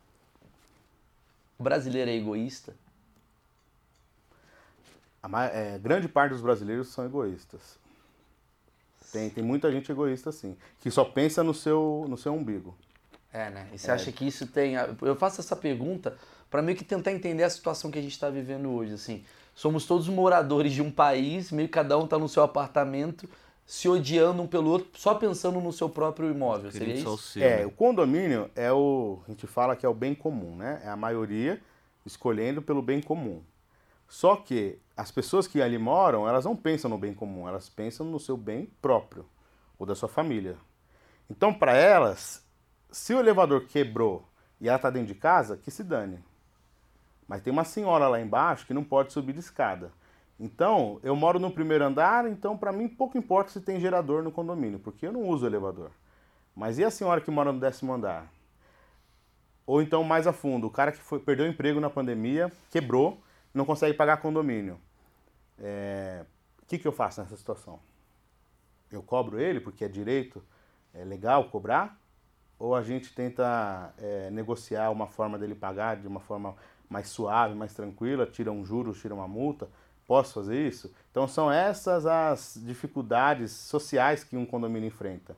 [1.58, 2.74] O brasileiro é egoísta?
[5.24, 7.80] A é, grande parte dos brasileiros são egoístas.
[9.16, 12.76] Tem, tem muita gente egoísta, sim, que só pensa no seu, no seu umbigo.
[13.32, 13.68] É, né?
[13.74, 14.76] E você acha que isso tem.
[15.02, 16.18] Eu faço essa pergunta
[16.50, 18.94] para meio que tentar entender a situação que a gente está vivendo hoje.
[18.94, 23.30] Assim, somos todos moradores de um país, meio que cada um tá no seu apartamento,
[23.66, 26.72] se odiando um pelo outro, só pensando no seu próprio imóvel.
[26.72, 27.18] Seria isso?
[27.18, 27.66] seu, É, né?
[27.66, 29.20] o condomínio é o.
[29.28, 30.82] A gente fala que é o bem comum, né?
[30.84, 31.62] É a maioria
[32.06, 33.42] escolhendo pelo bem comum.
[34.08, 38.06] Só que as pessoas que ali moram, elas não pensam no bem comum, elas pensam
[38.06, 39.26] no seu bem próprio
[39.78, 40.58] ou da sua família.
[41.30, 42.46] Então, para elas,
[42.90, 44.28] se o elevador quebrou
[44.60, 46.24] e ela está dentro de casa, que se dane.
[47.28, 49.92] Mas tem uma senhora lá embaixo que não pode subir de escada.
[50.40, 54.32] Então, eu moro no primeiro andar, então para mim pouco importa se tem gerador no
[54.32, 55.92] condomínio, porque eu não uso o elevador.
[56.56, 58.32] Mas e a senhora que mora no décimo andar?
[59.66, 63.20] Ou então mais a fundo, o cara que foi, perdeu o emprego na pandemia, quebrou,
[63.56, 64.80] não consegue pagar condomínio.
[65.58, 66.26] É,
[66.62, 67.80] O que, que eu faço nessa situação?
[68.92, 70.44] Eu cobro ele porque é direito,
[70.94, 71.98] é legal cobrar?
[72.60, 76.56] Ou a gente tenta é, negociar uma forma dele pagar de uma forma
[76.90, 79.70] mais suave, mais tranquila, tira um juros, tira uma multa?
[80.06, 80.94] Posso fazer isso?
[81.10, 85.36] Então são essas as dificuldades sociais que um condomínio enfrenta.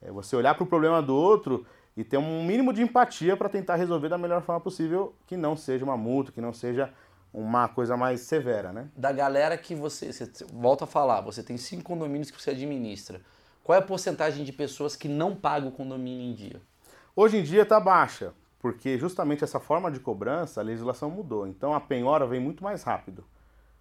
[0.00, 1.64] É você olhar para o problema do outro
[1.96, 5.56] e ter um mínimo de empatia para tentar resolver da melhor forma possível, que não
[5.56, 6.92] seja uma multa, que não seja
[7.32, 8.88] uma coisa mais severa, né?
[8.96, 10.30] Da galera que você, você.
[10.52, 13.20] Volta a falar, você tem cinco condomínios que você administra.
[13.64, 16.60] Qual é a porcentagem de pessoas que não pagam o condomínio em dia?
[17.14, 21.46] Hoje em dia está baixa, porque justamente essa forma de cobrança, a legislação mudou.
[21.46, 23.24] Então a penhora vem muito mais rápido.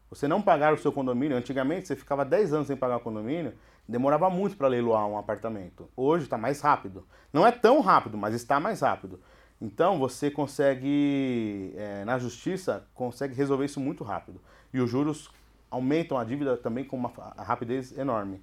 [0.10, 3.54] Você não pagar o seu condomínio, antigamente você ficava 10 anos sem pagar o condomínio,
[3.88, 5.90] demorava muito para leiloar um apartamento.
[5.96, 7.08] Hoje está mais rápido.
[7.32, 9.22] Não é tão rápido, mas está mais rápido.
[9.62, 14.42] Então você consegue, eh, na justiça, consegue resolver isso muito rápido.
[14.74, 15.30] E os juros
[15.70, 18.42] aumentam a dívida também com uma rapidez enorme.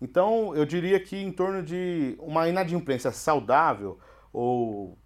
[0.00, 3.98] Então, eu diria que em torno de uma inadimplência saudável,
[4.32, 4.98] ou.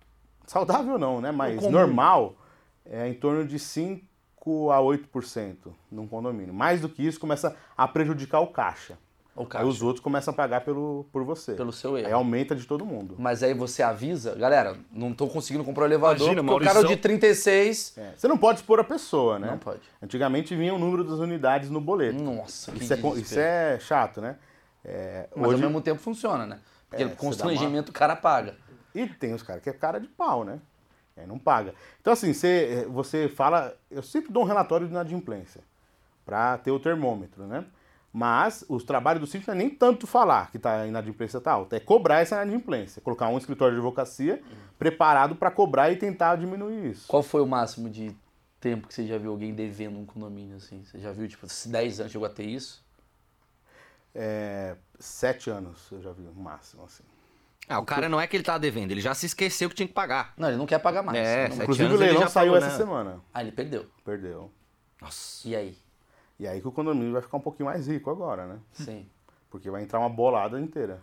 [0.47, 1.33] Saudável não, né?
[1.33, 2.37] Mas normal,
[2.85, 6.55] é em torno de 5 a 8% num condomínio.
[6.55, 8.97] Mais do que isso, começa a prejudicar o caixa.
[9.37, 11.55] O Aí os outros começam a pagar pelo, por você.
[11.55, 12.07] pelo seu erro.
[12.07, 13.15] Aí aumenta de todo mundo.
[13.19, 16.75] Mas aí você avisa, galera, não tô conseguindo comprar o elevador Imagina, porque o cara
[16.81, 16.97] Maurição.
[16.97, 19.51] de 36 É, Você não pode expor a pessoa, né?
[19.51, 19.81] não pode.
[20.03, 22.23] Antigamente vinha o número das unidades no boleto.
[22.23, 24.37] Nossa, que Isso é, isso é chato, né?
[24.85, 26.59] É, Mas hoje, ao mesmo tempo funciona, né?
[26.89, 28.55] Porque É, constrangimento o cara paga.
[28.95, 30.59] E tem os caras que é cara de pau, né?
[31.17, 31.75] Aí não paga.
[32.01, 33.75] Então, assim, você, você fala.
[33.91, 35.61] Eu sempre dou um relatório de inadimplência
[36.25, 37.65] para ter o termômetro, né?
[38.19, 41.53] Mas os trabalhos do síndico não é nem tanto falar que tá, a inadimplência está
[41.53, 43.03] alta, é cobrar essa inadimplência.
[43.03, 44.43] Colocar um escritório de advocacia
[44.79, 47.07] preparado para cobrar e tentar diminuir isso.
[47.09, 48.17] Qual foi o máximo de
[48.59, 50.83] tempo que você já viu alguém devendo um condomínio assim?
[50.83, 52.83] Você já viu, tipo, se 10 anos chegou a ter isso?
[54.15, 57.05] É, sete anos eu já vi, no máximo, assim.
[57.69, 59.87] Ah, o cara não é que ele tá devendo, ele já se esqueceu que tinha
[59.89, 60.33] que pagar.
[60.39, 61.19] Não, ele não quer pagar mais.
[61.19, 62.77] É, Não- Inclusive o ele leilão já saiu falou, essa né?
[62.79, 63.21] semana.
[63.35, 63.85] Ah, ele perdeu.
[64.03, 64.51] Perdeu.
[65.03, 65.47] Nossa.
[65.47, 65.77] E aí?
[66.39, 68.59] E aí que o condomínio vai ficar um pouquinho mais rico agora, né?
[68.73, 69.07] Sim.
[69.51, 71.01] Porque vai entrar uma bolada inteira.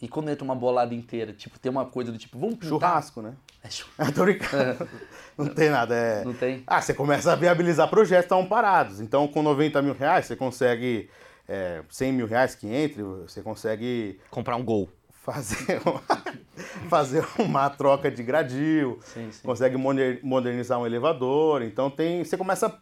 [0.00, 2.68] E quando entra uma bolada inteira, tipo, tem uma coisa do tipo, vamos pintar?
[2.68, 3.34] Churrasco, né?
[3.62, 4.88] É chu- Tô brincando.
[5.38, 5.94] Não tem nada.
[5.94, 6.24] É...
[6.24, 6.62] Não tem?
[6.66, 9.00] Ah, você começa a viabilizar projetos que estão parados.
[9.00, 11.08] Então, com 90 mil reais, você consegue
[11.48, 14.88] é, 100 mil reais que entre, você consegue Comprar um gol.
[15.22, 16.02] fazer uma,
[16.88, 19.46] fazer uma troca de gradil, Sim, sim.
[19.46, 21.62] consegue moder- modernizar um elevador.
[21.62, 22.78] Então, tem, você começa a...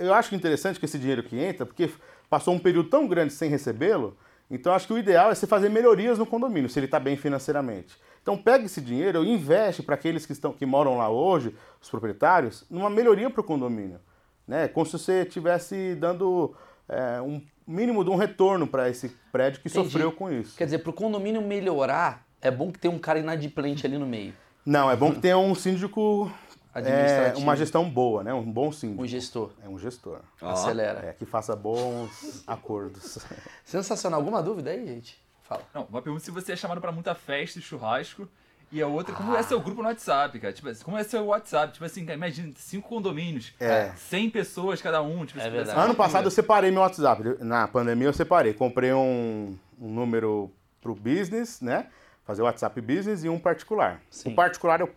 [0.00, 1.90] Eu acho interessante que esse dinheiro que entra, porque
[2.30, 4.16] passou um período tão grande sem recebê-lo,
[4.50, 7.16] então acho que o ideal é você fazer melhorias no condomínio, se ele está bem
[7.16, 7.96] financeiramente.
[8.22, 11.90] Então pega esse dinheiro e investe para aqueles que, estão, que moram lá hoje, os
[11.90, 14.00] proprietários, numa melhoria para o condomínio.
[14.48, 14.68] Né?
[14.68, 16.54] Como se você estivesse dando
[16.88, 19.90] é, um mínimo de um retorno para esse prédio que Entendi.
[19.90, 20.56] sofreu com isso.
[20.56, 24.32] Quer dizer, pro condomínio melhorar, é bom que tenha um cara inadimplente ali no meio.
[24.64, 26.30] Não, é bom que tenha um síndico,
[26.74, 28.34] é, uma gestão boa, né?
[28.34, 29.02] um bom síndico.
[29.02, 29.50] Um gestor.
[29.64, 30.20] É um gestor.
[30.40, 31.06] Acelera.
[31.06, 33.18] É, que faça bons acordos.
[33.64, 34.20] Sensacional.
[34.20, 35.22] Alguma dúvida aí, gente?
[35.42, 35.62] Fala.
[35.74, 38.28] Não, uma pergunta se você é chamado pra muita festa e churrasco.
[38.72, 40.52] E a outra, como é seu grupo no WhatsApp, cara?
[40.52, 41.74] Tipo, como é seu WhatsApp?
[41.74, 43.92] Tipo assim, cara, imagina, cinco condomínios, É.
[43.94, 45.24] 100 pessoas cada um.
[45.24, 45.78] Tipo, É assim, verdade.
[45.78, 47.36] Ano passado eu separei meu WhatsApp.
[47.40, 48.52] Na pandemia eu separei.
[48.52, 50.50] Comprei um, um número
[50.80, 51.86] pro business, né?
[52.24, 54.00] Fazer o WhatsApp business e um particular.
[54.10, 54.32] Sim.
[54.32, 54.90] O particular eu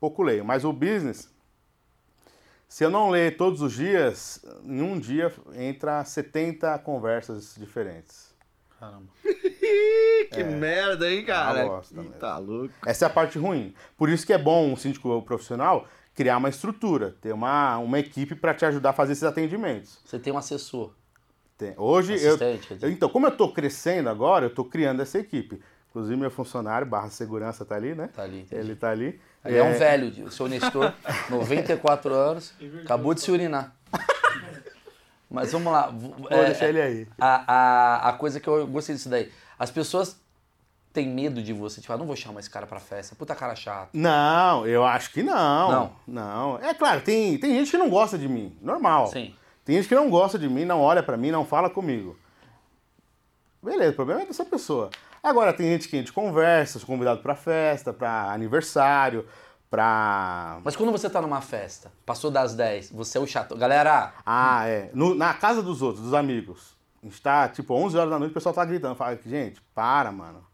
[0.00, 1.28] pouco leio, mas o business,
[2.68, 8.34] se eu não ler todos os dias, em um dia entra 70 conversas diferentes.
[8.78, 9.06] Caramba.
[10.32, 11.64] que merda, hein, cara?
[11.66, 12.72] uma bosta tá louco.
[12.86, 13.74] Essa é a parte ruim.
[13.96, 18.34] Por isso que é bom um síndico profissional criar uma estrutura, ter uma, uma equipe
[18.34, 19.98] para te ajudar a fazer esses atendimentos.
[20.04, 20.92] Você tem um assessor.
[21.56, 21.74] Tem.
[21.76, 22.86] Hoje eu, Assistente, quer dizer.
[22.86, 25.60] eu- Então, como eu estou crescendo agora, eu estou criando essa equipe.
[25.90, 28.08] Inclusive, meu funcionário, barra segurança, tá ali, né?
[28.08, 28.60] Tá ali, entendi.
[28.60, 29.20] Ele tá ali.
[29.44, 30.92] Ele é, um velho, o seu Nestor,
[31.30, 32.52] 94 anos,
[32.84, 33.74] acabou de se urinar.
[35.30, 35.88] Mas vamos lá.
[35.88, 37.08] Vou é, deixar ele aí.
[37.18, 39.30] A, a, a coisa que eu gostei disso daí.
[39.58, 40.20] As pessoas
[40.92, 41.80] têm medo de você.
[41.80, 43.14] Tipo, ah, não vou chamar esse cara pra festa.
[43.14, 43.90] Puta cara chato.
[43.92, 45.70] Não, eu acho que não.
[45.70, 45.92] Não?
[46.06, 46.58] Não.
[46.58, 48.56] É claro, tem, tem gente que não gosta de mim.
[48.60, 49.06] Normal.
[49.06, 49.34] Sim.
[49.64, 52.18] Tem gente que não gosta de mim, não olha pra mim, não fala comigo.
[53.62, 54.90] Beleza, o problema é dessa pessoa.
[55.22, 59.26] Agora, tem gente que a gente conversa, sou convidado pra festa, pra aniversário,
[59.70, 60.58] pra.
[60.64, 63.56] Mas quando você tá numa festa, passou das 10, você é o chato.
[63.56, 64.90] Galera, Ah, é.
[64.94, 66.76] No- na casa dos outros, dos amigos.
[67.02, 68.94] A gente tá, tipo, 11 horas da noite, o pessoal tá gritando.
[68.94, 70.44] Fala, gente, para, mano.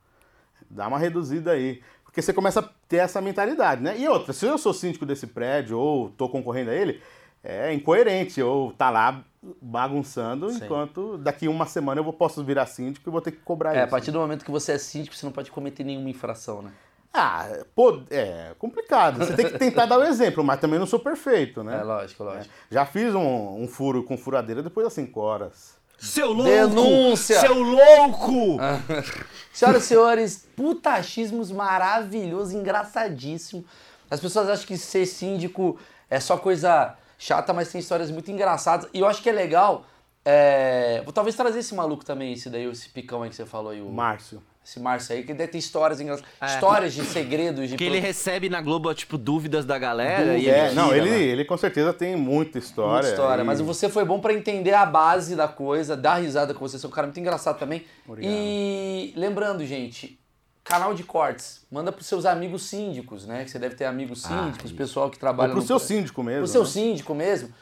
[0.71, 1.83] Dá uma reduzida aí.
[2.05, 3.97] Porque você começa a ter essa mentalidade, né?
[3.99, 7.01] E outra, se eu sou síndico desse prédio ou tô concorrendo a ele,
[7.47, 9.25] é incoerente eu tá lá
[9.63, 10.65] bagunçando, Sim.
[10.65, 13.79] enquanto daqui uma semana eu vou, posso virar síndico e vou ter que cobrar é,
[13.79, 13.91] a isso.
[13.91, 16.73] partir do momento que você é síndico, você não pode cometer nenhuma infração, né?
[17.15, 19.19] Ah, pô, é complicado.
[19.19, 21.79] Você tem que tentar dar o exemplo, mas também não sou perfeito, né?
[21.81, 22.53] É, lógico, lógico.
[22.71, 25.77] Já fiz um, um furo com furadeira depois das 5 horas.
[25.97, 26.51] Seu louco!
[26.51, 27.41] Denúncia!
[27.41, 28.59] Seu louco!
[29.51, 33.65] Senhoras e senhores, putachismos maravilhoso, engraçadíssimo.
[34.11, 35.79] As pessoas acham que ser síndico
[36.11, 38.89] é só coisa chata, mas tem histórias muito engraçadas.
[38.93, 39.85] E eu acho que é legal.
[40.25, 43.71] é, Vou talvez trazer esse maluco também, esse daí, esse picão aí que você falou
[43.73, 43.89] aí, o...
[43.91, 44.43] Márcio.
[44.65, 46.55] esse Márcio aí, que deve ter histórias engraçadas.
[46.55, 47.77] Histórias de segredos, de.
[47.77, 51.11] Que ele recebe na Globo, tipo, dúvidas da galera e É, ele não, tira ele,
[51.25, 52.93] ele com certeza tem muita história.
[52.95, 56.53] Muita história, e- mas você foi bom pra entender a base da coisa, dar risada
[56.53, 57.85] com você, você é um cara muito engraçado também.
[58.07, 58.33] Obrigado.
[58.35, 60.19] E lembrando, gente,
[60.67, 63.45] canal de cortes, manda pros seus amigos síndicos, né?
[63.45, 66.41] Que você deve ter amigos síndicos, pessoal que Ou trabalha pro no seu síndico mesmo.
[66.41, 66.69] Pro seu né?
[66.69, 67.53] síndico mesmo.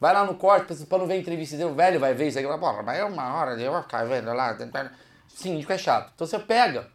[0.00, 2.44] Vai lá no corte, pra não ver entrevista dele, o velho vai ver isso aí,
[2.44, 4.54] fala, porra, mas é uma hora, eu vou ficar vendo lá.
[4.54, 4.90] tentando."
[5.28, 6.10] Síndico é chato.
[6.14, 6.88] Então você pega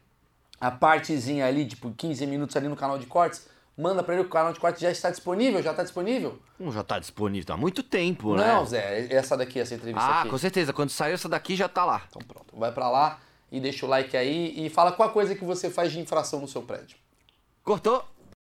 [0.60, 4.30] a partezinha ali, tipo 15 minutos ali no canal de cortes, manda pra ele que
[4.30, 6.40] o canal de cortes já está disponível, já está disponível?
[6.60, 8.48] Não, já tá disponível há muito tempo, né?
[8.48, 10.30] Não, Zé, essa daqui, essa entrevista Ah, aqui.
[10.30, 10.74] com certeza.
[10.74, 12.02] Quando saiu essa daqui, já tá lá.
[12.10, 13.20] Então pronto, vai pra lá
[13.54, 16.42] e deixa o like aí e fala qual a coisa que você faz de infração
[16.42, 16.98] no seu prédio.
[17.64, 18.04] Cortou?